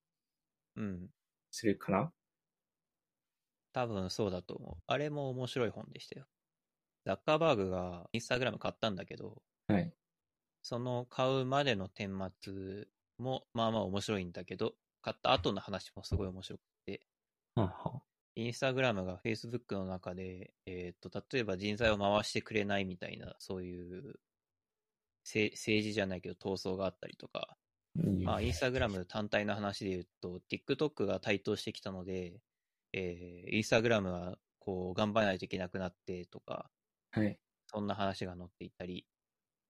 [0.75, 1.09] うん。
[1.51, 2.13] するかな
[3.73, 4.83] 多分そうだと思う。
[4.87, 6.27] あれも面白い本でしたよ。
[7.05, 9.93] ザッカーバーグがインスタグラム買ったんだけど、はい。
[10.61, 12.87] その買うまでの顛末
[13.17, 17.01] もまあまあ面白いんだけど、買った後の話もすごい面白くて、
[17.55, 18.01] はあは
[18.35, 24.19] インスタグラムが Facebook の中で、えっ、と、例えば人材を回してくれないみたいな、そういう、
[25.23, 27.57] せ政治じゃないけど闘争があったりとか、
[27.95, 32.41] うんまあ、インスタグラム単体の話で言うと、TikTok が台頭してきたので、
[32.93, 36.69] えーインスタグラムはこう頑張らないといけなくなってとか、
[37.11, 37.37] はい。
[37.67, 39.05] そんな話が載っていたり、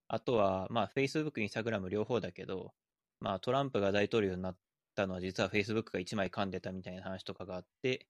[0.08, 2.72] あとは、まあ、Facebook、Instagram 両方だけど、
[3.20, 4.56] まあ、トランプが大統領になっ
[4.94, 8.06] たのは実は Facebook が1枚噛んでたみたいな話とかがあって、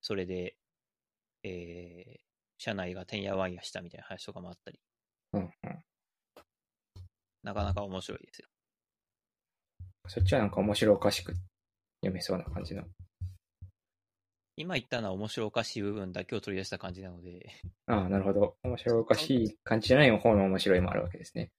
[0.00, 0.56] それで、
[1.42, 2.28] えー
[2.58, 4.80] 社内がてんやわんやしたみたいな話とかもあったり、
[5.32, 5.50] うんうん。
[7.44, 8.48] なかなか面白いですよ。
[10.08, 11.34] そっちはなんか面白おかしく
[12.00, 12.82] 読めそうな感じの。
[14.60, 17.48] 今言ったのは面白おかしい部分だけを取り出した感じなので、
[17.86, 18.56] ああ、なるほど。
[18.64, 21.52] 面白おかしい感じじゃない方の面白いもあるわけですね。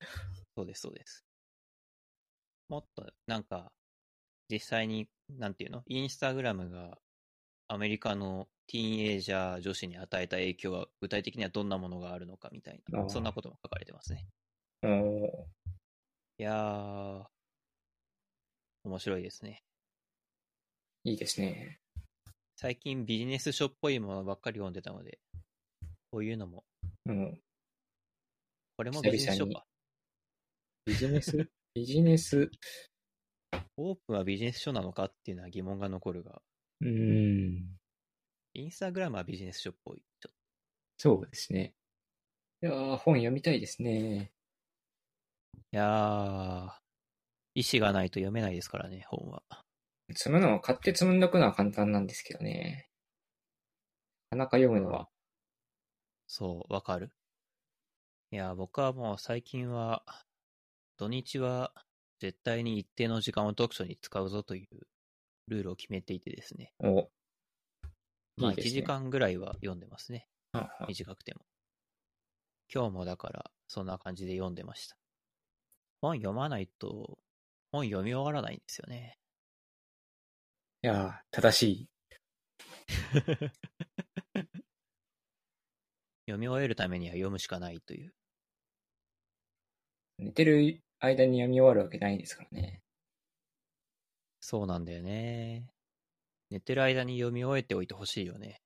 [0.53, 1.23] そうです、そうです。
[2.67, 3.71] もっと、なんか、
[4.49, 5.81] 実際に、なんていうの？
[5.87, 6.97] インスタグラムが
[7.69, 14.27] アメリカのティーンエイジャー女子に与えた影響は具体的にはどんなものがあるのかみたいな、そんなことも書かれてますね。
[14.83, 15.29] おー
[16.39, 17.23] いやー、
[18.83, 19.63] 面白いですね。
[21.05, 21.79] いいですね。
[22.61, 25.17] 最近ビジネス書っぽいものばっかり読んでたので、
[26.11, 26.65] こういうのも、
[27.05, 27.39] うん。
[28.75, 29.63] これもビジネス書か。
[30.85, 32.51] ビジネス、 ビジネス、
[33.77, 36.41] オープンはビジネス書なのかっていうのは疑問が残るが、
[36.81, 37.79] うーん、
[38.55, 40.03] インスタグラムはビジネス書っぽい。
[40.97, 41.73] そうですね。
[42.61, 44.33] いやー本読みたいですね。
[45.53, 46.71] といやー、
[47.55, 49.43] 意思がないと読めないですからね、本は。
[50.15, 52.89] 積むのは、買って積んどくのは簡単なんですけどね。
[54.31, 55.09] なかなか読むのは、
[56.27, 57.11] そう、わかる？
[58.31, 60.03] いや、僕はもう最近は、
[60.97, 61.73] 土日は
[62.19, 64.87] 絶対に一定の時間を読書に使うぞという
[65.47, 66.73] ルールを決めていてですね。
[66.79, 67.09] お、
[68.37, 70.27] まあ1いいですね時間ぐらいは読んでますね。
[70.87, 71.45] 短くても。
[72.73, 74.97] 今日もだから、そんな感じで読んでました。
[76.01, 77.19] 本読まないと、
[77.71, 79.18] 本読み終わらないんですよね。
[80.81, 81.89] いやー正しい。
[86.25, 88.13] 読み終えるためには読むしかないという。
[90.19, 92.81] 寝てる間に読み終わるわけないですからね。
[94.39, 95.67] そうなんだよね。
[96.49, 98.61] 寝てる間に読み終えておいてほしいよね。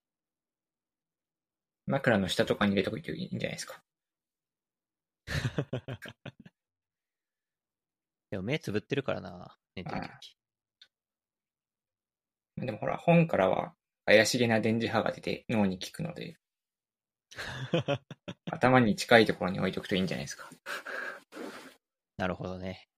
[1.86, 3.82] 枕の下とかに入れとくといいんじゃないですか。
[8.30, 10.36] でも目つぶってるからな、寝てるとき。
[12.56, 13.74] でもほら、本からは
[14.06, 16.36] 怪しげな電磁波が出て脳に効くので、
[18.50, 20.50] 頭に近いところに置いとくといいんじゃないですか。
[22.16, 22.88] なるほどね。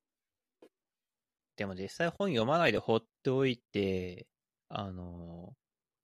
[1.57, 4.27] でも実際本読まないで放っておいて、
[4.69, 5.55] あの、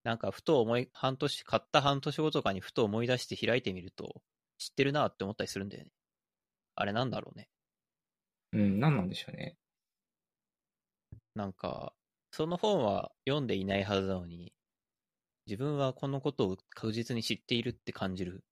[0.03, 4.23] なんかふと思い、半年、買った半年後とかにふと思い出して開いてみると、
[4.59, 5.91] 知ってるなって思ったりするんだよね。
[6.75, 7.49] あれなんだろうね。
[8.53, 9.57] うん、何なんでしょうね。
[11.35, 11.93] なんか、
[12.33, 14.55] その本は読んでいないはずなのに、
[15.47, 18.43] 自分はこのことを確実に知っているって感じる。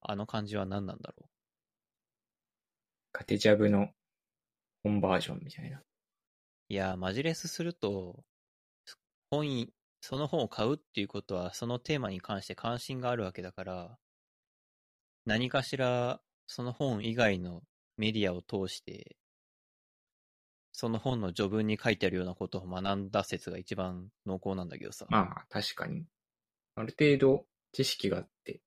[0.00, 1.28] あの感じは何なんだろ
[3.12, 3.90] カテジャブの
[4.82, 5.78] 本バージョンみたいな。
[5.78, 5.84] う。
[6.68, 8.24] いや、マジレスすると、
[9.30, 13.98] 本い、その本を買うっていうことは、そのテーマに関して関心があるわけだから、
[15.26, 17.62] 何かしら、その本以外の
[17.98, 19.16] メディアを通して、
[20.76, 25.06] その本の序文に書いてあるようなことを学んだ説が一番濃厚なんだけどさ。
[25.08, 26.04] まあ、確かに。
[26.74, 28.60] ある程度知識があって、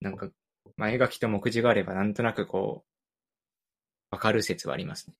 [0.00, 0.28] なんか、
[0.76, 5.14] 前書きと目次があればなんとなくこう、わかる説はありますね。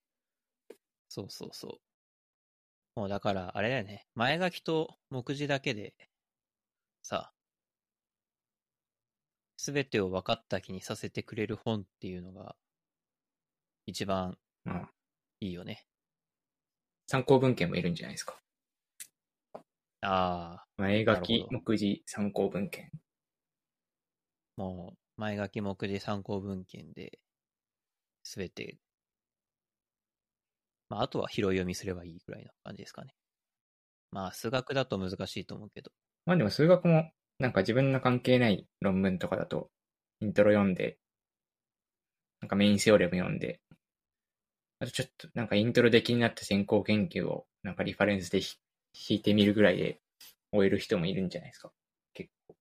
[1.09, 1.69] そうそうそ
[2.97, 3.01] う。
[3.01, 4.09] もうだから、あれだよね。
[4.17, 5.95] 前書きと目次だけで、
[7.05, 7.33] さ、
[9.57, 12.57] すべてを分かった気にさせてくれる本っていうのが、
[13.87, 14.91] 一番まあ、
[15.39, 15.87] いいよね。
[17.13, 18.41] 参考文献もいるんじゃないですか。
[20.01, 22.91] ああ、前書き目次、参考文献。
[24.57, 27.19] もう、前書き目次参考文献で、
[28.23, 28.79] すべて、
[30.89, 33.15] まあ、あとは拾い読みすればいいぐらいな感じですかね。
[34.11, 35.91] まあ、数学だと難しいと思うけど。
[36.25, 39.69] まあでも数学も、なんか自分の関係ない論文とかだと、
[40.21, 40.97] イントロ読んで、
[42.41, 43.61] なんかメインセオレム読んで、
[44.83, 48.57] あとちょっとなんかイントロで気になった先行研究をなんかリファレンスでひ
[49.11, 50.01] 引いてみるぐらいで
[50.51, 51.71] 終える人もいるんじゃないですか。
[52.15, 52.57] 結構。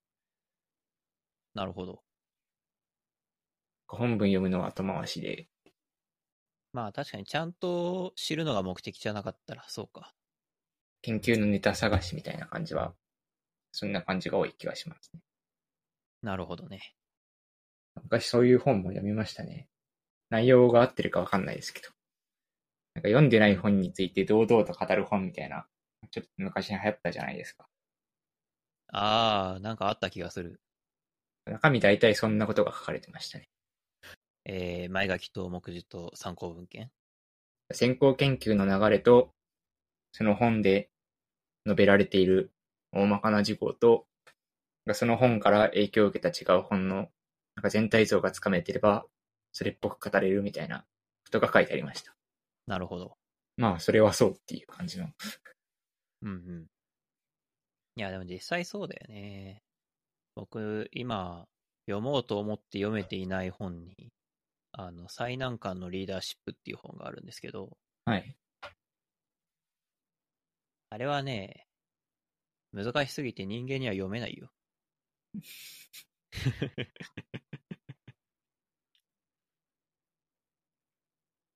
[1.56, 2.04] なるほど。
[3.88, 5.48] 本文読むのは後回しで、
[6.74, 10.14] まあ、確かにちゃんと知るのが目的じゃなかったら、そうか。
[11.02, 12.94] 研究のネタ探しみたいな感じは、
[13.72, 15.22] そんな感じが多い気がしますね。
[16.22, 16.94] なるほどね。
[18.04, 19.68] 昔そういう本も読みましたね。
[20.30, 21.90] 内容が合ってるかわかんないですけど。
[22.94, 25.66] なんか読んでない本について堂々と語る本みたいな、
[26.12, 27.68] ちょっと昔に流行ったじゃないですか。
[28.94, 30.60] ああ、なんかあった気がする。
[31.46, 33.50] 中身大体そんなことが書かれてましたね。
[34.46, 36.92] えー、前書きと目次と参考文献？
[37.72, 39.32] 先行研究の流れと、
[40.12, 40.90] その本で
[41.66, 42.52] 述べられている
[42.92, 44.06] 大まかな事項と、
[44.94, 47.10] その本から影響を受けた違う本の
[47.56, 49.06] なんか全体像がつかめてれば、
[49.54, 50.80] それっぽく語れるみたいな
[51.26, 52.14] ことが書いてありました。
[52.72, 53.18] なるほど。
[53.58, 55.10] まあ、それはそうっていう感じの。
[56.22, 56.68] うんうん。
[57.98, 59.62] いや、でも実際そうだよね。
[60.36, 61.46] 僕、今、
[61.86, 64.14] 読もうと思って読めていない本に、
[64.72, 68.38] あの、最難関のリーダーシップっていう本があるんですけど、はい。
[70.92, 71.68] あれはね、
[72.72, 74.50] 難しすぎて人間には読めないよ。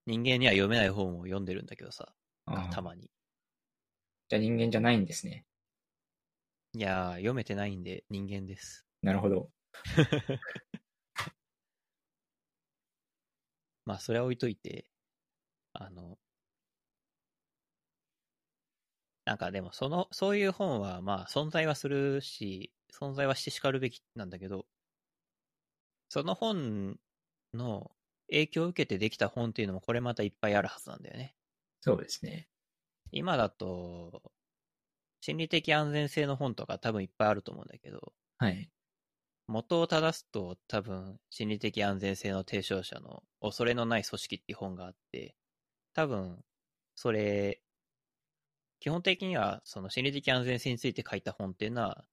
[0.06, 2.14] 人間には読めない本を読んでるんだけどさ、
[2.72, 3.10] たまに。
[4.30, 5.46] じゃあ人間じゃないんですね。
[6.74, 8.86] いやー、読めてないんで人間です。
[9.02, 9.50] なるほど。
[13.86, 14.90] まあ、それは置いといて、
[15.74, 16.18] あの、
[19.26, 24.68] なんかでもその、そういう本はまあ存在はするし、存在はしてしかるべきなんだけど、
[26.10, 27.00] その本
[27.54, 27.95] の
[28.30, 31.36] 影響を受けてできた本っていうのもこれまたいっぱいあるはずなんだよね。
[31.82, 32.50] そうですね。
[33.12, 34.32] 今だと、
[35.22, 38.70] 心理的安全性の本とか多分いっぱいあると思うんだけど、はい。
[39.48, 45.36] 元を正すと多分心理的安全性の提唱者の恐れのない組織っていう本があって、
[45.94, 46.44] 多分
[46.96, 47.62] それ、
[48.80, 52.06] 基本的にはその心理的安全性について書いた本っていうのは、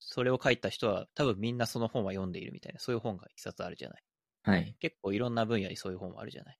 [0.00, 4.02] それを書いた人は多分みんなその本は読んでいるみたいな、そういう本が一冊あるじゃない。
[4.42, 4.74] はい。
[4.80, 6.58] 結構いろんな分野にそういう本もあるじゃない。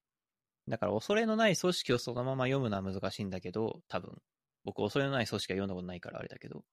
[0.67, 4.21] だから恐れのない組織をそのまま読むのは難しいんだけど、多分。
[4.65, 6.63] 僕恐れのない組織は読んだことないからあれだけど、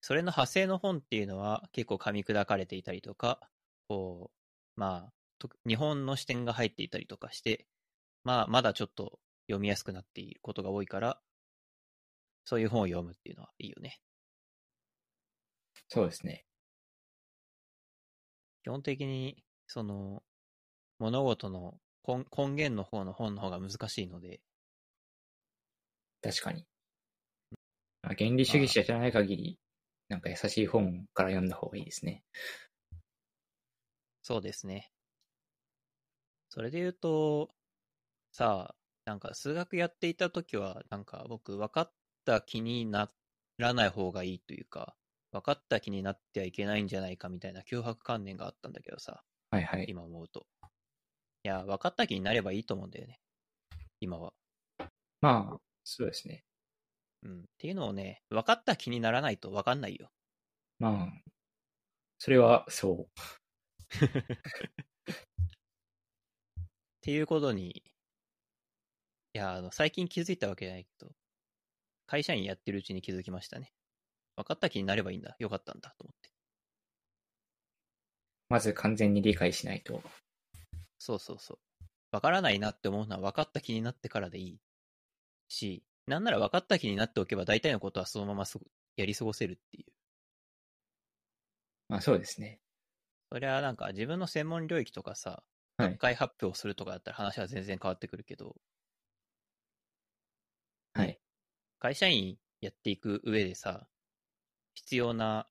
[0.00, 3.40] それの派生の本っていうのは結構噛み砕かれていたりとか、
[3.88, 4.30] こ
[4.76, 7.66] う、まあ、と日本の視点が入っていたりとかして、
[8.22, 9.18] まあ、まだちょっと
[9.48, 11.20] 読みやすくなっていることが多いから、
[12.44, 14.00] そういう本を読むっていうのはいいよね。
[15.88, 16.44] そうですね。
[18.62, 20.24] 基本的に、その、
[20.98, 24.42] 物事の根根源の方の本の方が難しいので、
[26.22, 26.66] 確かに。
[28.02, 29.58] まあ原理主義者じゃない限り、
[30.08, 32.24] なんか優しい本から読んだ方がいいですね。
[34.20, 34.92] そうですね。
[36.48, 37.50] それで言うと、
[38.32, 38.76] さあ、
[39.06, 41.94] なんか数学やっていた時は、なんか僕分かっ
[42.24, 43.12] た気にな
[43.58, 44.96] らない方がいいというか、
[45.32, 49.24] 分かった気になってはいけないんじゃないかみたいな脅迫観念があったんだけどさ、
[49.56, 49.86] はいはい。
[49.88, 50.46] 今思うと。
[51.42, 53.20] いや、分かった気になればいいと思うんだよね。
[54.00, 54.34] 今は。
[55.22, 56.44] まあ、そうですね。
[57.22, 57.40] うん。
[57.40, 60.10] っていうのをね、分かった気にならないと分かんないよ。
[60.78, 61.30] まあ、
[62.18, 63.20] それはそう。
[63.96, 64.00] っ
[67.00, 71.12] ていうことに、いや、あの、最近気づいたわけじゃないけど、
[72.06, 73.72] 会社員やってるうちに気づきましたね。
[74.36, 75.34] 分かった気になればいいんだ。
[75.38, 76.35] よかったんだ、と思って。
[78.48, 80.02] まず完全に理解しないと。
[80.98, 81.58] そうそうそう。
[82.10, 84.60] 分からないなって思うのは分かった気になってからでいい。
[85.48, 88.44] し、なんなら分かった気になっておけば大体のことはそのまま
[88.96, 89.92] やり過ごせるっていう。
[91.88, 92.60] まあそうですね。
[93.30, 95.42] それはなんか自分の専門領域とかさ、
[95.78, 98.56] はい学会発表するとかだったら話は全然変わってくるけど、
[100.94, 101.20] はい。
[101.78, 103.86] 会社員やっていく上でさ、
[104.74, 105.48] 必要な、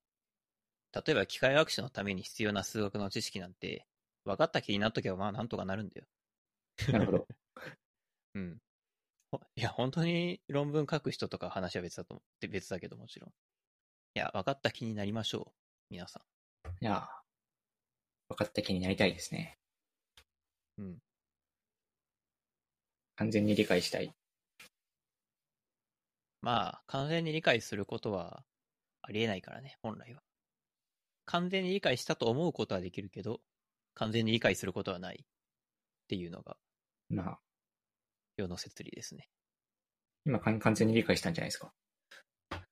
[0.96, 3.86] 例えば機械学習のために必要な数学の知識なんて、
[4.24, 6.08] 分かった気になっとけばまあなんとかなるんだよ。
[6.92, 7.28] なるほど。
[8.36, 8.62] うん。
[9.32, 13.30] ほいや、本当に論文書く人とか話は別だと思って、別だけどもちろん。
[13.30, 13.34] い
[14.20, 15.54] や、分かった気になりましょう。
[15.90, 16.22] 皆さ
[16.82, 17.10] いや、
[18.30, 19.60] 分かった気になりたいですね。
[20.78, 20.82] ん。
[20.82, 21.00] うん。
[23.18, 24.16] 完全に理解したい。
[26.42, 28.46] まあ、完全に理解することは
[29.02, 30.22] ありえないからね、本来は。
[31.26, 33.42] 完全に理解したと思うことはできるけど、
[33.94, 35.28] 完全に理解することはないっ
[36.08, 36.58] ていうのが
[37.10, 37.40] まあ、
[38.36, 39.30] 世の摂理ですね。
[40.26, 41.72] 今完完全に理解したんじゃないですか。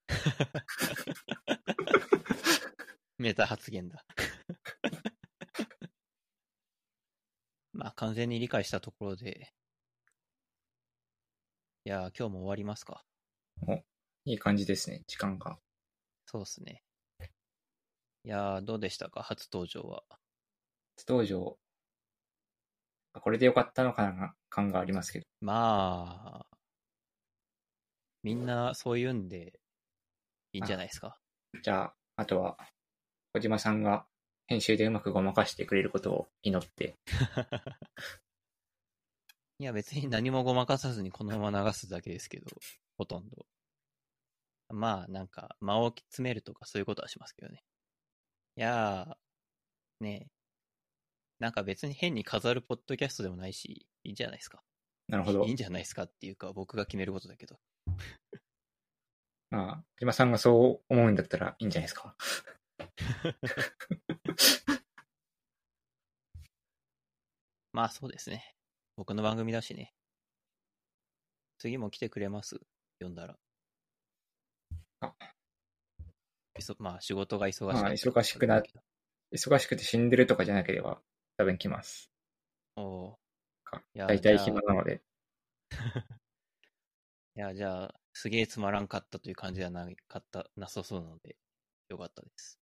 [3.18, 4.06] メタ発言だ。
[7.74, 9.54] まあ、完全に理解したところで、
[11.86, 13.06] いやー、今日も終わりますか。
[14.26, 15.60] いい感じですね、時間が。
[16.26, 16.84] そうっすね。
[18.26, 20.04] いやー、どうでしたか、初登場は。
[20.98, 21.58] 初登場。
[23.14, 25.26] あこれでよかったのかな感がありますけど。
[25.42, 26.58] まあ、
[28.24, 29.60] みんなそういうんで
[30.54, 31.18] いいんじゃないですか？
[31.62, 32.58] じゃあ、あとは、
[33.34, 34.06] 小島さんが
[34.48, 36.96] 編集でうまくごまかしてくれることを祈って、
[39.60, 42.48] いや、別に何もごまかさずにこのまま流すだけですけど、
[42.98, 43.46] ほとんど。
[44.70, 47.64] まあ、なんか、間を詰めるとかそういうことはしますけどね。
[48.56, 50.32] いやー、ねえ。
[51.40, 54.64] なんか別に変に飾るポッドキャストでもないし、いいんじゃないですか。
[55.08, 55.56] なるほどいいん。
[55.56, 57.60] じゃないですかっていうか、僕が決めることだけど。
[59.50, 62.16] まあ、小島さんがそう思うんだったらいいんじゃないですか。
[67.72, 68.56] まあそうですね。
[68.96, 69.94] 僕の番組だしね。
[71.58, 72.60] 次も来てくれます？
[73.00, 73.38] 読んだら。
[75.02, 75.16] あ
[76.80, 77.64] まあ仕事が忙しい。
[77.64, 78.62] まあ忙しくな
[79.32, 81.02] 忙しくて死んでるとかじゃなければ、
[81.38, 82.12] 多分来ます。
[82.76, 83.16] おー
[83.64, 85.02] かいや大体暇なので。
[87.36, 91.36] いや、じゃあ、すげえつまらんかったという感じではなかった、なさそうなので、
[91.90, 92.60] よかったです。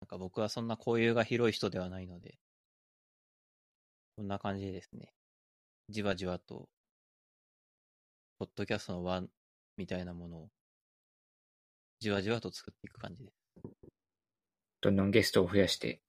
[0.00, 2.38] なんか僕はそんな交友が広い人ではないので、
[4.16, 5.14] こんな感じでですね、
[5.88, 6.68] じわじわと
[8.38, 9.22] ポッドキャストの輪
[9.76, 10.50] みたいなものを、
[12.02, 13.36] じわじわと作っていく感じです。
[14.80, 16.02] どんどんゲストを増やして、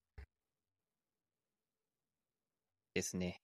[2.95, 3.43] ですね。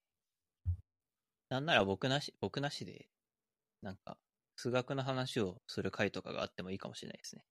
[1.49, 3.07] なんなら僕なし、僕なしで、
[3.83, 4.17] なんか、
[4.55, 7.43] 数学の話をする回とかがあってもいいかもしれないですね。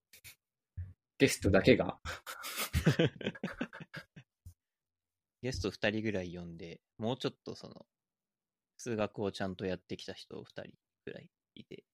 [1.19, 2.01] ゲストだけが、
[5.43, 7.87] ゲスト2人ぐらい呼んで、もうちょっとその、
[8.79, 10.63] 数学をちゃんとやってきた人2人
[11.05, 11.85] ぐらいいて、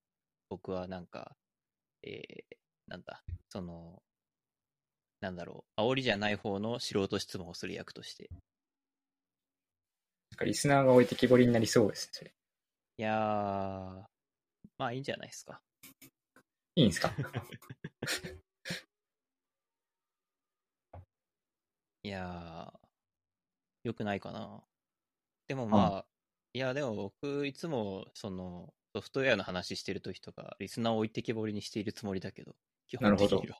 [0.49, 1.37] 僕はなんか、
[2.03, 4.03] えー、なんだ、その、
[5.21, 8.29] なんだろう、煽りじゃない方の素人質問をする役として。
[8.31, 8.37] な
[10.37, 12.35] んかリスナーが置いてきぼりになりそうですね、それ。
[12.99, 14.05] いやー、
[14.79, 15.61] まあいいんじゃないですか。
[16.77, 17.13] いいんですか？
[22.03, 24.63] いやー、よくないかな。
[25.49, 26.07] でもまあ、
[26.53, 32.55] いや、でも僕、いつも、その、ソフトウェアの話してるときとか、リスナーを置いてけぼりにしているつもりだけど、
[32.89, 33.59] 基本的なるほには。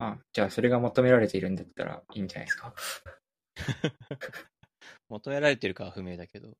[0.00, 2.74] あ、じゃあそれが求められているんだったらいいんじゃないですか？
[5.08, 6.56] 求められてるかは不明だけど。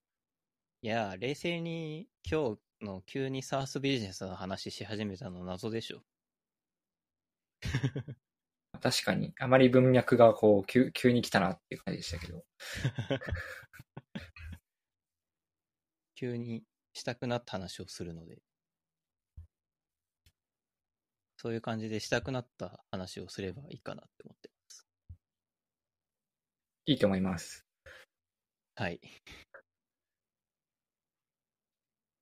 [0.82, 6.04] いや、冷静に今日の急に SARS ビジネスの話し始めたの謎でしょ。
[8.80, 12.44] 確かに、あまり文脈がこう、急急に来たなっていう感じでしたけど。
[16.14, 18.42] 急にしたくなった話をするので。
[21.40, 24.86] そういう感じでしたくなった話をすればいいかなって思ってます。
[26.86, 27.64] いいと思います。
[28.74, 29.00] はい。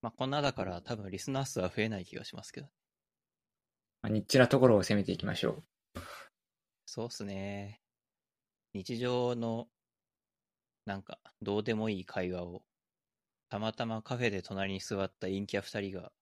[0.03, 2.67] まあ、こんなだから多分リスナー数は増えない気がしますけど。
[4.03, 5.63] まあ、ニッチなところを攻めていきましょ
[5.97, 6.01] う。
[6.85, 7.81] そうっすね。
[8.75, 9.67] 日常の、
[10.85, 12.63] なんか、どうでもいい会話を、
[13.49, 16.13] たまたまカフェで隣に座った陰キャ二人が、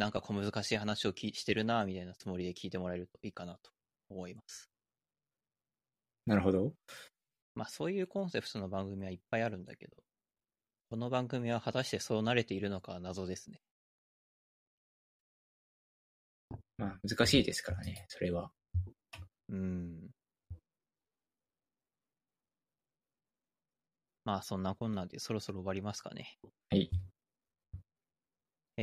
[0.00, 3.70] なんか小難しい話をきしてるなぁみたいなつもりで聞いてもらえるといいかなと
[4.08, 4.70] 思います。
[6.24, 6.72] なるほど。
[7.54, 9.96] まあそういうコンセプトの番組はいっぱいあるんだけど、
[10.88, 13.60] この番組は果たしてそう慣れているのかは謎ですね。
[16.78, 18.50] まあ、難しいですからね、それは。
[19.50, 20.08] うん。
[24.24, 26.38] まあそんなこんなんでそろそろ終わりますかね。
[26.70, 26.90] はい。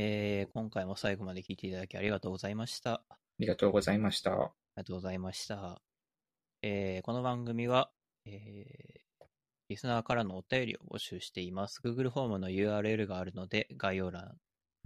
[0.00, 2.92] えー、今回も最後まで聞いていただきありがとうございました。
[2.92, 4.30] あありがとうございました。
[4.30, 4.36] り
[4.76, 5.82] がとうございました。
[6.62, 7.90] えー、この番組は、
[8.24, 9.24] えー、
[9.68, 11.80] リスナーからのお便りを募集しています。
[11.84, 14.36] Google フォームの URL があるので、概要欄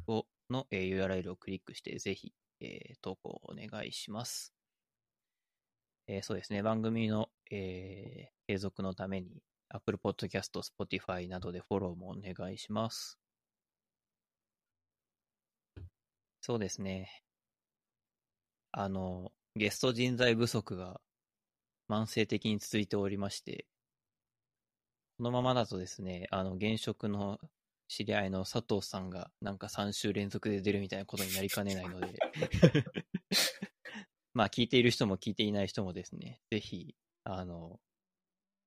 [0.07, 2.33] をの、えー URL をクリックして、ぜひ、
[2.63, 4.55] えー投稿をお願いします。
[6.07, 13.22] えーそうですね、番組の、えー継続のために、Apple Podcast、Spotify などでフォローもお願いします。
[16.45, 17.23] そうですね。
[18.73, 21.01] あの、ゲスト人材不足が
[21.89, 23.65] 慢性的に続いておりまして、
[25.19, 27.39] このままだとですね、あの、現職の
[27.87, 32.09] 知り合いの佐藤さんがなんか3週連続で出るみたいなことになりかねないので、
[34.35, 37.79] まあ聞いている人も聞いていない人もですね、ぜひ、あの、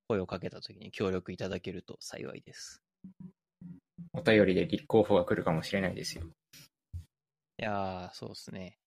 [0.07, 2.81] 声をかけた時に協力いただけると幸いです。
[4.13, 6.23] お便りで立候補が来るかもしれないですよ。
[7.59, 8.79] いやー、そうですね。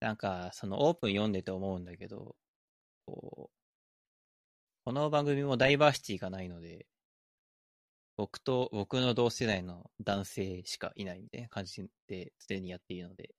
[0.00, 2.36] なんか、そのオープン読んでて思うんだけど、
[3.06, 3.56] こう、
[4.86, 6.86] この番組もダイバーシティがないので、
[8.16, 13.36] 僕と僕の同世代の男性しかいないみたいな感じですでにやっているので、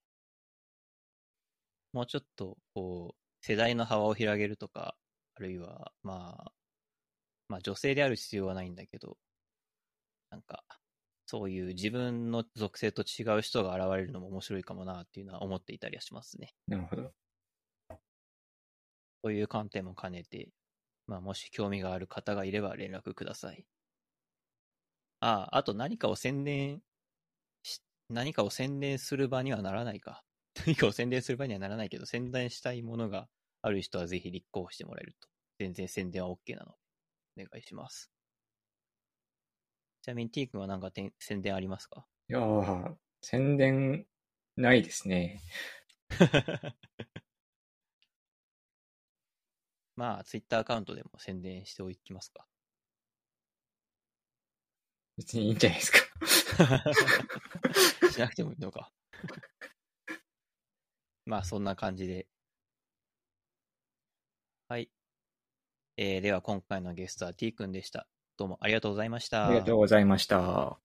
[1.92, 4.96] もうちょっと、こう、世代の幅を広げるとか、
[5.34, 6.52] あるいは、まあ、
[7.48, 9.18] まあ女性である必要はないんだけど、
[10.30, 10.62] なんか、
[11.26, 16.54] そういう自分の属性と違う人が現れるのも面白いかもなっていうのは思っていたりはしますね。
[16.68, 17.14] なるほど。
[19.22, 20.54] そういう観点も兼ねて、
[21.06, 23.66] まあもし興味がある方がいれば連絡ください。
[25.20, 26.82] ああ、あと何かを宣伝
[27.62, 30.24] し、何かを宣伝する場にはならないか。
[30.66, 33.30] 何かを宣伝する場にはならないけど、宣伝したいものが
[33.62, 35.28] ある人はぜひ立候補してもらえると。
[35.58, 36.76] 全然宣伝は OK なの
[37.36, 38.12] で、お願いします。
[40.06, 42.06] ちなみに T 君は何かてん宣伝ありますか？
[42.30, 44.06] いやー、宣伝
[44.54, 45.40] ないですね。
[49.96, 52.46] まあ、ツイッターアカウントでも宣伝しておきますか。
[55.16, 55.98] 別にいいんじゃないですか。
[58.12, 58.92] しなくてもいいのか。
[61.26, 62.28] まあ、そんな感じで。
[64.68, 64.88] はい。
[65.96, 68.08] えー、では今回のゲストは T 君でした。
[68.36, 69.46] どうもありがとうございました。
[69.46, 70.78] ありがとうございました。